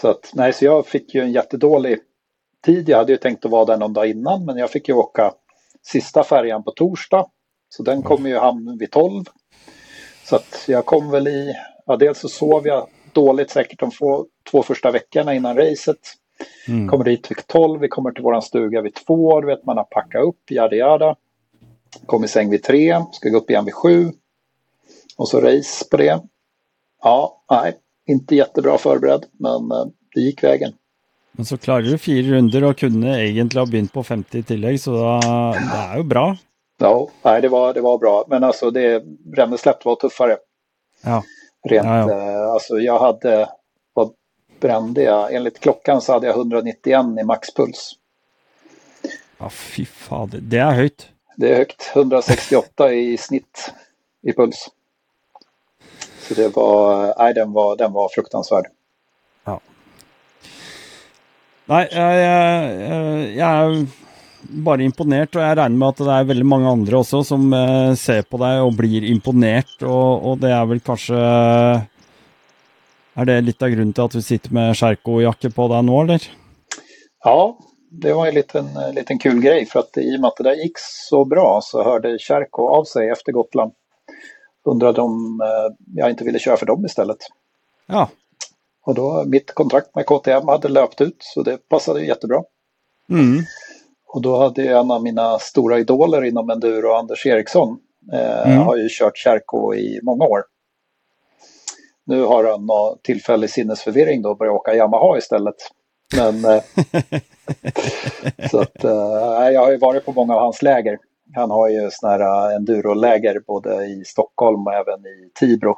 Så 0.00 0.08
att, 0.08 0.30
nej, 0.34 0.52
så 0.52 0.64
jag 0.64 0.86
fick 0.86 1.14
ju 1.14 1.20
en 1.20 1.32
jättedålig 1.32 1.98
tid. 2.64 2.88
Jag 2.88 2.98
hade 2.98 3.12
ju 3.12 3.18
tänkt 3.18 3.44
att 3.44 3.50
vara 3.50 3.64
där 3.64 3.76
någon 3.76 3.92
dag 3.92 4.10
innan, 4.10 4.44
men 4.44 4.56
jag 4.56 4.70
fick 4.70 4.88
ju 4.88 4.94
åka 4.94 5.32
sista 5.82 6.24
färjan 6.24 6.62
på 6.62 6.70
torsdag 6.70 7.26
så 7.68 7.82
den 7.82 8.02
kommer 8.02 8.30
ju 8.30 8.38
hamna 8.38 8.76
vid 8.76 8.90
12. 8.90 9.24
Så 10.24 10.36
att 10.36 10.64
jag 10.68 10.86
kom 10.86 11.10
väl 11.10 11.28
i, 11.28 11.54
ja 11.86 11.96
dels 11.96 12.18
så 12.18 12.28
sov 12.28 12.66
jag 12.66 12.88
dåligt 13.12 13.50
säkert 13.50 13.80
de 13.80 13.90
få, 13.90 14.26
två 14.50 14.62
första 14.62 14.90
veckorna 14.90 15.34
innan 15.34 15.56
racet. 15.56 15.98
Mm. 16.68 16.88
Kommer 16.88 17.04
dit 17.04 17.30
vid 17.30 17.46
12, 17.46 17.80
vi 17.80 17.88
kommer 17.88 18.10
till 18.10 18.22
våran 18.22 18.42
stuga 18.42 18.80
vid 18.80 18.94
2, 18.94 19.40
du 19.40 19.46
vet 19.46 19.66
man 19.66 19.76
har 19.76 19.84
packat 19.84 20.22
upp, 20.22 20.50
jada 20.50 20.76
jada. 20.76 21.16
Kom 22.06 22.24
i 22.24 22.28
säng 22.28 22.50
vid 22.50 22.62
3, 22.62 23.02
ska 23.12 23.28
gå 23.28 23.38
upp 23.38 23.50
igen 23.50 23.64
vid 23.64 23.74
7. 23.74 24.12
Och 25.16 25.28
så 25.28 25.40
race 25.40 25.84
på 25.90 25.96
det. 25.96 26.20
Ja, 27.02 27.44
nej, 27.50 27.78
inte 28.06 28.36
jättebra 28.36 28.78
förberedd, 28.78 29.24
men 29.32 29.70
eh, 29.70 29.86
det 30.14 30.20
gick 30.20 30.44
vägen. 30.44 30.72
Men 31.32 31.46
så 31.46 31.58
klarade 31.58 31.90
du 31.90 31.98
fyra 31.98 32.36
runder 32.36 32.64
och 32.64 32.78
kunde 32.78 33.28
egentligen 33.28 33.66
ha 33.66 33.70
begynt 33.70 33.92
på 33.92 34.02
50 34.02 34.38
i 34.38 34.42
tillägg, 34.42 34.80
så 34.80 34.92
det 34.92 35.76
är 35.76 35.96
ju 35.96 36.02
bra. 36.02 36.36
Ja, 36.76 37.08
nej, 37.22 37.42
det, 37.42 37.48
var, 37.48 37.74
det 37.74 37.80
var 37.80 37.98
bra. 37.98 38.24
Men 38.28 38.44
alltså 38.44 38.70
det, 38.70 39.04
Brännäsläpp 39.06 39.84
var 39.84 39.96
tuffare. 39.96 40.36
Ja. 41.02 41.22
Rent, 41.68 41.86
ja, 41.86 42.10
ja. 42.10 42.30
Eh, 42.32 42.50
alltså 42.50 42.78
jag 42.78 42.98
hade, 42.98 43.48
vad 43.92 44.12
brände 44.60 45.02
jag? 45.02 45.34
Enligt 45.34 45.60
klockan 45.60 46.00
så 46.00 46.12
hade 46.12 46.26
jag 46.26 46.36
191 46.36 47.06
i 47.20 47.24
maxpuls. 47.24 47.92
Ja, 49.38 49.50
fy 49.50 49.84
fan, 49.84 50.30
det 50.32 50.58
är 50.58 50.72
högt. 50.72 51.08
Det 51.36 51.52
är 51.52 51.56
högt, 51.56 51.92
168 51.94 52.92
i 52.92 53.16
snitt 53.16 53.74
i 54.22 54.32
puls. 54.32 54.70
Så 56.18 56.34
det 56.34 56.56
var, 56.56 57.14
nej 57.18 57.34
den 57.34 57.52
var, 57.52 57.76
den 57.76 57.92
var 57.92 58.08
fruktansvärd. 58.14 58.66
Ja. 59.44 59.60
Nej, 61.64 61.88
jag, 61.92 62.14
jag, 62.14 63.30
jag 63.32 63.86
bare 64.66 64.84
imponert, 64.86 65.34
og 65.36 65.42
jeg 65.42 65.56
regner 65.58 65.80
med 65.80 65.88
at 65.88 66.02
det 66.04 66.14
er 66.14 66.30
veldig 66.30 66.46
mange 66.46 66.70
andre 66.70 67.00
også 67.00 67.22
som 67.26 67.48
eh, 67.56 67.94
ser 67.98 68.22
på 68.28 68.40
deg 68.42 68.62
og 68.62 68.76
blir 68.78 69.06
imponert, 69.08 69.74
og, 69.82 70.08
og, 70.22 70.38
det 70.44 70.52
er 70.54 70.70
vel 70.70 70.82
kanskje 70.84 71.18
Er 73.14 73.28
det 73.28 73.44
litt 73.46 73.62
av 73.62 73.70
grunnen 73.70 73.92
til 73.94 74.08
at 74.08 74.14
du 74.16 74.22
sitter 74.26 74.50
med 74.54 74.74
Sjerko-jakke 74.74 75.52
på 75.54 75.68
deg 75.70 75.84
nå, 75.86 76.00
eller? 76.02 76.24
Ja, 77.22 77.54
det 78.00 78.12
var 78.12 78.26
en 78.26 78.34
liten, 78.34 78.68
liten 78.94 79.18
kul 79.18 79.40
grej 79.40 79.66
för 79.66 79.80
att 79.80 79.96
i 79.96 80.16
och 80.16 80.20
med 80.20 80.28
att 80.28 80.36
det 80.36 80.42
där 80.42 80.54
gick 80.54 80.78
så 80.78 81.24
bra 81.24 81.60
så 81.62 81.84
hörde 81.84 82.18
Kärko 82.18 82.68
av 82.68 82.84
sig 82.84 83.08
efter 83.08 83.32
Gotland. 83.32 83.72
Undrade 84.64 85.00
om 85.00 85.40
eh, 85.40 85.76
jag 85.94 86.10
inte 86.10 86.24
ville 86.24 86.38
köra 86.38 86.56
för 86.56 86.66
dem 86.66 86.84
istället. 86.84 87.18
Ja. 87.86 88.08
Och 88.86 88.94
då 88.94 89.24
mitt 89.26 89.54
kontrakt 89.54 89.94
med 89.94 90.06
KTM 90.06 90.48
hade 90.48 90.68
löpt 90.68 91.00
ut 91.00 91.16
så 91.18 91.42
det 91.42 91.68
passade 91.68 92.04
jättebra. 92.04 92.42
Mm. 93.10 93.44
Och 94.14 94.22
då 94.22 94.36
hade 94.36 94.68
en 94.68 94.90
av 94.90 95.02
mina 95.02 95.38
stora 95.38 95.78
idoler 95.78 96.24
inom 96.24 96.50
enduro, 96.50 96.92
Anders 96.92 97.26
Eriksson, 97.26 97.78
eh, 98.12 98.50
mm. 98.50 98.58
har 98.58 98.76
ju 98.76 98.88
kört 98.90 99.16
Kärko 99.16 99.74
i 99.74 100.00
många 100.02 100.24
år. 100.24 100.42
Nu 102.06 102.22
har 102.22 102.44
han 102.44 102.66
någon 102.66 102.98
tillfällig 103.02 103.50
sinnesförvirring 103.50 104.22
då 104.22 104.30
och 104.30 104.36
börjar 104.36 104.52
åka 104.52 104.74
Yamaha 104.74 105.18
istället. 105.18 105.54
Men 106.16 106.44
eh, 106.44 106.62
så 108.50 108.60
att, 108.60 108.84
eh, 108.84 109.50
jag 109.52 109.60
har 109.60 109.70
ju 109.70 109.78
varit 109.78 110.04
på 110.04 110.12
många 110.12 110.34
av 110.34 110.40
hans 110.40 110.62
läger. 110.62 110.98
Han 111.34 111.50
har 111.50 111.68
ju 111.68 111.88
sådana 111.90 112.24
här 112.24 112.56
enduroläger 112.56 113.40
både 113.46 113.84
i 113.84 114.04
Stockholm 114.04 114.66
och 114.66 114.74
även 114.74 115.06
i 115.06 115.30
Tibro. 115.34 115.76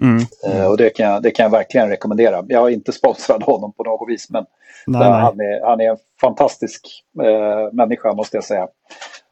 Mm. 0.00 0.22
Eh, 0.46 0.70
och 0.70 0.76
det 0.76 0.90
kan, 0.90 1.06
jag, 1.06 1.22
det 1.22 1.30
kan 1.30 1.44
jag 1.44 1.50
verkligen 1.50 1.88
rekommendera. 1.88 2.44
Jag 2.48 2.60
har 2.60 2.70
inte 2.70 2.92
sponsrat 2.92 3.42
honom 3.42 3.72
på 3.72 3.84
något 3.84 4.08
vis 4.08 4.30
men 4.30 4.44
nej, 4.86 5.10
nej. 5.10 5.20
Han, 5.20 5.40
är, 5.40 5.66
han 5.66 5.80
är 5.80 5.90
en 5.90 5.96
fantastisk 6.20 7.04
eh, 7.22 7.72
människa 7.72 8.14
måste 8.14 8.36
jag 8.36 8.44
säga. 8.44 8.68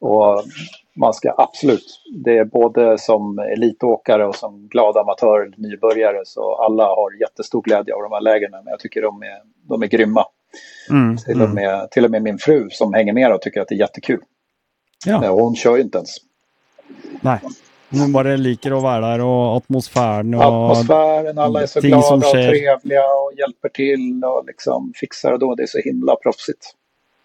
Och 0.00 0.44
man 0.96 1.14
ska 1.14 1.34
absolut, 1.38 2.02
det 2.24 2.38
är 2.38 2.44
både 2.44 2.98
som 2.98 3.38
elitåkare 3.38 4.26
och 4.26 4.34
som 4.34 4.68
glad 4.68 4.96
amatör, 4.96 5.52
nybörjare, 5.56 6.22
så 6.24 6.54
alla 6.54 6.84
har 6.84 7.20
jättestor 7.20 7.62
glädje 7.62 7.94
av 7.94 8.02
de 8.02 8.12
här 8.12 8.20
lägren. 8.20 8.50
Men 8.50 8.66
jag 8.66 8.80
tycker 8.80 9.02
de 9.02 9.22
är, 9.22 9.38
de 9.68 9.82
är 9.82 9.86
grymma. 9.86 10.24
Mm, 10.90 11.16
till, 11.16 11.42
och 11.42 11.50
med, 11.50 11.74
mm. 11.74 11.88
till 11.90 12.04
och 12.04 12.10
med 12.10 12.22
min 12.22 12.38
fru 12.38 12.70
som 12.70 12.94
hänger 12.94 13.12
med 13.12 13.32
och 13.32 13.40
tycker 13.40 13.60
att 13.60 13.68
det 13.68 13.74
är 13.74 13.78
jättekul. 13.78 14.20
Ja. 15.06 15.30
Och 15.30 15.40
hon 15.40 15.56
kör 15.56 15.76
ju 15.76 15.82
inte 15.82 15.98
ens. 15.98 16.16
Nej. 17.20 17.40
Hon 17.90 18.12
bara 18.12 18.36
liker 18.36 18.76
att 18.76 18.82
vara 18.82 19.00
där 19.00 19.20
och 19.20 19.56
atmosfären. 19.56 20.34
Och 20.34 20.42
atmosfären, 20.42 21.38
alla 21.38 21.62
är 21.62 21.66
så 21.66 21.80
glada 21.80 22.14
och 22.14 22.22
trevliga 22.22 23.04
och 23.04 23.32
hjälper 23.38 23.68
till 23.68 24.24
och 24.24 24.44
liksom 24.46 24.92
fixar 24.96 25.32
och 25.32 25.38
då. 25.38 25.54
Det 25.54 25.62
är 25.62 25.66
så 25.66 25.78
himla 25.78 26.16
proffsigt. 26.16 26.74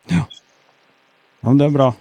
Ja, 0.07 0.25
ja 1.41 1.49
det 1.49 1.65
är 1.65 1.69
bra. 1.69 1.93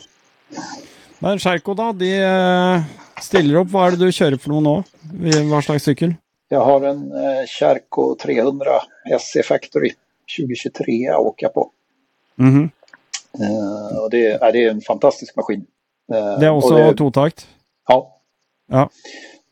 Men 1.18 1.38
Sjerko 1.38 1.74
då, 1.74 1.92
de 1.92 2.22
eh, 2.22 2.80
ställer 3.20 3.54
upp. 3.54 3.70
Vad 3.70 3.86
är 3.86 3.90
det 3.90 4.04
du 4.04 4.12
kör 4.12 4.36
för 4.36 4.48
något 4.50 4.86
nu? 5.12 5.50
Vad 5.50 5.64
slags 5.64 5.84
cykel? 5.84 6.14
Jag 6.48 6.60
har 6.60 6.82
en 6.82 7.12
Kärko 7.46 8.16
300 8.22 8.70
SC 9.20 9.48
Factory 9.48 9.90
2023 10.38 11.08
att 11.08 11.18
åka 11.18 11.48
på. 11.48 11.70
Mm 12.38 12.54
-hmm. 12.54 12.70
och 13.98 14.10
det, 14.10 14.26
är, 14.26 14.52
det 14.52 14.64
är 14.64 14.70
en 14.70 14.80
fantastisk 14.80 15.36
maskin. 15.36 15.66
Eh, 16.12 16.38
det 16.38 16.46
är 16.46 16.50
också 16.50 16.74
det, 16.74 16.96
tvåtakt? 16.96 17.46
Ja. 17.88 18.11
Ja. 18.72 18.88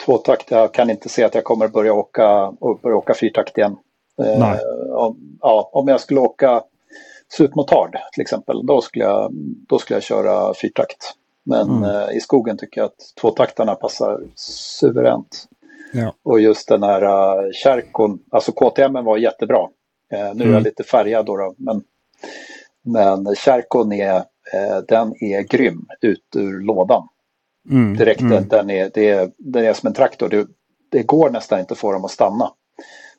Tvåtakt, 0.04 0.50
jag 0.50 0.74
kan 0.74 0.90
inte 0.90 1.08
se 1.08 1.24
att 1.24 1.34
jag 1.34 1.44
kommer 1.44 1.68
börja 1.68 1.92
åka, 1.92 2.52
börja 2.82 2.96
åka 2.96 3.14
fyrtakt 3.14 3.58
igen. 3.58 3.76
Eh. 4.22 4.58
Om, 4.92 5.38
ja, 5.40 5.70
om 5.72 5.88
jag 5.88 6.00
skulle 6.00 6.20
åka 6.20 6.62
supermotard 7.36 7.96
till 8.12 8.22
exempel, 8.22 8.66
då 8.66 8.80
skulle 8.80 9.04
jag, 9.04 9.30
då 9.68 9.78
skulle 9.78 9.96
jag 9.96 10.02
köra 10.02 10.54
fyrtakt. 10.54 11.14
Men 11.44 11.70
mm. 11.70 11.90
Eh, 11.90 12.16
i 12.16 12.20
skogen 12.20 12.56
tycker 12.56 12.80
jag 12.80 12.86
att 12.86 13.20
tvåtaktarna 13.20 13.74
passar 13.74 14.20
suveränt. 14.34 15.44
Ja. 15.92 16.14
Och 16.22 16.40
just 16.40 16.68
den 16.68 16.82
här 16.82 17.02
uh, 17.04 17.50
kärkon, 17.52 18.18
alltså 18.30 18.52
KTM 18.52 18.92
var 18.92 19.16
jättebra. 19.16 19.60
Uh, 19.62 19.68
nu 20.10 20.18
mm. 20.18 20.40
är 20.40 20.44
jag 20.44 20.50
mm. 20.50 20.62
lite 20.62 20.82
färgad 20.82 21.26
då, 21.26 21.36
då 21.36 21.54
men, 21.58 21.82
men 22.82 23.34
kärkon 23.34 23.92
är, 23.92 24.16
uh, 24.16 24.78
den 24.88 25.14
är 25.24 25.42
grym 25.42 25.86
ut 26.00 26.36
ur 26.36 26.60
lådan. 26.60 27.08
Mm. 27.70 27.96
Direkt, 27.96 28.20
mm. 28.20 28.48
Den, 28.48 28.70
är, 28.70 28.90
det 28.94 29.08
är, 29.08 29.30
den 29.38 29.64
är 29.64 29.72
som 29.72 29.86
en 29.86 29.94
traktor. 29.94 30.28
Det, 30.28 30.46
det 30.88 31.02
går 31.02 31.30
nästan 31.30 31.60
inte 31.60 31.72
att 31.72 31.78
få 31.78 31.92
dem 31.92 32.04
att 32.04 32.10
stanna. 32.10 32.52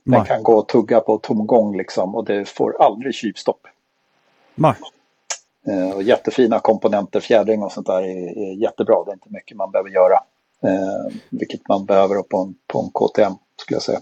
Den 0.03 0.19
Nej. 0.19 0.27
kan 0.27 0.43
gå 0.43 0.53
och 0.53 0.67
tugga 0.67 0.99
på 0.99 1.17
tomgång 1.17 1.77
liksom 1.77 2.15
och 2.15 2.25
det 2.25 2.49
får 2.49 2.81
aldrig 2.81 3.15
kypstopp. 3.15 3.67
Nej. 4.55 4.73
Uh, 5.69 5.91
och 5.91 6.03
jättefina 6.03 6.59
komponenter, 6.59 7.19
fjädring 7.19 7.63
och 7.63 7.71
sånt 7.71 7.87
där 7.87 8.01
är, 8.01 8.37
är 8.37 8.53
jättebra. 8.53 9.03
Det 9.05 9.11
är 9.11 9.13
inte 9.13 9.29
mycket 9.29 9.57
man 9.57 9.71
behöver 9.71 9.89
göra. 9.89 10.19
Eh, 10.63 11.15
vilket 11.29 11.67
man 11.67 11.85
behöver 11.85 12.21
på 12.21 12.37
en, 12.37 12.55
på 12.67 12.79
en 12.79 12.89
KTM 12.91 13.33
skulle 13.61 13.75
jag 13.75 13.83
säga. 13.83 14.01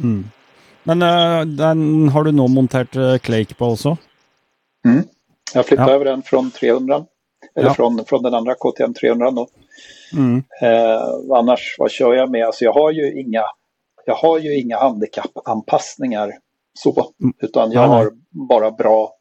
Mm. 0.00 0.24
Men 0.82 1.02
uh, 1.02 1.46
den 1.56 2.08
har 2.08 2.24
du 2.24 2.32
nog 2.32 2.50
monterat 2.50 2.96
uh, 2.96 3.18
Clake 3.18 3.54
på 3.54 3.66
också? 3.66 3.96
Mm. 4.84 5.02
Jag 5.54 5.66
flyttade 5.66 5.90
ja. 5.90 5.94
över 5.94 6.04
den 6.04 6.22
från 6.22 6.50
300. 6.50 7.04
Eller 7.56 7.68
ja. 7.68 7.74
från, 7.74 8.04
från 8.04 8.22
den 8.22 8.34
andra 8.34 8.54
KTM 8.54 8.94
300 8.94 9.30
då. 9.30 9.48
Mm. 10.12 10.42
Eh, 10.62 11.02
annars, 11.38 11.76
vad 11.78 11.90
kör 11.90 12.14
jag 12.14 12.30
med? 12.30 12.46
Alltså 12.46 12.64
jag 12.64 12.72
har 12.72 12.90
ju 12.90 13.20
inga, 13.20 13.44
jag 14.06 14.14
har 14.14 14.38
ju 14.38 14.60
inga 14.60 14.78
handikappanpassningar 14.78 16.32
så. 16.78 17.12
Mm. 17.22 17.34
Utan 17.38 17.72
jag 17.72 17.88
har 17.88 18.10
bara 18.48 18.70
bra 18.70 19.12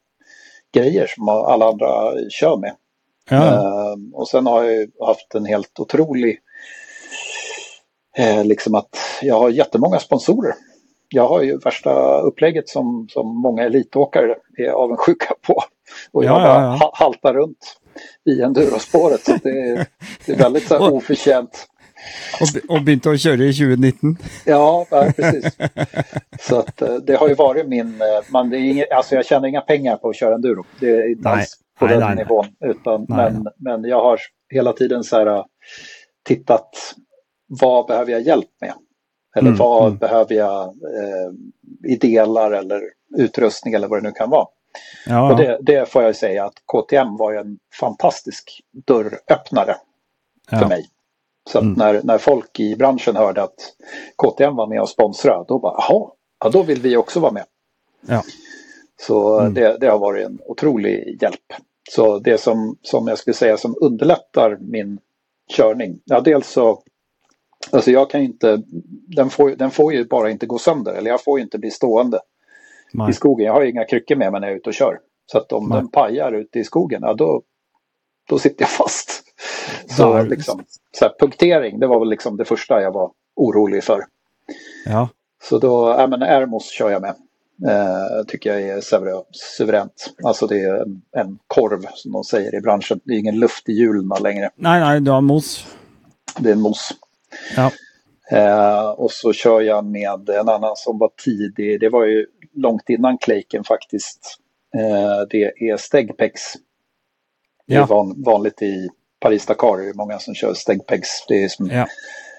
grejer 0.73 1.07
som 1.07 1.29
alla 1.29 1.67
andra 1.67 2.11
kör 2.29 2.57
med. 2.57 2.75
Ja. 3.29 3.45
Eh, 3.45 3.95
och 4.13 4.27
sen 4.27 4.45
har 4.45 4.63
jag 4.63 4.89
haft 5.07 5.35
en 5.35 5.45
helt 5.45 5.79
otrolig, 5.79 6.39
eh, 8.17 8.45
liksom 8.45 8.75
att 8.75 8.97
jag 9.21 9.39
har 9.39 9.49
jättemånga 9.49 9.99
sponsorer. 9.99 10.53
Jag 11.09 11.27
har 11.27 11.41
ju 11.41 11.57
värsta 11.57 12.19
upplägget 12.19 12.69
som, 12.69 13.07
som 13.09 13.41
många 13.41 13.63
elitåkare 13.63 14.35
är 14.57 14.69
avundsjuka 14.69 15.33
på. 15.41 15.63
Och 16.11 16.25
jag 16.25 16.41
ja, 16.41 16.47
bara 16.47 16.61
ja, 16.61 16.77
ja. 16.79 16.91
haltar 16.93 17.33
runt 17.33 17.77
i 18.25 18.41
endurospåret. 18.41 19.25
Så 19.25 19.37
det, 19.43 19.49
är, 19.49 19.85
det 20.25 20.31
är 20.31 20.37
väldigt 20.37 20.67
så 20.67 20.79
här, 20.79 20.93
oförtjänt. 20.93 21.67
Och, 22.41 22.75
och 22.75 22.81
började 22.83 23.11
att 23.11 23.21
köra 23.21 23.43
i 23.43 23.53
2019. 23.53 24.17
Ja, 24.45 24.85
ja, 24.89 25.11
precis. 25.15 25.57
Så 26.39 26.59
att, 26.59 26.81
eh, 26.81 26.95
det 26.95 27.15
har 27.15 27.27
ju 27.27 27.35
varit 27.35 27.67
min, 27.67 28.01
eh, 28.01 28.31
man, 28.31 28.49
det 28.49 28.57
är 28.57 28.59
inget, 28.59 28.91
alltså 28.91 29.15
jag 29.15 29.25
tjänar 29.25 29.47
inga 29.47 29.61
pengar 29.61 29.97
på 29.97 30.09
att 30.09 30.15
köra 30.15 30.35
enduro. 30.35 30.65
Det 30.79 30.89
är 30.89 31.11
inte 31.11 31.29
Nej 31.29 31.45
på 31.79 31.85
nej, 31.85 31.97
den 31.97 32.07
nej, 32.07 32.15
nivån. 32.15 32.45
Utan, 32.59 33.05
men, 33.09 33.47
men 33.57 33.83
jag 33.83 34.01
har 34.01 34.19
hela 34.49 34.73
tiden 34.73 35.03
så 35.03 35.15
här, 35.15 35.27
äh, 35.27 35.43
tittat 36.23 36.69
vad 37.47 37.87
behöver 37.87 38.11
jag 38.11 38.21
hjälp 38.21 38.49
med? 38.61 38.73
Eller 39.35 39.47
mm, 39.47 39.59
vad 39.59 39.87
mm. 39.87 39.97
behöver 39.97 40.35
jag 40.35 40.63
eh, 40.67 41.91
i 41.91 41.95
delar 41.95 42.51
eller 42.51 42.81
utrustning 43.17 43.73
eller 43.73 43.87
vad 43.87 44.03
det 44.03 44.07
nu 44.07 44.11
kan 44.11 44.29
vara. 44.29 44.47
Ja. 45.05 45.31
Och 45.31 45.37
det, 45.37 45.57
det, 45.61 45.89
får 45.89 46.03
jag 46.03 46.15
säga 46.15 46.45
att 46.45 46.53
KTM 46.65 47.17
var 47.17 47.33
en 47.33 47.59
fantastisk 47.79 48.61
dörröppnare 48.85 49.75
ja. 50.51 50.59
för 50.59 50.65
mig. 50.65 50.89
Så 51.49 51.59
mm. 51.59 51.73
när, 51.73 52.01
när 52.03 52.17
folk 52.17 52.59
i 52.59 52.75
branschen 52.75 53.15
hörde 53.15 53.43
att 53.43 53.73
KTM 54.15 54.55
var 54.55 54.67
med 54.67 54.81
och 54.81 54.89
sponsrade, 54.89 55.45
då 55.47 55.59
bara, 55.59 55.75
jaha, 55.77 56.11
ja, 56.43 56.49
då 56.49 56.63
vill 56.63 56.81
vi 56.81 56.97
också 56.97 57.19
vara 57.19 57.31
med. 57.31 57.45
Ja. 58.07 58.23
Så 59.01 59.39
mm. 59.39 59.53
det, 59.53 59.77
det, 59.79 59.87
har 59.87 59.99
varit 59.99 60.25
en 60.25 60.39
otrolig 60.45 61.17
hjälp. 61.21 61.53
Så 61.91 62.19
det 62.19 62.37
som, 62.37 62.77
som 62.81 63.07
jag 63.07 63.17
skulle 63.17 63.33
säga 63.33 63.57
som 63.57 63.75
underlättar 63.81 64.57
min 64.61 64.99
körning, 65.57 65.99
ja 66.05 66.21
dels 66.21 66.49
så 66.49 66.81
Alltså 67.71 67.91
jag 67.91 68.09
kan 68.09 68.21
inte, 68.21 68.61
den 69.15 69.29
får, 69.29 69.49
den 69.49 69.71
får 69.71 69.93
ju 69.93 70.05
bara 70.05 70.29
inte 70.29 70.45
gå 70.45 70.57
sönder 70.57 70.93
eller 70.93 71.11
jag 71.11 71.23
får 71.23 71.39
ju 71.39 71.43
inte 71.43 71.57
bli 71.57 71.71
stående 71.71 72.19
Nej. 72.97 73.09
i 73.09 73.13
skogen. 73.13 73.45
Jag 73.45 73.53
har 73.53 73.61
ju 73.61 73.69
inga 73.69 73.85
kryckor 73.85 74.15
med 74.15 74.31
mig 74.31 74.41
när 74.41 74.47
jag 74.47 74.53
är 74.53 74.59
ute 74.59 74.69
och 74.69 74.73
kör. 74.73 74.99
Så 75.31 75.37
att 75.37 75.51
om 75.51 75.69
Nej. 75.69 75.77
den 75.77 75.87
pajar 75.87 76.31
ute 76.31 76.59
i 76.59 76.63
skogen, 76.63 77.01
ja 77.03 77.13
då, 77.13 77.41
då 78.29 78.39
sitter 78.39 78.63
jag 78.63 78.69
fast. 78.77 79.23
Så, 79.89 80.23
liksom, 80.23 80.63
så 80.91 81.05
här, 81.05 81.13
punktering, 81.19 81.79
det 81.79 81.87
var 81.87 81.99
väl 81.99 82.09
liksom 82.09 82.37
det 82.37 82.45
första 82.45 82.81
jag 82.81 82.91
var 82.91 83.11
orolig 83.35 83.83
för. 83.83 84.01
Ja. 84.85 85.09
Så 85.43 85.59
då, 85.59 85.95
ja 85.97 86.07
men 86.07 86.21
Ermos 86.21 86.69
kör 86.71 86.89
jag 86.89 87.01
med. 87.01 87.15
Eh, 87.63 88.25
tycker 88.27 88.49
jag 88.49 88.61
är 88.61 88.81
suveränt. 89.31 90.13
Alltså 90.23 90.47
det 90.47 90.59
är 90.59 90.73
en, 90.73 91.01
en, 91.11 91.39
korv 91.47 91.85
som 91.93 92.11
de 92.11 92.23
säger 92.23 92.55
i 92.55 92.61
branschen. 92.61 92.99
Det 93.03 93.13
är 93.13 93.17
ingen 93.17 93.39
luft 93.39 93.69
i 93.69 93.73
hjulen 93.73 94.09
längre. 94.23 94.49
Nej, 94.55 94.79
nej, 94.79 95.01
du 95.01 95.11
har 95.11 95.21
mos. 95.21 95.67
Det 96.39 96.49
är 96.49 96.53
en 96.53 96.61
mos. 96.61 96.91
Ja. 97.55 97.71
Eh, 98.31 98.89
och 98.89 99.11
så 99.11 99.33
kör 99.33 99.61
jag 99.61 99.85
med 99.85 100.29
en 100.29 100.49
annan 100.49 100.75
som 100.75 100.97
var 100.97 101.11
tidig. 101.23 101.79
Det 101.79 101.89
var 101.89 102.05
ju 102.05 102.25
långt 102.53 102.89
innan 102.89 103.17
Claken 103.17 103.63
faktiskt. 103.63 104.37
Eh, 104.77 105.27
det 105.29 105.69
är 105.69 105.77
Stegpex. 105.77 106.41
Det 107.67 107.73
är 107.73 107.79
ja. 107.79 107.85
van, 107.85 108.23
vanligt 108.23 108.61
i 108.61 108.89
Paris-Dakar. 109.19 109.77
Det 109.77 109.89
är 109.89 109.93
många 109.93 110.19
som 110.19 110.35
kör 110.35 110.53
Stegpex. 110.53 111.07
Det 111.27 111.43
är 111.43 111.49
som 111.49 111.69
ja. 111.69 111.87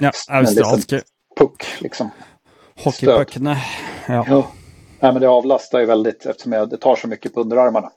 Ja, 0.01 0.13
en 0.31 0.45
liten 0.45 1.01
puck 1.39 1.65
liksom. 1.81 2.11
Hockeypuckna. 2.85 3.57
Ja. 4.09 4.25
ja. 4.29 4.51
Nej, 5.01 5.13
men 5.13 5.23
det 5.23 5.29
avlastar 5.29 5.81
ju 5.81 5.87
väldigt 5.87 6.27
eftersom 6.27 6.53
jag, 6.53 6.71
det 6.71 6.77
tar 6.77 6.97
så 6.97 7.09
mycket 7.09 7.35
på 7.35 7.41
underarmarna. 7.41 7.91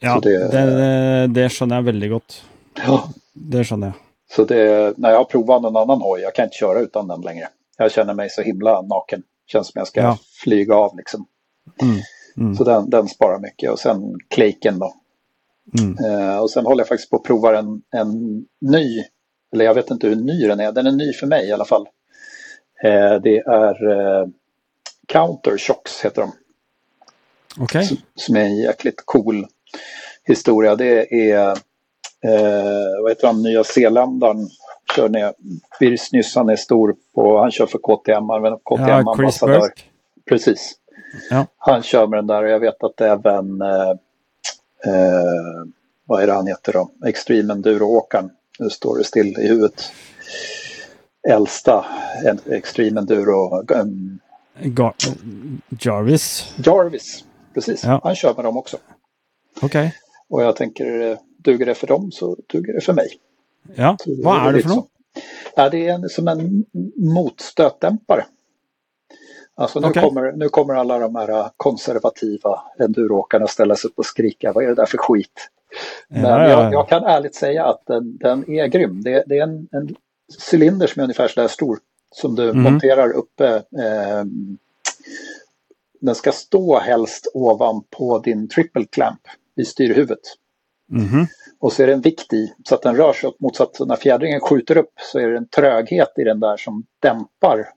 Ja, 0.00 0.20
det, 0.22 0.48
det, 0.48 1.26
det 1.26 1.48
känner 1.48 1.76
jag 1.76 1.82
väldigt 1.82 2.10
gott. 2.10 2.44
Ja. 2.86 3.08
Det 3.32 3.64
känner 3.64 3.86
jag. 3.86 3.94
Så 4.30 4.44
det, 4.44 4.94
när 4.98 5.10
jag 5.10 5.16
har 5.16 5.24
provat 5.24 5.62
någon 5.62 5.76
annan 5.76 6.00
hoj, 6.00 6.20
jag 6.20 6.34
kan 6.34 6.44
inte 6.44 6.56
köra 6.56 6.80
utan 6.80 7.08
den 7.08 7.20
längre. 7.20 7.48
Jag 7.76 7.92
känner 7.92 8.14
mig 8.14 8.30
så 8.30 8.42
himla 8.42 8.82
naken. 8.82 9.22
Känns 9.46 9.66
som 9.66 9.78
jag 9.78 9.88
ska 9.88 10.00
ja. 10.00 10.18
flyga 10.42 10.74
av 10.74 10.96
liksom. 10.96 11.26
Mm. 11.82 11.96
Mm. 12.36 12.56
Så 12.56 12.64
den, 12.64 12.90
den 12.90 13.08
sparar 13.08 13.38
mycket. 13.38 13.70
Och 13.70 13.78
sen 13.78 14.18
Kleiken 14.28 14.78
då. 14.78 14.94
Mm. 15.78 16.04
Eh, 16.04 16.38
och 16.38 16.50
sen 16.50 16.66
håller 16.66 16.80
jag 16.80 16.88
faktiskt 16.88 17.10
på 17.10 17.16
att 17.16 17.22
prova 17.22 17.58
en, 17.58 17.82
en 17.90 18.44
ny, 18.60 19.04
eller 19.52 19.64
jag 19.64 19.74
vet 19.74 19.90
inte 19.90 20.08
hur 20.08 20.16
ny 20.16 20.46
den 20.46 20.60
är, 20.60 20.72
den 20.72 20.86
är 20.86 20.92
ny 20.92 21.12
för 21.12 21.26
mig 21.26 21.48
i 21.48 21.52
alla 21.52 21.64
fall. 21.64 21.88
Eh, 22.84 23.14
det 23.22 23.38
är 23.38 23.90
eh, 23.90 24.28
Countershocks 25.06 26.04
heter 26.04 26.22
de. 26.22 26.32
Okay. 27.62 27.84
Som, 27.84 27.96
som 28.14 28.36
är 28.36 28.40
en 28.40 28.56
jäkligt 28.56 29.02
cool 29.04 29.46
historia. 30.24 30.76
Det 30.76 31.30
är, 31.30 31.58
eh, 32.24 33.02
vad 33.02 33.10
heter 33.10 33.26
han, 33.26 33.42
Nya 33.42 33.64
Zeeländaren 33.64 34.48
kör 34.96 35.08
ner. 35.08 35.32
Birs 35.80 36.36
han 36.36 36.48
är 36.48 36.56
stor 36.56 36.96
på, 37.14 37.38
han 37.38 37.50
kör 37.50 37.66
för 37.66 37.78
KTM, 37.78 38.28
han 38.28 38.58
KTM-ambassadör. 38.58 39.54
Ja, 39.54 39.68
Precis. 40.28 40.74
Ja. 41.30 41.46
Han 41.58 41.82
kör 41.82 42.06
med 42.06 42.18
den 42.18 42.26
där 42.26 42.42
och 42.42 42.50
jag 42.50 42.60
vet 42.60 42.84
att 42.84 43.00
även, 43.00 43.62
eh, 43.62 43.90
eh, 44.84 45.64
vad 46.04 46.22
är 46.22 46.26
det 46.26 46.32
han 46.32 46.46
heter 46.46 46.72
då, 46.72 46.90
Extreme 47.06 47.52
Enduro-åkaren, 47.52 48.30
nu 48.58 48.70
står 48.70 48.98
det 48.98 49.04
still 49.04 49.26
i 49.38 49.48
huvudet. 49.48 49.92
Äldsta 51.28 51.86
Extreme 52.50 53.00
Enduro, 53.00 53.64
um, 53.74 54.18
Gar 54.62 54.94
Jarvis? 55.80 56.54
Jarvis, 56.64 57.24
precis. 57.54 57.84
Ja. 57.84 58.00
Han 58.04 58.14
kör 58.14 58.34
med 58.34 58.44
dem 58.44 58.56
också. 58.56 58.76
Okej. 59.56 59.66
Okay. 59.66 59.90
Och 60.28 60.42
jag 60.42 60.56
tänker, 60.56 61.18
duger 61.48 61.66
det 61.66 61.74
för 61.74 61.86
dem 61.86 62.12
så 62.12 62.36
duger 62.46 62.72
det 62.72 62.80
för 62.80 62.92
mig. 62.92 63.08
Ja, 63.74 63.96
så 64.00 64.10
vad 64.22 64.48
är 64.48 64.52
det 64.52 64.62
för 64.62 64.68
något? 64.68 64.88
Ja, 65.56 65.70
det 65.70 65.88
är 65.88 65.94
en, 65.94 66.08
som 66.08 66.28
en 66.28 66.64
motstötdämpare. 66.96 68.24
Alltså 69.54 69.80
nu, 69.80 69.86
okay. 69.86 70.02
kommer, 70.02 70.32
nu 70.32 70.48
kommer 70.48 70.74
alla 70.74 70.98
de 70.98 71.16
här 71.16 71.50
konservativa 71.56 72.62
enduråkarna 72.78 73.46
ställa 73.46 73.76
sig 73.76 73.88
upp 73.88 73.98
och 73.98 74.06
skrika, 74.06 74.52
vad 74.52 74.64
är 74.64 74.68
det 74.68 74.74
där 74.74 74.86
för 74.86 74.98
skit? 74.98 75.48
Men 76.08 76.22
ja, 76.22 76.48
ja. 76.48 76.62
Jag, 76.62 76.72
jag, 76.72 76.88
kan 76.88 77.04
ärligt 77.04 77.34
säga 77.34 77.64
att 77.64 77.82
den, 77.86 78.16
den 78.16 78.50
är 78.50 78.66
grym. 78.66 79.02
Det, 79.02 79.24
det 79.26 79.38
är 79.38 79.42
en, 79.42 79.68
en 79.72 79.96
cylinder 80.52 80.86
som 80.86 81.00
är 81.00 81.04
ungefär 81.04 81.28
så 81.28 81.40
där 81.40 81.48
stor 81.48 81.78
som 82.10 82.34
du 82.34 82.50
mm. 82.50 82.62
monterar 82.62 83.12
uppe. 83.12 83.46
Eh, 83.56 84.24
den 86.00 86.14
ska 86.14 86.32
stå 86.32 86.78
helst 86.78 87.26
ovanpå 87.34 88.18
din 88.18 88.48
triple 88.48 88.84
clamp 88.84 89.20
i 89.56 89.64
styrhuvudet. 89.64 90.20
Mm. 90.92 91.26
Och 91.60 91.72
så 91.72 91.82
är 91.82 91.86
det 91.86 91.92
en 91.92 92.00
vikt 92.00 92.32
i 92.32 92.54
så 92.64 92.74
att 92.74 92.82
den 92.82 92.96
rör 92.96 93.12
sig 93.12 93.28
åt 93.28 93.40
motsatt. 93.40 93.80
När 93.80 93.96
fjädringen 93.96 94.40
skjuter 94.40 94.76
upp 94.76 94.92
så 95.00 95.18
är 95.18 95.28
det 95.28 95.36
en 95.36 95.48
tröghet 95.48 96.12
i 96.16 96.24
den 96.24 96.40
där 96.40 96.56
som 96.56 96.84
dämpar 97.00 97.68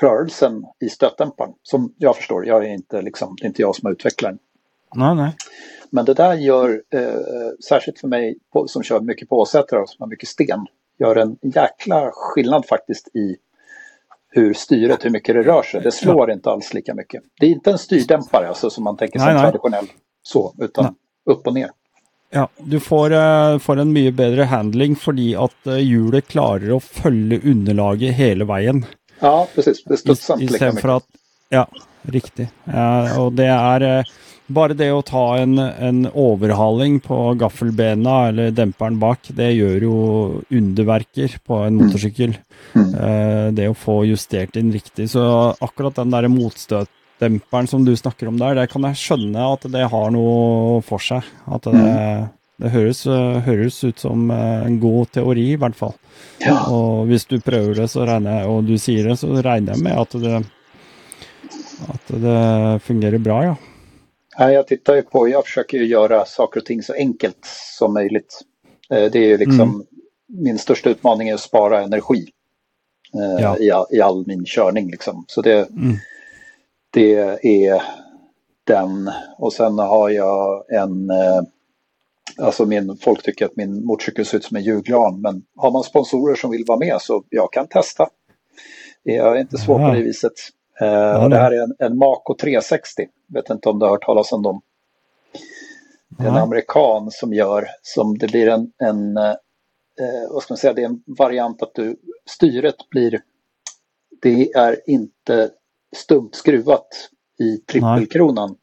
rörelsen 0.00 0.64
i 0.80 0.88
stötdämparen. 0.88 1.52
Som 1.62 1.94
jag 1.98 2.16
förstår, 2.16 2.46
jag 2.46 2.64
är 2.64 2.68
inte, 2.68 3.02
liksom, 3.02 3.36
det 3.40 3.44
är 3.44 3.48
inte 3.48 3.62
jag 3.62 3.76
som 3.76 3.86
har 3.86 3.92
utvecklat 3.92 4.30
den. 4.30 4.38
Nej, 4.94 5.14
nej. 5.14 5.36
Men 5.90 6.04
det 6.04 6.14
där 6.14 6.34
gör, 6.34 6.82
eh, 6.90 7.14
särskilt 7.68 7.98
för 7.98 8.08
mig 8.08 8.38
på, 8.52 8.68
som 8.68 8.82
kör 8.82 9.00
mycket 9.00 9.28
påsättare 9.28 9.80
och 9.80 9.88
som 9.88 9.96
har 10.02 10.08
mycket 10.08 10.28
sten, 10.28 10.66
gör 10.98 11.16
en 11.16 11.38
jäkla 11.42 12.10
skillnad 12.12 12.66
faktiskt 12.66 13.16
i 13.16 13.36
hur 14.28 14.54
styret, 14.54 15.04
hur 15.04 15.10
mycket 15.10 15.34
det 15.34 15.42
rör 15.42 15.62
sig. 15.62 15.80
Det 15.80 15.92
slår 15.92 16.28
ja. 16.28 16.34
inte 16.34 16.50
alls 16.50 16.74
lika 16.74 16.94
mycket. 16.94 17.22
Det 17.40 17.46
är 17.46 17.50
inte 17.50 17.70
en 17.70 17.78
styrdämpare 17.78 18.48
alltså, 18.48 18.70
som 18.70 18.84
man 18.84 18.96
tänker 18.96 19.18
sig 19.18 19.38
traditionell 19.38 19.86
så, 20.22 20.54
utan 20.58 20.84
nej. 20.84 20.94
upp 21.34 21.46
och 21.46 21.54
ner. 21.54 21.70
Ja, 22.30 22.48
du 22.58 22.80
får, 22.80 23.12
uh, 23.12 23.58
får 23.58 23.76
en 23.76 23.92
mycket 23.92 24.14
bättre 24.14 24.42
handling 24.42 24.96
för 24.96 25.44
att 25.44 25.66
uh, 25.66 25.78
hjulet 25.78 26.28
klarar 26.28 26.76
att 26.76 26.84
följa 26.84 27.40
underlaget 27.44 28.14
hela 28.14 28.44
vägen. 28.44 28.84
Ja, 29.20 29.48
precis. 29.54 29.84
Det 29.84 29.96
inte 30.10 30.52
lika 30.52 30.66
mycket. 30.66 30.80
För 30.80 30.96
att, 30.96 31.04
ja. 31.48 31.68
Uh, 32.68 33.20
och 33.20 33.32
det 33.32 33.46
är 33.46 34.04
bara 34.46 34.74
det 34.74 34.90
att 34.90 35.06
ta 35.06 35.36
en, 35.36 35.58
en 35.58 36.06
överhalning 36.06 37.00
på 37.00 37.34
gaffelbena 37.34 38.28
eller 38.28 38.50
dämparen 38.50 38.98
bak, 38.98 39.18
det 39.28 39.52
gör 39.52 39.68
ju 39.68 40.32
underverker 40.50 41.36
på 41.46 41.54
en 41.54 41.66
mm. 41.66 41.86
motorcykel. 41.86 42.38
Mm. 42.74 42.94
Mm. 42.94 43.54
det 43.54 43.66
att 43.66 43.78
få 43.78 44.04
justerat 44.04 44.56
in 44.56 44.72
riktigt. 44.72 45.10
Så 45.10 45.54
akkurat 45.60 45.94
den 45.94 46.10
där 46.10 46.28
motstötdämparen 47.20 47.66
som 47.66 47.84
du 47.84 47.96
snackar 47.96 48.26
om 48.26 48.38
där, 48.38 48.54
det 48.54 48.66
kan 48.66 48.84
jag 48.84 48.96
skönja 48.96 49.52
att 49.52 49.62
det 49.62 49.84
har 49.84 50.10
något 50.10 50.84
för 50.84 50.98
sig. 50.98 51.22
Att 51.44 51.62
det, 51.62 51.70
mm. 51.70 52.24
det 52.56 52.68
hörs, 52.68 53.06
hörs 53.44 53.84
ut 53.84 53.98
som 53.98 54.30
en 54.30 54.80
god 54.80 55.12
teori 55.12 55.52
i 55.52 55.58
alla 55.62 55.72
fall. 55.72 55.92
Ja. 56.38 56.70
Och 56.70 57.00
om 57.00 57.18
du 57.28 57.40
prövar 57.40 58.20
det 58.20 58.30
jag, 58.30 58.50
och 58.50 58.64
du 58.64 58.78
säger 58.78 59.08
det 59.08 59.16
så 59.16 59.34
räknar 59.34 59.72
jag 59.72 59.82
med 59.82 59.98
att 59.98 60.10
det, 60.10 60.44
att 61.88 62.06
det 62.06 62.80
fungerar 62.82 63.18
bra. 63.18 63.44
Ja. 63.44 63.56
Ja, 64.38 64.52
jag 64.52 64.66
tittar 64.66 64.94
ju 64.94 65.02
på, 65.02 65.28
jag 65.28 65.44
försöker 65.44 65.78
ju 65.78 65.86
göra 65.86 66.24
saker 66.24 66.60
och 66.60 66.66
ting 66.66 66.82
så 66.82 66.92
enkelt 66.92 67.46
som 67.78 67.94
möjligt. 67.94 68.40
Eh, 68.90 69.10
det 69.12 69.18
är 69.18 69.28
ju 69.28 69.36
liksom 69.36 69.60
mm. 69.60 69.86
min 70.28 70.58
största 70.58 70.90
utmaning 70.90 71.28
är 71.28 71.34
att 71.34 71.40
spara 71.40 71.82
energi 71.82 72.28
eh, 73.14 73.42
ja. 73.42 73.58
i, 73.58 73.70
all, 73.70 73.86
i 73.90 74.00
all 74.00 74.26
min 74.26 74.44
körning 74.44 74.90
liksom. 74.90 75.24
Så 75.28 75.42
det, 75.42 75.68
mm. 75.70 75.96
Det 76.96 77.38
är 77.66 77.82
den 78.64 79.10
och 79.38 79.52
sen 79.52 79.78
har 79.78 80.10
jag 80.10 80.64
en 80.70 81.10
eh, 81.10 81.42
Alltså 82.38 82.66
min, 82.66 82.96
folk 82.96 83.22
tycker 83.22 83.46
att 83.46 83.56
min 83.56 83.84
motorcykel 83.84 84.26
ser 84.26 84.38
ut 84.38 84.44
som 84.44 84.56
en 84.56 84.62
julgran 84.62 85.20
men 85.20 85.42
har 85.56 85.70
man 85.70 85.82
sponsorer 85.82 86.34
som 86.34 86.50
vill 86.50 86.64
vara 86.66 86.78
med 86.78 86.96
så 87.00 87.24
jag 87.30 87.52
kan 87.52 87.68
testa. 87.68 88.08
Jag 89.02 89.36
är 89.36 89.40
inte 89.40 89.58
svår 89.58 89.78
på 89.78 89.94
det 89.94 90.02
viset. 90.02 90.32
Ja, 90.80 91.24
och 91.24 91.30
det 91.30 91.36
här 91.36 91.52
är 91.52 91.62
en, 91.62 91.74
en 91.78 91.98
Mako 91.98 92.34
360. 92.40 93.06
Vet 93.28 93.50
inte 93.50 93.68
om 93.68 93.78
du 93.78 93.84
har 93.84 93.90
hört 93.90 94.04
talas 94.04 94.32
om 94.32 94.42
dem. 94.42 94.60
Det 96.08 96.24
är 96.24 96.28
en 96.28 96.36
amerikan 96.36 97.10
som 97.10 97.32
gör 97.32 97.66
som 97.82 98.18
det 98.18 98.26
blir 98.26 98.48
en, 98.48 98.72
en 98.78 99.16
eh, 99.16 99.34
vad 100.30 100.42
ska 100.42 100.52
man 100.52 100.58
säga, 100.58 100.72
det 100.72 100.82
är 100.82 100.86
en 100.86 101.02
variant 101.06 101.62
att 101.62 101.74
du, 101.74 101.96
styret 102.26 102.88
blir, 102.90 103.20
det 104.22 104.52
är 104.52 104.90
inte 104.90 105.50
stumt 105.96 106.30
skruvat 106.32 106.88
i 107.40 107.56
trippelkronan. 107.56 108.56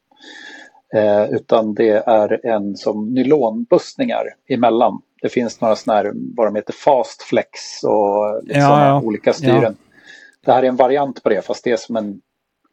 Eh, 0.94 1.24
utan 1.30 1.74
det 1.74 1.90
är 2.06 2.46
en 2.46 2.76
som 2.76 3.14
nylonbussningar 3.14 4.24
emellan. 4.48 5.00
Det 5.22 5.28
finns 5.28 5.60
några 5.60 5.76
sådana 5.76 6.02
här, 6.02 6.12
vad 6.36 6.46
de 6.46 6.56
heter, 6.56 6.72
fast 6.72 7.22
flex 7.22 7.50
och 7.82 8.42
liksom 8.42 8.62
ja, 8.62 8.86
ja. 8.86 9.00
olika 9.00 9.32
styren. 9.32 9.62
Ja. 9.62 10.00
Det 10.44 10.52
här 10.52 10.62
är 10.62 10.68
en 10.68 10.76
variant 10.76 11.22
på 11.22 11.28
det 11.28 11.42
fast 11.42 11.64
det 11.64 11.70
är 11.70 11.76
som 11.76 11.96
en 11.96 12.20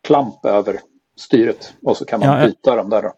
klamp 0.03 0.45
över 0.45 0.79
styret 1.17 1.73
och 1.83 1.97
så 1.97 2.05
kan 2.05 2.19
man 2.19 2.45
byta 2.45 2.75
dem 2.75 2.89
där 2.89 3.01
då. 3.01 3.13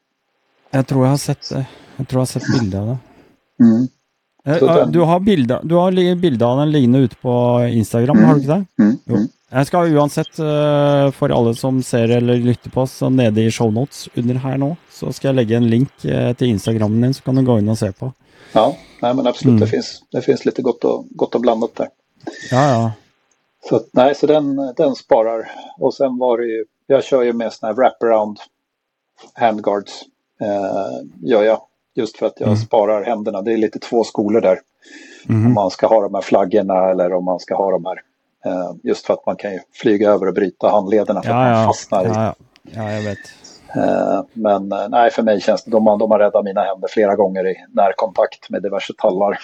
Jag 0.70 0.88
tror 0.88 1.04
jag 1.04 1.10
har 1.10 1.18
sett, 1.18 1.52
jag 1.96 2.08
tror 2.08 2.20
jag 2.20 2.20
har 2.20 2.26
sett 2.26 2.60
bilder 2.60 2.80
av 2.80 2.88
det. 2.88 2.98
Mm. 3.64 3.88
Eh, 4.48 4.88
du 4.88 5.00
har 5.00 5.20
bilder, 5.20 5.60
du 5.64 5.76
har 5.76 6.16
bilder 6.16 6.46
av 6.46 6.58
den 6.58 6.72
liggande 6.72 7.00
ute 7.00 7.16
på 7.16 7.66
Instagram, 7.72 8.18
mm. 8.18 8.30
har 8.30 8.36
du 8.36 8.42
inte 8.42 8.54
det? 8.54 8.84
Mm. 8.84 8.98
Jo. 9.06 9.18
Jag 9.50 9.68
ska 9.68 9.86
uansett, 9.86 10.40
eh, 10.40 11.12
för 11.12 11.30
alla 11.30 11.54
som 11.54 11.84
ser 11.84 12.10
eller 12.10 12.38
lyssnar 12.38 12.72
på 12.72 12.82
oss, 12.82 12.94
så 12.94 13.10
nere 13.10 13.42
i 13.42 13.52
show 13.52 13.74
notes 13.74 14.10
under 14.16 14.36
här 14.36 14.58
nu, 14.58 14.76
så 14.92 15.14
ska 15.14 15.28
jag 15.28 15.36
lägga 15.36 15.58
en 15.58 15.70
länk 15.70 16.06
eh, 16.06 16.34
till 16.34 16.48
Instagramen 16.48 17.02
din 17.02 17.14
så 17.14 17.24
kan 17.24 17.36
du 17.36 17.42
gå 17.42 17.60
in 17.60 17.70
och 17.70 17.78
se 17.78 17.92
på. 17.92 18.14
Ja, 18.54 18.76
nej 19.02 19.14
men 19.14 19.28
absolut, 19.28 19.52
mm. 19.52 19.60
det, 19.60 19.68
finns, 19.68 20.04
det 20.12 20.22
finns 20.22 20.46
lite 20.46 20.62
gott 20.62 20.84
och, 20.84 21.06
gott 21.10 21.36
och 21.36 21.42
blandat 21.42 21.76
där. 21.76 21.88
Ja, 22.52 22.70
ja. 22.70 22.92
Så 23.70 23.82
nej, 23.92 24.16
så 24.16 24.28
den, 24.28 24.74
den 24.78 24.96
sparar. 24.96 25.52
Och 25.80 25.94
sen 25.94 26.18
var 26.18 26.38
det 26.38 26.46
ju, 26.46 26.66
jag 26.88 27.04
kör 27.04 27.24
ju 27.24 27.34
med 27.34 27.54
sådana 27.54 27.74
här 27.74 27.76
wraparound 27.76 28.38
handguards. 29.34 30.04
Eh, 30.42 31.30
gör 31.30 31.44
jag. 31.44 31.62
Just 31.96 32.18
för 32.18 32.26
att 32.26 32.40
jag 32.40 32.48
mm. 32.48 32.60
sparar 32.60 33.04
händerna. 33.04 33.42
Det 33.42 33.54
är 33.54 33.58
lite 33.58 33.80
två 33.80 34.04
skolor 34.04 34.42
där. 34.42 34.60
Mm. 35.30 35.46
Om 35.46 35.54
man 35.54 35.72
ska 35.72 35.88
ha 35.88 36.02
de 36.02 36.14
här 36.14 36.22
flaggorna 36.22 36.90
eller 36.90 37.14
om 37.14 37.26
man 37.26 37.40
ska 37.40 37.56
ha 37.56 37.72
de 37.72 37.86
här. 37.86 38.02
Eh, 38.46 38.72
just 38.84 39.06
för 39.06 39.14
att 39.14 39.26
man 39.26 39.36
kan 39.36 39.52
ju 39.52 39.60
flyga 39.74 40.10
över 40.10 40.28
och 40.28 40.34
bryta 40.34 40.70
handlederna 40.70 41.22
för 41.22 41.30
ja, 41.30 41.36
att 41.36 41.52
man 41.52 41.62
ja. 41.62 41.68
fastnar 41.68 42.06
i. 42.06 42.08
Ja, 42.08 42.36
ja. 42.64 42.92
jag 42.92 43.02
vet. 43.02 43.20
Eh, 43.76 44.24
men 44.34 44.72
eh, 44.72 44.90
nej, 44.90 45.12
för 45.12 45.24
mig 45.24 45.42
känns 45.42 45.64
det, 45.64 45.72
de, 45.72 45.86
de 45.86 46.12
har 46.12 46.20
räddat 46.20 46.46
mina 46.46 46.62
händer 46.62 46.88
flera 46.88 47.16
gånger 47.16 47.48
i 47.48 47.56
närkontakt 47.74 48.50
med 48.50 48.64
diverse 48.64 48.94
tallar. 48.98 49.40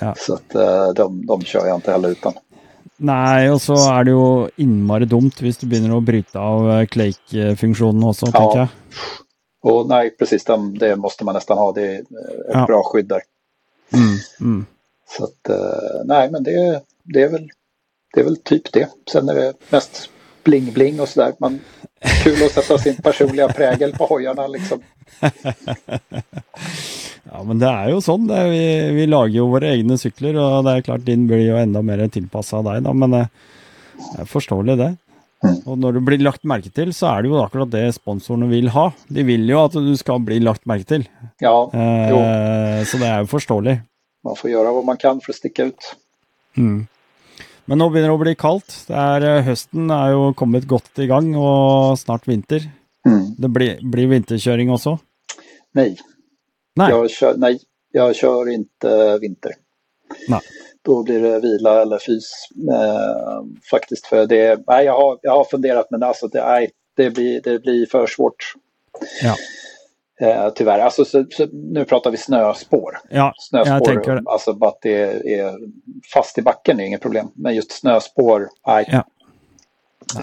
Ja. 0.00 0.14
Så 0.16 0.34
att 0.34 0.54
eh, 0.54 0.88
de, 0.96 1.26
de 1.26 1.42
kör 1.42 1.66
jag 1.66 1.76
inte 1.76 1.92
heller 1.92 2.08
utan. 2.08 2.32
Nej, 2.96 3.50
och 3.50 3.62
så 3.62 3.92
är 3.92 4.04
det 4.04 4.10
ju 4.10 4.48
innmari 4.56 5.04
dumt 5.04 5.30
om 5.40 5.52
du 5.60 5.80
börjar 5.80 6.00
bryta 6.00 6.40
av 6.40 6.70
eh, 6.70 6.86
Clake-funktionen 6.86 8.04
också, 8.04 8.26
ja. 8.26 8.32
tänker 8.32 8.58
jag. 8.58 8.68
Och 9.64 9.88
nej, 9.88 10.10
precis, 10.10 10.44
den, 10.44 10.74
det 10.74 10.96
måste 10.96 11.24
man 11.24 11.34
nästan 11.34 11.58
ha. 11.58 11.72
Det 11.72 11.86
är 11.86 12.00
ett 12.00 12.06
ja. 12.52 12.66
bra 12.66 12.82
skydd 12.82 13.06
där. 13.06 13.22
Mm, 13.92 14.18
mm. 14.40 14.66
Så 15.08 15.24
att, 15.24 15.48
eh, 15.48 16.04
nej, 16.04 16.30
men 16.30 16.42
det, 16.42 16.82
det, 17.02 17.22
är 17.22 17.28
väl, 17.28 17.50
det 18.14 18.20
är 18.20 18.24
väl 18.24 18.36
typ 18.36 18.72
det. 18.72 18.88
Sen 19.12 19.28
är 19.28 19.34
det 19.34 19.52
mest 19.70 20.10
bling-bling 20.44 21.00
och 21.00 21.08
sådär. 21.08 21.32
kul 22.24 22.44
att 22.44 22.52
sätta 22.52 22.78
sin 22.78 22.96
personliga 22.96 23.48
prägel 23.48 23.92
på 23.92 24.06
hojarna 24.06 24.46
liksom. 24.46 24.82
Ja, 27.32 27.42
men 27.42 27.58
det 27.58 27.66
är 27.66 27.88
ju 27.88 28.00
så. 28.00 28.16
Det. 28.16 28.48
Vi, 28.48 28.90
vi 28.90 29.06
lager 29.06 29.34
ju 29.34 29.40
våra 29.40 29.68
egna 29.68 29.98
cyklar 29.98 30.34
och 30.34 30.64
det 30.64 30.70
är 30.70 30.80
klart 30.80 31.00
din 31.04 31.26
blir 31.26 31.38
ju 31.38 31.58
ännu 31.58 31.82
mer 31.82 32.08
tillpassad 32.08 32.64
dig. 32.64 32.80
Då, 32.80 32.92
men 32.92 33.10
det 33.10 33.18
eh, 33.18 34.20
är 34.20 34.24
förståeligt 34.24 34.78
det. 34.78 34.96
Mm. 35.44 35.56
Och 35.64 35.78
när 35.78 35.92
du 35.92 36.00
blir 36.00 36.18
lagt 36.18 36.44
märke 36.44 36.70
till 36.70 36.94
så 36.94 37.06
är 37.06 37.22
det 37.22 37.28
ju 37.28 37.38
akkurat 37.38 37.70
det 37.70 37.92
sponsorerna 37.92 38.46
vill 38.46 38.68
ha. 38.68 38.92
De 39.08 39.22
vill 39.22 39.48
ju 39.48 39.54
att 39.54 39.72
du 39.72 39.96
ska 39.96 40.18
bli 40.18 40.40
lagt 40.40 40.64
märke 40.64 40.84
till. 40.84 41.08
Ja, 41.38 41.70
eh, 41.72 42.84
Så 42.84 42.96
det 42.96 43.06
är 43.06 43.20
ju 43.20 43.26
förståeligt. 43.26 43.80
Man 44.24 44.36
får 44.36 44.50
göra 44.50 44.72
vad 44.72 44.84
man 44.84 44.96
kan 44.96 45.20
för 45.20 45.32
att 45.32 45.36
sticka 45.36 45.64
ut. 45.64 45.96
Mm. 46.56 46.86
Men 47.64 47.78
nu 47.78 47.90
börjar 47.90 48.10
det 48.10 48.18
bli 48.18 48.34
kallt. 48.34 48.84
Det 48.86 48.94
är, 48.94 49.36
eh, 49.36 49.42
hösten 49.42 49.90
är 49.90 50.10
ju 50.10 50.34
kommit 50.34 50.64
gott 50.64 50.98
igång 50.98 51.34
och 51.34 51.98
snart 51.98 52.28
vinter. 52.28 52.70
Mm. 53.08 53.34
Det 53.38 53.48
blir, 53.48 53.78
blir 53.82 54.06
vinterkörning 54.06 54.70
också? 54.70 54.98
Nej, 55.72 55.96
Nej. 56.76 56.90
Jag 56.90 57.10
kör, 57.10 57.34
nej, 57.36 57.60
jag 57.92 58.16
kör 58.16 58.48
inte 58.48 59.18
vinter. 59.18 59.52
Nej. 60.28 60.40
Då 60.84 61.02
blir 61.02 61.20
det 61.20 61.40
vila 61.40 61.82
eller 61.82 61.98
fys. 61.98 62.30
Eh, 62.70 63.42
faktiskt 63.70 64.06
för 64.06 64.26
det, 64.26 64.60
nej, 64.66 64.84
jag, 64.84 64.96
har, 64.96 65.18
jag 65.22 65.32
har 65.32 65.44
funderat 65.44 65.86
men 65.90 66.02
alltså 66.02 66.28
det, 66.28 66.44
nej, 66.44 66.70
det, 66.96 67.10
blir, 67.10 67.40
det 67.40 67.58
blir 67.58 67.86
för 67.86 68.06
svårt. 68.06 68.54
Ja. 69.22 69.34
Eh, 70.20 70.48
tyvärr, 70.54 70.78
alltså, 70.78 71.04
så, 71.04 71.24
så, 71.30 71.46
nu 71.52 71.84
pratar 71.84 72.10
vi 72.10 72.16
snöspår. 72.16 72.98
Ja, 73.10 73.32
snöspår, 73.36 74.22
alltså 74.26 74.52
bara 74.52 74.70
att 74.70 74.82
det 74.82 75.02
är 75.34 75.58
fast 76.14 76.38
i 76.38 76.42
backen 76.42 76.80
är 76.80 76.84
inget 76.84 77.02
problem. 77.02 77.30
Men 77.34 77.54
just 77.54 77.72
snöspår, 77.72 78.48
nej. 78.66 78.84
Ja. 78.88 79.04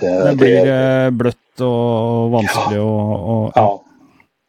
Eh, 0.02 0.26
det 0.26 0.36
blir 0.36 0.66
det, 0.66 1.12
blött 1.12 1.60
och 1.60 2.32
vanskligt 2.32 2.72
ja. 2.72 2.82
och, 2.82 3.46
och, 3.46 3.52
ja. 3.56 3.84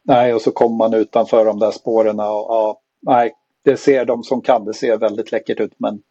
Nej, 0.04 0.34
och 0.34 0.42
så 0.42 0.50
kommer 0.50 0.76
man 0.76 0.94
utanför 0.94 1.44
de 1.44 1.58
där 1.58 1.70
spåren 1.70 2.20
och 2.20 2.26
ja, 2.26 2.80
nej, 3.02 3.32
det 3.64 3.76
ser 3.76 4.04
de 4.04 4.22
som 4.22 4.42
kan, 4.42 4.64
det 4.64 4.74
ser 4.74 4.96
väldigt 4.96 5.32
läckert 5.32 5.60
ut 5.60 5.72
men 5.78 6.02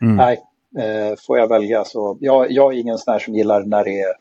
mm. 0.00 0.16
nej, 0.16 0.42
Eh, 0.78 1.16
får 1.26 1.38
jag 1.38 1.48
välja 1.48 1.84
så, 1.84 2.16
jag, 2.20 2.50
jag 2.50 2.74
är 2.74 2.78
ingen 2.78 2.98
sån 2.98 3.12
här 3.12 3.18
som 3.18 3.34
gillar 3.34 3.62
när 3.62 3.84
det 3.84 4.00
är, 4.00 4.14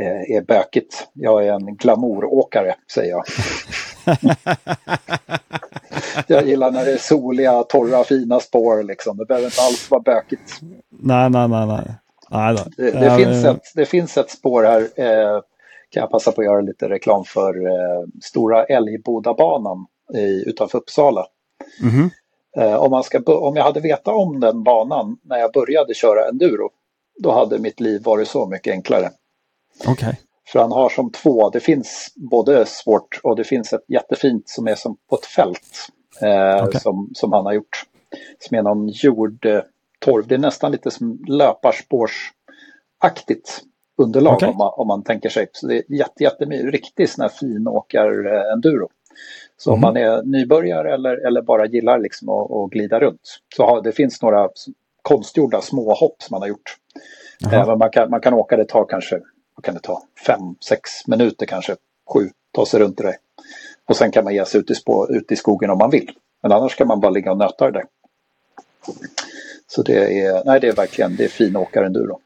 eh, 0.00 0.36
är 0.36 0.42
bökigt. 0.42 1.08
Jag 1.12 1.46
är 1.46 1.52
en 1.52 1.76
glamouråkare, 1.76 2.74
säger 2.94 3.10
jag. 3.10 3.24
jag 6.26 6.46
gillar 6.46 6.70
när 6.70 6.84
det 6.84 6.92
är 6.92 6.96
soliga, 6.96 7.62
torra, 7.62 8.04
fina 8.04 8.40
spår 8.40 8.82
liksom. 8.82 9.16
Det 9.16 9.24
behöver 9.26 9.46
inte 9.46 9.60
alls 9.60 9.90
vara 9.90 10.02
bökigt. 10.02 10.60
Nej, 10.90 11.30
nej, 11.30 11.48
nej. 11.48 11.66
nej. 11.66 11.94
nej 12.30 12.56
det, 12.76 12.90
det, 12.90 13.04
ja, 13.04 13.16
finns 13.16 13.44
ett, 13.44 13.72
det 13.74 13.86
finns 13.86 14.16
ett 14.16 14.30
spår 14.30 14.62
här, 14.62 14.80
eh, 14.80 15.40
kan 15.90 16.00
jag 16.00 16.10
passa 16.10 16.32
på 16.32 16.40
att 16.40 16.46
göra 16.46 16.60
lite 16.60 16.88
reklam 16.88 17.24
för, 17.24 17.66
eh, 17.66 18.04
Stora 18.22 18.64
Älgbodabanan 18.64 19.86
i, 20.14 20.48
utanför 20.48 20.78
Uppsala. 20.78 21.26
Mm 21.82 22.10
eh, 22.56 22.74
om, 22.74 22.90
man 22.90 23.04
ska, 23.04 23.18
om 23.18 23.56
jag 23.56 23.64
hade 23.64 23.80
vetat 23.80 24.14
om 24.14 24.40
den 24.40 24.62
banan 24.62 25.16
när 25.22 25.38
jag 25.38 25.52
började 25.52 25.94
köra 25.94 26.28
enduro, 26.28 26.70
då 27.18 27.32
hade 27.32 27.58
mitt 27.58 27.80
liv 27.80 28.02
varit 28.02 28.28
så 28.28 28.46
mycket 28.46 28.72
enklare. 28.72 29.10
Okay. 29.88 30.14
För 30.48 30.58
han 30.58 30.72
har 30.72 30.88
som 30.88 31.12
två, 31.12 31.50
det 31.50 31.60
finns 31.60 32.12
både 32.16 32.66
svårt 32.66 33.20
och 33.22 33.36
det 33.36 33.44
finns 33.44 33.72
ett 33.72 33.84
jättefint 33.88 34.48
som 34.48 34.68
är 34.68 34.74
som 34.74 34.96
på 35.10 35.16
ett 35.16 35.26
fält 35.26 35.88
eh, 36.22 36.64
okay. 36.64 36.80
som, 36.80 37.10
som 37.14 37.32
han 37.32 37.46
har 37.46 37.52
gjort. 37.52 37.84
Som 38.38 38.56
är 38.56 38.62
någon 38.62 38.88
jordtorv, 38.88 40.26
det 40.26 40.34
är 40.34 40.38
nästan 40.38 40.72
lite 40.72 40.90
som 40.90 41.24
löparspårsaktigt 41.28 43.62
underlag 43.98 44.34
okay. 44.34 44.48
om, 44.48 44.56
man, 44.56 44.72
om 44.76 44.88
man 44.88 45.02
tänker 45.02 45.28
sig. 45.28 45.46
Så 45.52 45.66
det 45.66 45.76
är 45.76 45.82
jätte, 45.88 46.22
jätte, 46.22 46.44
riktigt 46.44 47.10
sån 47.10 47.22
här 47.22 47.28
finåkar-enduro. 47.28 48.88
Så 49.56 49.72
om 49.72 49.80
man 49.80 49.96
är 49.96 50.22
nybörjare 50.22 50.94
eller, 50.94 51.26
eller 51.26 51.42
bara 51.42 51.66
gillar 51.66 51.98
liksom 51.98 52.28
att, 52.28 52.50
att 52.50 52.70
glida 52.70 53.00
runt. 53.00 53.40
Så 53.56 53.66
har, 53.66 53.82
det 53.82 53.92
finns 53.92 54.22
några 54.22 54.48
konstgjorda 55.02 55.60
små 55.60 55.94
hopp 55.94 56.22
som 56.22 56.34
man 56.34 56.42
har 56.42 56.48
gjort. 56.48 56.76
Eh, 57.52 57.76
man, 57.76 57.90
kan, 57.90 58.10
man 58.10 58.20
kan 58.20 58.34
åka, 58.34 58.56
det 58.56 58.64
tar 58.64 58.84
kanske 58.84 59.20
vad 59.56 59.64
kan 59.64 59.74
det 59.74 59.80
ta, 59.80 60.02
fem, 60.26 60.54
sex 60.68 61.06
minuter 61.06 61.46
kanske, 61.46 61.76
sju, 62.14 62.30
ta 62.52 62.66
sig 62.66 62.80
runt 62.80 62.98
det. 62.98 63.16
Och 63.88 63.96
sen 63.96 64.10
kan 64.10 64.24
man 64.24 64.34
ge 64.34 64.44
sig 64.44 64.60
ut 64.60 64.70
i, 64.70 64.74
spå, 64.74 65.08
ut 65.10 65.32
i 65.32 65.36
skogen 65.36 65.70
om 65.70 65.78
man 65.78 65.90
vill. 65.90 66.10
Men 66.42 66.52
annars 66.52 66.76
kan 66.76 66.88
man 66.88 67.00
bara 67.00 67.10
ligga 67.10 67.30
och 67.32 67.38
nöta 67.38 67.70
det 67.70 67.78
där. 67.78 67.84
Så 69.66 69.82
det 69.82 70.20
är, 70.20 70.44
nej 70.44 70.60
det 70.60 70.68
är 70.68 70.72
verkligen, 70.72 71.16
det 71.16 71.24
är 71.24 71.28
fin 71.28 71.56
åkarenduro. 71.56 72.20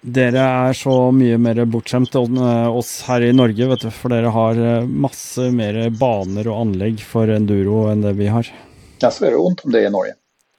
Dere 0.00 0.40
är 0.40 0.72
så 0.72 1.12
mycket 1.12 1.40
mer 1.40 1.64
bortskämt 1.64 2.14
än 2.14 2.36
eh, 2.36 2.76
oss 2.76 3.02
här 3.02 3.20
i 3.20 3.32
Norge, 3.32 3.66
vet 3.66 3.80
du, 3.80 3.90
för 3.90 4.08
dere 4.08 4.26
har 4.26 4.76
eh, 4.76 4.82
massor 4.86 5.50
mer 5.50 5.90
banor 5.90 6.48
och 6.48 6.60
anlägg 6.60 7.00
för 7.00 7.28
enduro 7.28 7.86
än 7.86 8.00
det 8.02 8.12
vi 8.12 8.26
har. 8.26 8.46
Ja, 8.98 9.10
så 9.10 9.24
det 9.24 9.36
ont 9.36 9.60
om 9.64 9.72
det 9.72 9.82
i 9.82 9.90
Norge. 9.90 10.14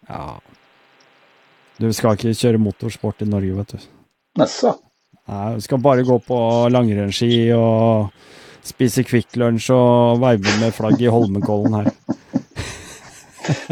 Ja. 0.08 0.42
Du 1.78 1.94
ska 1.94 2.12
inte 2.12 2.34
köra 2.34 2.58
motorsport 2.58 3.22
i 3.22 3.26
Norge, 3.26 3.54
vet 3.54 3.68
du. 3.68 3.78
Nässå? 4.38 4.76
Nej, 5.26 5.56
vi 5.56 5.62
ska 5.62 5.78
bara 5.78 6.02
gå 6.02 6.20
på 6.20 6.70
langrennsski 6.70 7.54
och 7.54 8.08
spise 8.62 9.04
Kvikk 9.04 9.36
Lunsj 9.36 9.74
och 9.74 10.22
veive 10.24 10.60
med 10.60 10.76
flagg 10.76 11.02
i 11.02 11.08
Holmenkollen 11.08 11.74
här. 11.74 11.92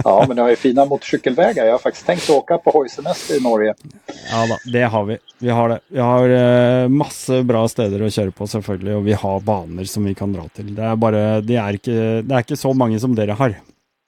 Ja, 0.03 0.26
men 0.28 0.36
ni 0.36 0.41
har 0.41 0.49
ju 0.49 0.55
fina 0.55 0.86
motorcykelvägar. 0.86 1.65
Jag 1.65 1.71
har 1.71 1.80
faktiskt 1.80 2.05
tänkt 2.05 2.30
åka 2.30 2.57
på 2.57 2.71
hojsemester 2.71 3.38
i 3.38 3.41
Norge. 3.41 3.73
Ja, 4.32 4.47
då, 4.49 4.71
det 4.71 4.84
har 4.84 5.03
vi. 5.03 5.17
Vi 5.39 5.49
har 5.49 5.69
det. 5.69 5.80
Vi 5.88 5.99
har 5.99 6.30
eh, 6.30 6.88
masse 6.88 7.43
bra 7.43 7.67
steder 7.67 8.05
att 8.05 8.13
köra 8.13 8.32
på 8.32 8.47
selvfølgelig, 8.47 8.95
och 8.95 9.07
vi 9.07 9.13
har 9.13 9.39
banor 9.39 9.84
som 9.84 10.05
vi 10.05 10.15
kan 10.15 10.34
dra 10.34 10.47
till. 10.47 10.76
Det 10.76 10.84
är 10.84 10.95
bara, 10.95 11.41
det 11.41 11.55
är 11.55 11.73
inte, 11.73 12.21
det 12.21 12.36
är 12.36 12.38
inte 12.38 12.57
så 12.57 12.73
många 12.73 12.99
som 12.99 13.15
dere 13.15 13.32
har. 13.32 13.55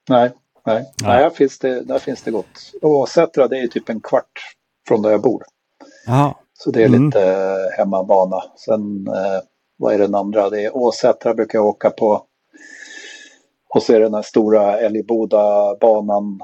Nej, 0.09 0.31
nej, 0.65 0.85
nej. 1.03 1.23
där, 1.23 1.29
finns 1.29 1.59
det, 1.59 1.81
där 1.81 1.99
finns 1.99 2.21
det 2.21 2.31
gott. 2.31 2.71
Och 2.81 3.09
Sätra, 3.09 3.47
det 3.47 3.59
är 3.59 3.67
typ 3.67 3.89
en 3.89 4.01
kvart 4.01 4.31
från 4.87 5.01
där 5.01 5.11
jag 5.11 5.21
bor. 5.21 5.43
Aha. 6.07 6.39
Så 6.53 6.71
det 6.71 6.83
är 6.83 6.87
mm. 6.87 7.05
lite 7.05 7.23
eh, 7.23 7.77
hemmabana. 7.77 8.43
Sen 8.65 9.07
eh, 9.07 9.41
vad 9.77 9.93
är 9.93 9.99
den 9.99 10.15
andra? 10.15 10.49
Det 10.49 10.65
är 10.65 10.77
Åsätra 10.77 11.33
brukar 11.33 11.59
jag 11.59 11.65
åka 11.65 11.89
på. 11.89 12.23
Och 13.69 13.83
så 13.83 13.93
är 13.93 13.99
det 13.99 14.05
den 14.05 14.13
här 14.13 14.21
stora 14.21 14.79
Älgboda-banan. 14.79 16.39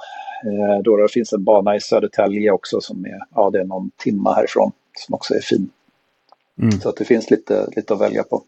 Eh, 0.45 0.83
då 0.83 0.97
det 0.97 1.11
finns 1.11 1.33
en 1.33 1.43
bana 1.43 1.75
i 1.75 1.79
Södertälje 1.79 2.51
också 2.51 2.81
som 2.81 3.05
är, 3.05 3.19
ja 3.35 3.49
det 3.49 3.59
är 3.59 3.65
någon 3.65 3.91
timma 3.97 4.33
härifrån. 4.33 4.71
Som 4.97 5.15
också 5.15 5.33
är 5.33 5.39
fin. 5.39 5.69
Mm. 6.61 6.71
Så 6.71 6.89
att 6.89 6.95
det 6.95 7.05
finns 7.05 7.31
lite, 7.31 7.67
lite 7.75 7.93
att 7.93 8.01
välja 8.01 8.23
på. 8.23 8.43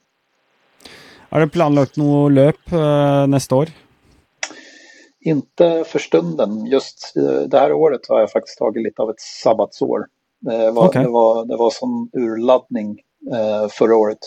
Har 1.30 1.39
du 1.39 1.49
planlagt 1.49 1.97
något 1.97 2.32
löp 2.32 2.71
eh, 2.71 3.28
nästa 3.28 3.55
år? 3.55 3.69
Inte 5.19 5.84
för 5.88 5.99
stunden. 5.99 6.65
Just 6.65 7.13
eh, 7.15 7.41
det 7.47 7.59
här 7.59 7.73
året 7.73 8.01
har 8.09 8.19
jag 8.19 8.32
faktiskt 8.32 8.57
tagit 8.57 8.84
lite 8.84 9.01
av 9.01 9.09
ett 9.09 9.19
sabbatsår. 9.43 10.05
Det 10.39 10.71
var, 10.71 10.88
okay. 10.88 11.03
det 11.03 11.09
var, 11.09 11.45
det 11.45 11.55
var 11.55 11.69
som 11.69 12.09
urladdning 12.13 13.01
eh, 13.34 13.67
förra 13.69 13.95
året. 13.95 14.19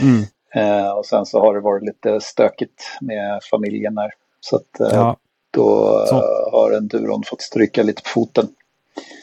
Mm. 0.00 0.22
Eh, 0.54 0.90
och 0.90 1.06
sen 1.06 1.26
så 1.26 1.40
har 1.40 1.54
det 1.54 1.60
varit 1.60 1.82
lite 1.82 2.20
stökigt 2.20 2.82
med 3.00 3.40
familjen 3.50 3.98
här. 3.98 4.10
Så 4.40 4.56
att 4.56 4.80
eh, 4.80 4.88
ja. 4.92 5.16
då 5.50 6.04
så. 6.06 6.14
har 6.52 6.72
enduron 6.72 7.22
fått 7.26 7.42
stryka 7.42 7.82
lite 7.82 8.02
på 8.02 8.08
foten. 8.08 8.48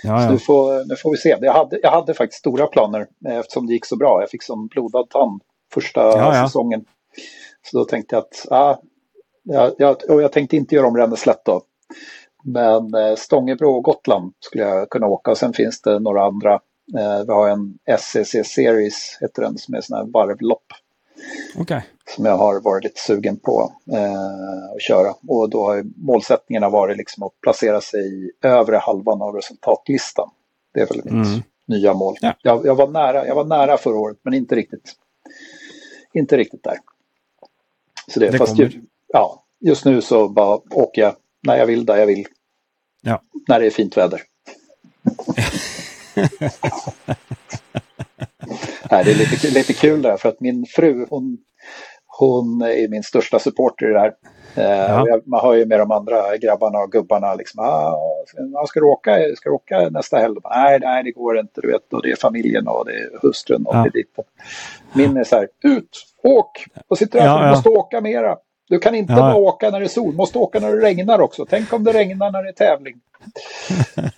Ja, 0.03 0.21
så 0.21 0.31
nu 0.31 0.39
får, 0.39 0.85
nu 0.89 0.95
får 0.95 1.11
vi 1.11 1.17
se. 1.17 1.37
Jag 1.41 1.53
hade, 1.53 1.79
jag 1.83 1.91
hade 1.91 2.13
faktiskt 2.13 2.39
stora 2.39 2.67
planer 2.67 3.07
eh, 3.27 3.37
eftersom 3.37 3.67
det 3.67 3.73
gick 3.73 3.85
så 3.85 3.95
bra. 3.95 4.21
Jag 4.21 4.29
fick 4.29 4.43
som 4.43 4.67
blodad 4.67 5.09
tand 5.09 5.41
första 5.73 6.33
säsongen. 6.43 6.85
Så 7.71 7.77
då 7.77 7.85
tänkte 7.85 8.15
jag 8.15 8.21
att, 8.21 8.51
ah, 8.51 8.75
jag, 9.43 9.73
jag, 9.77 9.97
och 10.09 10.21
jag 10.21 10.31
tänkte 10.31 10.55
inte 10.55 10.75
göra 10.75 10.87
om 10.87 10.97
Ränneslätt 10.97 11.45
då. 11.45 11.61
Men 12.43 12.93
eh, 12.93 13.15
Stångebro 13.15 13.69
och 13.69 13.83
Gotland 13.83 14.33
skulle 14.39 14.63
jag 14.63 14.89
kunna 14.89 15.07
åka 15.07 15.31
och 15.31 15.37
sen 15.37 15.53
finns 15.53 15.81
det 15.81 15.99
några 15.99 16.23
andra. 16.23 16.53
Eh, 16.97 17.25
vi 17.27 17.33
har 17.33 17.49
en 17.49 17.77
SCC 17.85 18.35
Series, 18.45 19.17
heter 19.21 19.41
den, 19.41 19.57
som 19.57 19.75
är 19.75 19.81
sån 19.81 19.97
här 19.97 20.05
varvlopp. 20.05 20.65
Okay. 21.59 21.81
Som 22.15 22.25
jag 22.25 22.37
har 22.37 22.61
varit 22.61 22.83
lite 22.83 23.01
sugen 23.01 23.37
på 23.37 23.73
eh, 23.91 24.75
att 24.75 24.81
köra. 24.81 25.13
Och 25.27 25.49
då 25.49 25.65
har 25.65 25.83
målsättningarna 25.95 26.69
varit 26.69 26.97
liksom 26.97 27.23
att 27.23 27.41
placera 27.41 27.81
sig 27.81 28.25
i 28.25 28.31
övre 28.41 28.77
halvan 28.77 29.21
av 29.21 29.35
resultatlistan. 29.35 30.29
Det 30.73 30.81
är 30.81 30.87
väl 30.87 30.97
mitt 30.97 31.13
mm. 31.13 31.41
nya 31.67 31.93
mål. 31.93 32.15
Ja. 32.21 32.33
Jag, 32.41 32.65
jag, 32.65 32.75
var 32.75 32.87
nära, 32.87 33.27
jag 33.27 33.35
var 33.35 33.45
nära 33.45 33.77
förra 33.77 33.97
året 33.97 34.17
men 34.21 34.33
inte 34.33 34.55
riktigt, 34.55 34.93
inte 36.13 36.37
riktigt 36.37 36.63
där. 36.63 36.77
Så 38.07 38.19
det, 38.19 38.29
det 38.29 38.37
fast 38.37 38.59
ju, 38.59 38.81
ja, 39.07 39.43
just 39.59 39.85
nu 39.85 40.01
så 40.01 40.29
bara 40.29 40.59
åker 40.71 41.01
jag 41.01 41.15
när 41.47 41.57
jag 41.57 41.65
vill, 41.65 41.85
där 41.85 41.97
jag 41.97 42.07
vill. 42.07 42.25
Ja. 43.01 43.21
När 43.47 43.59
det 43.59 43.65
är 43.65 43.71
fint 43.71 43.97
väder. 43.97 44.21
Nej, 48.91 49.03
det 49.03 49.11
är 49.11 49.15
lite, 49.15 49.47
lite 49.47 49.73
kul 49.73 50.01
där 50.01 50.17
för 50.17 50.29
att 50.29 50.39
min 50.39 50.65
fru 50.65 51.05
hon, 51.09 51.37
hon 52.19 52.61
är 52.61 52.87
min 52.87 53.03
största 53.03 53.39
supporter 53.39 53.89
i 53.89 53.93
det 53.93 53.99
här. 53.99 54.13
Eh, 54.55 55.05
ja. 55.07 55.19
man 55.25 55.41
hör 55.41 55.53
ju 55.53 55.65
med 55.65 55.79
de 55.79 55.91
andra 55.91 56.37
grabbarna 56.37 56.79
och 56.79 56.91
gubbarna 56.91 57.35
liksom, 57.35 57.63
ah, 57.63 58.65
ska, 58.67 58.79
du 58.79 58.85
åka, 58.85 59.11
ska 59.35 59.49
du 59.49 59.55
åka 59.55 59.89
nästa 59.89 60.17
helg? 60.17 60.35
Nej, 60.55 60.79
nej, 60.81 61.03
det 61.03 61.11
går 61.11 61.39
inte, 61.39 61.61
du 61.61 61.71
vet, 61.71 61.93
och 61.93 62.01
det 62.01 62.11
är 62.11 62.15
familjen 62.15 62.67
och 62.67 62.85
det 62.85 62.91
är 62.91 63.09
hustrun 63.21 63.65
och 63.65 63.75
ja. 63.75 63.83
det 63.83 63.89
är 63.89 63.91
ditt. 63.91 64.15
Min 64.93 65.17
är 65.17 65.23
så 65.23 65.35
här, 65.35 65.47
ut, 65.63 65.89
åk! 66.23 66.65
Och 66.87 66.97
sitter 66.97 67.19
där, 67.19 67.25
ja, 67.25 67.45
ja. 67.45 67.51
måste 67.51 67.69
åka 67.69 68.01
mera. 68.01 68.37
Du 68.69 68.79
kan 68.79 68.95
inte 68.95 69.13
bara 69.13 69.35
åka 69.35 69.69
när 69.69 69.79
det 69.79 69.85
är 69.85 69.89
sol, 69.89 70.11
du 70.11 70.17
måste 70.17 70.37
åka 70.37 70.59
när 70.59 70.71
det 70.71 70.81
regnar 70.81 71.21
också. 71.21 71.45
Tänk 71.49 71.73
om 71.73 71.83
det 71.83 71.93
regnar 71.93 72.31
när 72.31 72.43
det 72.43 72.49
är 72.49 72.53
tävling. 72.53 72.95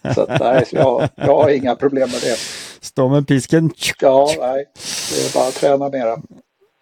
så 0.16 0.22
att, 0.22 0.40
nej, 0.40 0.66
så 0.66 0.76
jag, 0.76 1.10
jag 1.16 1.36
har 1.36 1.50
inga 1.50 1.76
problem 1.76 2.10
med 2.10 2.22
det. 2.22 2.38
Stå 2.82 3.10
med 3.10 3.28
pisken. 3.28 3.72
Ja, 4.02 4.30
nej. 4.40 4.66
Det 5.10 5.26
är 5.26 5.34
bara 5.34 5.48
att 5.48 5.54
träna 5.54 5.90
mera. 5.90 6.22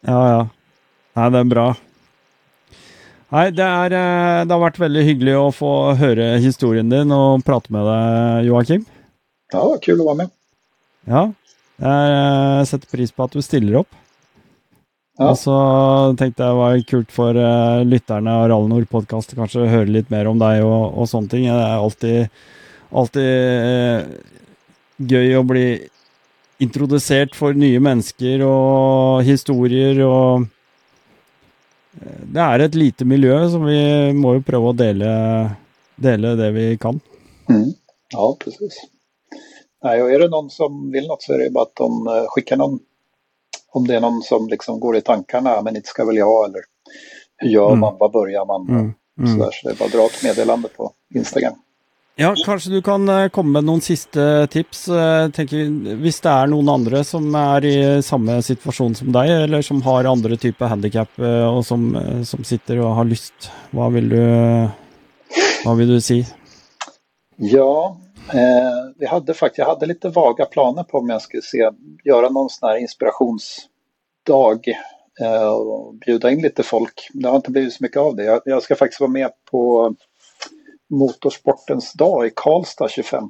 Ja, 0.02 0.30
ja. 0.30 0.48
Ja, 1.14 1.30
det 1.30 1.38
är 1.38 1.44
bra. 1.44 1.76
Nej, 3.30 3.52
det, 3.52 3.64
är, 3.64 3.92
eh, 3.92 4.46
det 4.46 4.54
har 4.54 4.60
varit 4.60 4.80
väldigt 4.80 5.06
hyggligt 5.06 5.36
att 5.36 5.56
få 5.56 5.92
höra 5.92 6.36
historien 6.36 6.90
din 6.90 7.12
och 7.12 7.46
prata 7.46 7.66
med 7.70 7.86
dig, 7.86 8.46
Joakim. 8.46 8.86
Ja, 9.54 9.78
kul 9.82 10.00
att 10.00 10.06
vara 10.06 10.16
med. 10.16 10.30
Ja, 11.06 11.32
jag 11.76 12.60
eh, 12.60 12.66
sätter 12.66 12.88
pris 12.88 13.12
på 13.12 13.24
att 13.24 13.32
du 13.32 13.42
ställer 13.42 13.74
upp. 13.74 13.90
Ja. 15.18 15.30
Och 15.30 15.40
så 15.40 16.16
tänkte 16.18 16.44
jag 16.44 16.56
var 16.56 16.82
kul 16.82 17.06
för 17.10 17.36
uh, 17.36 17.86
lytterne 17.86 18.34
av 18.34 18.48
Rallynord 18.48 18.90
podcast 18.90 19.36
kanske 19.36 19.60
höra 19.60 19.84
lite 19.84 20.14
mer 20.14 20.28
om 20.28 20.40
dig 20.40 20.64
och, 20.64 20.98
och 20.98 21.10
sånt. 21.10 21.32
Det 21.32 21.48
är 21.48 21.84
alltid, 21.84 22.30
alltid 22.90 23.24
uh, 23.24 24.02
gøy 24.98 25.36
att 25.36 25.46
bli 25.46 25.88
introducerad 26.58 27.36
för 27.36 27.54
nya 27.54 27.80
människor 27.80 28.42
och 28.42 29.24
historier 29.24 30.00
och 30.00 30.40
uh, 30.40 30.48
det 32.24 32.40
är 32.40 32.60
ett 32.60 32.76
litet 32.76 33.08
miljö 33.08 33.50
som 33.50 33.66
vi 33.66 34.14
måste 34.14 34.52
pröva 34.52 34.70
att 34.70 34.78
dela, 34.78 35.52
dela 35.96 36.36
det 36.36 36.52
vi 36.52 36.78
kan. 36.78 37.00
Mm. 37.50 37.74
Ja, 38.14 38.38
precis. 38.40 38.82
Nej, 39.84 40.04
och 40.04 40.12
är 40.12 40.20
det 40.20 40.30
någon 40.30 40.50
som 40.50 40.92
vill 40.92 41.08
något 41.08 41.22
så 41.22 41.34
är 41.34 41.38
det 41.38 41.50
bara 41.50 41.64
att 41.64 41.76
de 41.76 42.08
skickar 42.30 42.58
någon 42.58 42.80
om 43.72 43.88
det 43.88 43.96
är 43.96 44.02
någon 44.02 44.22
som 44.22 44.48
liksom 44.48 44.80
går 44.80 44.98
i 44.98 45.02
tankarna, 45.02 45.62
men 45.62 45.76
inte 45.76 45.88
ska 45.88 46.06
väl 46.06 46.18
jag 46.18 46.46
eller 46.46 46.62
hur 47.38 47.50
gör 47.50 47.68
mm. 47.68 47.80
man, 47.80 47.98
var 47.98 48.10
börjar 48.10 48.46
man? 48.46 48.70
Mm. 48.70 48.94
Mm. 49.20 49.38
Så, 49.38 49.44
där, 49.44 49.52
så 49.52 49.68
det 49.68 49.74
är 49.74 49.78
bara 49.78 49.86
att 49.86 49.92
dra 49.92 50.06
ett 50.06 50.24
meddelande 50.24 50.68
på 50.68 50.92
Instagram. 51.14 51.54
Ja, 52.20 52.32
kanskje 52.46 52.72
du 52.72 52.82
kan 52.82 53.10
eh, 53.10 53.16
komma 53.16 53.30
komme 53.30 53.52
med 53.54 53.68
noen 53.68 53.82
siste 53.86 54.48
tips. 54.50 54.88
Eh, 54.90 55.28
tenker, 55.30 55.68
hvis 56.02 56.18
det 56.26 56.32
er 56.32 56.48
noen 56.50 56.70
andre 56.74 57.04
som 57.06 57.28
er 57.38 57.66
i 57.70 57.76
samme 58.02 58.40
situasjon 58.42 58.96
som 58.98 59.12
deg, 59.14 59.30
eller 59.44 59.62
som 59.62 59.84
har 59.86 60.10
andre 60.10 60.34
typer 60.34 60.72
handikap 60.72 61.14
handikapp 61.14 61.20
eh, 61.20 61.46
og 61.46 61.62
som, 61.66 61.96
eh, 61.96 62.24
som, 62.26 62.42
sitter 62.44 62.82
og 62.82 62.96
har 62.98 63.06
lyst, 63.06 63.52
hva 63.70 63.92
vil 63.94 64.10
du, 64.10 64.22
hva 65.64 65.76
vil 65.78 65.94
du 65.94 66.02
si? 66.02 66.24
Ja, 67.38 67.98
eh, 68.34 68.82
vi 68.98 69.06
hade 69.06 69.34
faktiskt, 69.34 69.60
jag 69.60 69.66
hade 69.66 69.86
lite 69.86 70.10
vaga 70.10 70.46
planer 70.46 70.84
på 70.84 70.98
om 70.98 71.10
jag 71.10 71.22
skulle 71.22 71.44
se, 71.44 71.70
göra 72.04 72.30
någon 72.30 72.50
sån 72.50 72.70
här 72.70 72.78
inspirationsdag 72.78 74.62
eh, 75.22 75.50
och 75.50 75.96
bjuda 75.96 76.32
in 76.32 76.42
lite 76.42 76.64
folk. 76.64 77.10
Det 77.14 77.30
har 77.30 77.36
inte 77.36 77.52
blivit 77.52 77.74
så 77.74 77.84
mycket 77.84 77.98
av 77.98 78.16
det. 78.16 78.24
Jag, 78.24 78.42
jag 78.46 78.64
ska 78.64 78.76
faktiskt 78.76 79.02
vara 79.02 79.12
med 79.12 79.30
på 79.52 79.96
Motorsportens 80.90 81.94
dag 81.94 82.28
i 82.28 82.32
Karlstad 82.36 82.90
25 82.90 83.30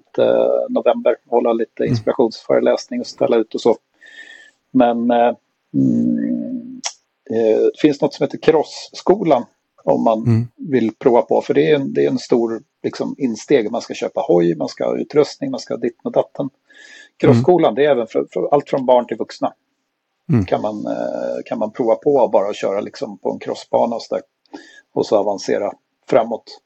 november. 0.70 1.16
Hålla 1.30 1.54
lite 1.54 1.84
mm. 1.84 1.92
inspirationsföreläsning 1.92 3.00
och 3.00 3.08
ställa 3.08 3.38
ut 3.38 3.56
och 3.56 3.62
så. 3.62 3.78
Men 4.72 5.12
eh, 5.12 5.36
mm, 5.74 6.82
eh, 7.30 7.60
det 7.60 7.80
finns 7.82 8.02
något 8.02 8.14
som 8.14 8.24
heter 8.24 8.38
Crossskolan 8.38 9.46
om 9.84 10.04
man 10.04 10.20
mm. 10.20 10.48
vill 10.56 10.96
prova 10.96 11.22
på. 11.22 11.42
För 11.42 11.54
det 11.54 11.72
är 11.72 11.76
en, 11.76 11.94
det 11.94 12.06
är 12.06 12.10
en 12.10 12.20
stor 12.20 12.64
liksom, 12.84 13.16
insteg. 13.18 13.72
Man 13.72 13.82
ska 13.82 13.94
köpa 13.94 14.22
hoj, 14.28 14.56
man 14.56 14.68
ska 14.68 14.86
ha 14.86 14.98
utrustning, 14.98 15.52
man 15.52 15.60
ska 15.60 15.74
ha 15.74 15.80
ditten 15.80 16.02
och 16.04 16.12
datten. 16.12 16.50
Crossskolan 17.18 17.74
mm. 17.74 17.76
det 17.76 17.86
är 17.86 17.92
även 17.92 18.08
för, 18.08 18.28
för, 18.34 18.54
allt 18.54 18.70
från 18.70 18.86
barn 18.86 19.08
till 19.08 19.18
vuxna. 19.18 19.54
Mm. 20.30 20.46
Kan, 20.46 20.62
man, 20.62 20.86
eh, 20.86 21.38
kan 21.46 21.60
man 21.60 21.72
prova 21.72 21.96
på 21.96 22.30
bara 22.34 22.50
att 22.50 22.56
köra 22.56 22.82
liksom, 22.82 23.18
på 23.18 23.32
en 23.32 23.40
crossbana 23.40 23.96
och 23.96 24.02
så 24.02 24.16
där. 24.16 24.24
Och 24.94 25.06
så 25.06 25.18
avancera 25.18 25.74
framåt. 26.10 26.62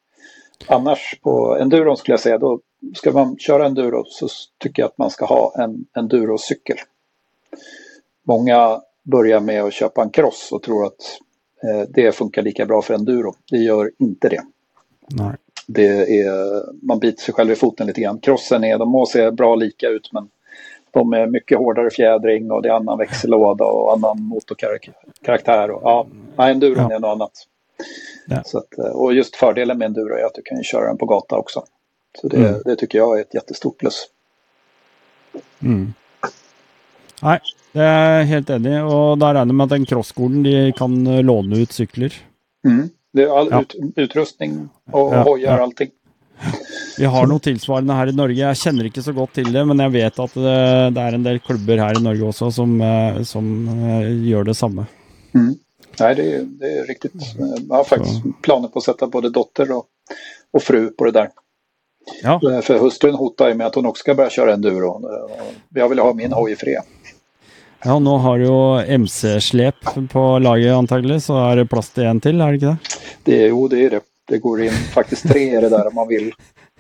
Annars 0.68 1.20
på 1.22 1.58
enduron 1.60 1.98
skulle 1.98 2.14
jag 2.14 2.20
säga, 2.20 2.38
då 2.38 2.60
ska 2.96 3.12
man 3.12 3.38
köra 3.38 3.66
enduro 3.66 4.04
så 4.08 4.28
tycker 4.58 4.82
jag 4.82 4.88
att 4.88 4.98
man 4.98 5.10
ska 5.10 5.26
ha 5.26 5.54
en 5.58 5.86
endurocykel. 5.94 6.78
Många 8.24 8.82
börjar 9.04 9.40
med 9.40 9.64
att 9.64 9.74
köpa 9.74 10.04
en 10.04 10.10
cross 10.10 10.50
och 10.52 10.64
tror 10.64 10.86
att 10.86 11.20
eh, 11.64 11.90
det 11.90 12.16
funkar 12.16 12.42
lika 12.42 12.66
bra 12.66 12.82
för 12.82 12.94
enduro. 12.94 13.36
Det 13.52 13.58
gör 13.58 13.92
inte 14.00 14.30
det. 14.30 14.42
Nej. 15.08 15.36
det 15.68 16.20
är, 16.20 16.64
man 16.86 17.00
biter 17.00 17.24
sig 17.24 17.34
själv 17.34 17.52
i 17.52 17.56
foten 17.56 17.88
lite 17.88 18.02
grann. 18.02 18.20
Crossen 18.20 18.64
är, 18.64 18.78
de 18.78 18.90
må 18.90 19.06
se 19.06 19.32
bra 19.32 19.56
lika 19.56 19.88
ut 19.88 20.10
men 20.14 20.30
de 20.92 21.14
är 21.14 21.28
mycket 21.28 21.58
hårdare 21.58 21.90
fjädring 21.90 22.52
och 22.52 22.62
det 22.62 22.70
är 22.70 22.74
annan 22.74 22.98
växellåda 22.98 23.66
och 23.66 23.94
annan 23.94 24.24
motorkaraktär. 24.24 25.72
Och, 25.72 25.82
ja, 25.84 26.08
enduron 26.38 26.88
ja. 26.90 26.96
är 26.96 27.00
något 27.00 27.12
annat. 27.12 27.32
Ja. 28.26 28.44
Så 28.46 28.58
att, 28.58 28.78
eh, 28.78 28.86
och 28.86 29.14
just 29.14 29.36
fördelen 29.36 29.78
med 29.78 29.86
enduro 29.86 30.14
är 30.14 30.26
att 30.26 30.36
du 30.36 30.42
kan 30.42 30.64
köra 30.64 30.88
den 30.88 30.98
på 30.98 31.06
gata 31.06 31.38
också. 31.38 31.64
Så 32.22 32.28
det, 32.28 32.38
mm. 32.38 32.62
det 32.66 32.76
tycker 32.76 32.98
jag 32.98 33.18
är 33.18 33.22
ett 33.22 33.34
jättestort 33.34 33.78
plus. 33.78 34.08
Mm. 35.60 35.94
Nej, 37.22 37.40
det 37.72 37.80
är 37.80 38.18
jag 38.18 38.26
helt 38.26 38.50
enig 38.50 38.84
Och 38.84 39.18
där 39.18 39.36
är 39.36 39.46
det 39.46 39.54
med 39.54 39.64
att 39.64 39.70
den 39.70 39.86
crossskolen 39.86 40.44
de 40.44 40.72
kan 40.72 41.08
eh, 41.08 41.24
låna 41.24 41.56
ut 41.56 41.72
cyklar. 41.72 42.14
Mm. 42.66 42.90
Det 43.14 43.24
är 43.24 43.40
all 43.40 43.48
ja. 43.52 43.62
ut, 43.62 43.76
utrustning 43.96 44.70
och 44.92 45.14
ja, 45.14 45.24
hojar 45.24 45.58
och 45.58 45.64
allting. 45.64 45.90
Vi 46.98 47.06
har 47.06 47.28
noe 47.30 47.40
tilsvarende 47.40 47.94
her 47.94 48.10
i 48.10 48.16
Norge. 48.16 48.40
Jeg 48.40 48.58
kjenner 48.58 48.88
ikke 48.90 49.04
så 49.06 49.14
godt 49.14 49.36
til 49.38 49.52
det, 49.54 49.62
men 49.68 49.80
jeg 49.84 49.94
vet 49.94 50.20
at 50.24 50.34
det, 50.34 50.56
det 50.96 51.04
er 51.04 51.18
en 51.18 51.26
del 51.28 51.40
klubber 51.44 51.82
her 51.82 51.98
i 51.98 52.04
Norge 52.04 52.32
også 52.32 52.50
som, 52.56 52.74
eh, 52.82 53.22
som 53.28 53.52
gjør 54.26 54.50
det 54.50 54.56
samme. 54.58 54.88
Mm. 55.38 55.54
Nej, 56.00 56.16
det 56.16 56.36
är, 56.36 56.42
det 56.42 56.66
är 56.66 56.86
riktigt. 56.86 57.12
Jag 57.70 57.76
har 57.76 57.84
faktiskt 57.84 58.22
så. 58.22 58.34
planer 58.42 58.68
på 58.68 58.80
att 58.80 58.86
sätta 58.86 59.08
både 59.08 59.30
dotter 59.30 59.72
och, 59.72 59.86
och 60.54 60.64
fru 60.64 60.90
på 60.90 61.06
det 61.06 61.12
där. 61.12 61.30
Ja. 62.24 62.40
Eh, 62.52 62.62
för 62.62 62.80
hustrun 62.80 63.16
hotar 63.16 63.48
ju 63.48 63.54
med 63.54 63.68
att 63.68 63.76
hon 63.76 63.86
också 63.86 64.00
ska 64.00 64.16
börja 64.16 64.30
köra 64.30 64.54
enduro. 64.54 65.02
Jag 65.70 65.90
vill 65.90 66.00
ha 66.00 66.14
min 66.14 66.32
hoj 66.32 66.52
i 66.52 66.56
fred. 66.56 66.82
Ja, 67.84 68.00
nu 68.00 68.10
har 68.10 68.40
du 68.40 68.46
ju 68.46 68.94
MC-släp 68.94 69.76
på 70.12 70.40
laget 70.40 70.74
antagelig, 70.74 71.24
så 71.24 71.38
är 71.38 71.56
det 71.56 71.66
plats 71.66 71.90
till 71.90 72.04
en 72.04 72.20
till, 72.22 72.42
är 72.42 72.48
det 72.48 72.54
inte 72.54 72.66
det? 72.66 72.78
det 73.24 73.48
jo, 73.48 73.68
det 73.68 73.86
är 73.86 73.90
det. 73.90 74.02
Det 74.28 74.38
går 74.38 74.62
in 74.62 74.72
faktiskt 74.72 75.30
tre 75.30 75.58
i 75.58 75.62
det 75.62 75.70
där 75.70 75.88
om 75.88 75.96
man 75.96 76.08
vill. 76.08 76.34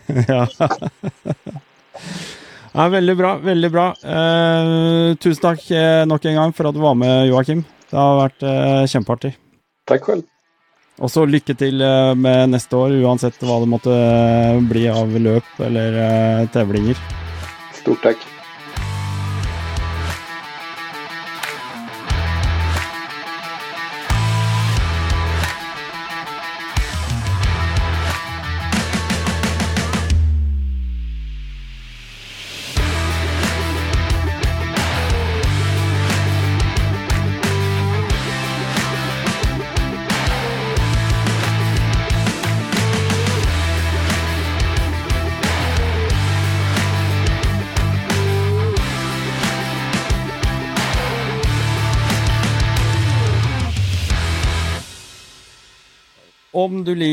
ja. 0.27 0.47
ja, 2.71 2.87
väldigt 2.89 3.17
bra, 3.17 3.37
väldigt 3.37 3.71
bra. 3.71 3.87
Eh, 3.87 5.15
tusen 5.15 5.41
tack 5.41 5.71
eh, 5.71 6.05
nog 6.05 6.25
en 6.25 6.35
gång 6.35 6.53
för 6.53 6.65
att 6.65 6.73
du 6.73 6.79
var 6.79 6.95
med 6.95 7.27
Joakim. 7.27 7.63
Det 7.91 7.97
har 7.97 8.15
varit 8.15 8.43
eh, 8.43 8.85
kjempeartig. 8.85 9.37
Tack 9.85 10.01
själv. 10.01 10.21
Och 10.97 11.11
så 11.11 11.25
lycka 11.25 11.53
till 11.53 11.81
eh, 11.81 12.15
med 12.15 12.49
nästa 12.49 12.77
år, 12.77 13.03
oavsett 13.03 13.43
vad 13.43 13.61
det 13.61 13.65
måtte 13.65 13.91
eh, 13.91 14.61
bli 14.61 14.89
av 14.89 15.19
löp 15.19 15.59
eller 15.59 15.91
eh, 16.41 16.47
tävlingar. 16.49 16.97
Stort 17.73 18.03
tack. 18.03 18.17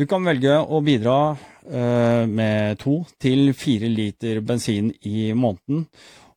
Du 0.00 0.06
kan 0.08 0.24
velge 0.24 0.54
å 0.56 0.78
bidra 0.80 1.36
eh, 1.68 2.24
med 2.24 2.78
to 2.80 3.04
til 3.20 3.52
fire 3.52 3.84
liter 3.92 4.40
bensin 4.40 4.96
i 5.04 5.36
måneden, 5.36 5.84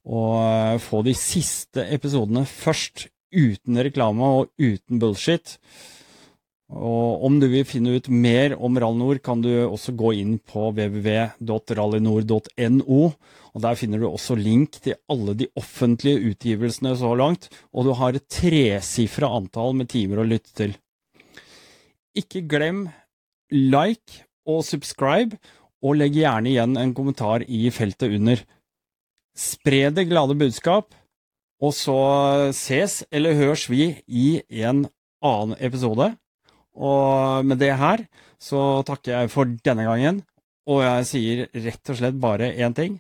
og 0.03 0.43
eh, 0.43 0.75
få 0.83 0.99
de 1.07 1.15
siste 1.15 1.79
episodene 1.95 2.43
først, 2.49 3.07
uten 3.33 3.79
reklame 3.79 4.19
og 4.19 4.51
uten 4.59 4.99
bullshit. 4.99 5.57
Og 6.75 7.23
om 7.23 7.39
du 7.39 7.47
vil 7.53 7.63
finne 7.65 7.95
ut 7.95 8.09
mer 8.11 8.53
om 8.59 8.77
Rallynord, 8.83 9.23
kan 9.23 9.41
du 9.41 9.63
også 9.63 9.91
gå 9.95 10.13
inn 10.19 10.39
på 10.43 10.75
www.rallynord.no. 10.75 13.01
og 13.53 13.61
Der 13.63 13.75
finner 13.79 13.97
du 14.01 14.07
også 14.09 14.35
link 14.35 14.81
til 14.83 14.95
alle 15.07 15.33
de 15.39 15.47
offentlige 15.55 16.19
utgivelsene 16.33 16.97
så 16.99 17.15
langt, 17.15 17.47
og 17.71 17.87
du 17.87 17.95
har 17.95 18.11
et 18.11 18.27
tresifra 18.27 19.31
antall 19.39 19.71
med 19.79 19.87
timer 19.95 20.19
å 20.19 20.27
lytte 20.27 20.51
til. 20.59 20.75
Ikke 22.19 22.43
glem 22.45 22.91
like 23.53 24.25
og 24.49 24.63
subscribe, 24.67 25.37
og 25.83 25.97
legg 25.99 26.17
gjerne 26.17 26.51
igjen 26.51 26.75
en 26.79 26.93
kommentar 26.95 27.43
i 27.47 27.67
feltet 27.75 28.15
under. 28.17 28.41
Spre 29.37 29.87
det 29.93 30.07
glade 30.09 30.35
budskap, 30.39 30.93
og 31.63 31.73
så 31.75 31.97
ses 32.55 33.01
eller 33.11 33.37
høres 33.39 33.67
vi 33.71 33.93
i 34.07 34.27
en 34.63 34.85
annen 35.23 35.55
episode. 35.63 36.11
Og 36.73 37.45
med 37.45 37.59
det 37.61 37.75
her 37.77 38.05
så 38.41 38.81
takker 38.87 39.13
jeg 39.13 39.31
for 39.31 39.49
denne 39.65 39.85
gangen, 39.87 40.23
og 40.67 40.83
jeg 40.83 41.07
sier 41.07 41.45
rett 41.53 41.91
og 41.91 41.99
slett 41.99 42.19
bare 42.19 42.51
én 42.55 42.75
ting. 42.75 42.97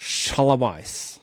Shalabais. 0.00 1.18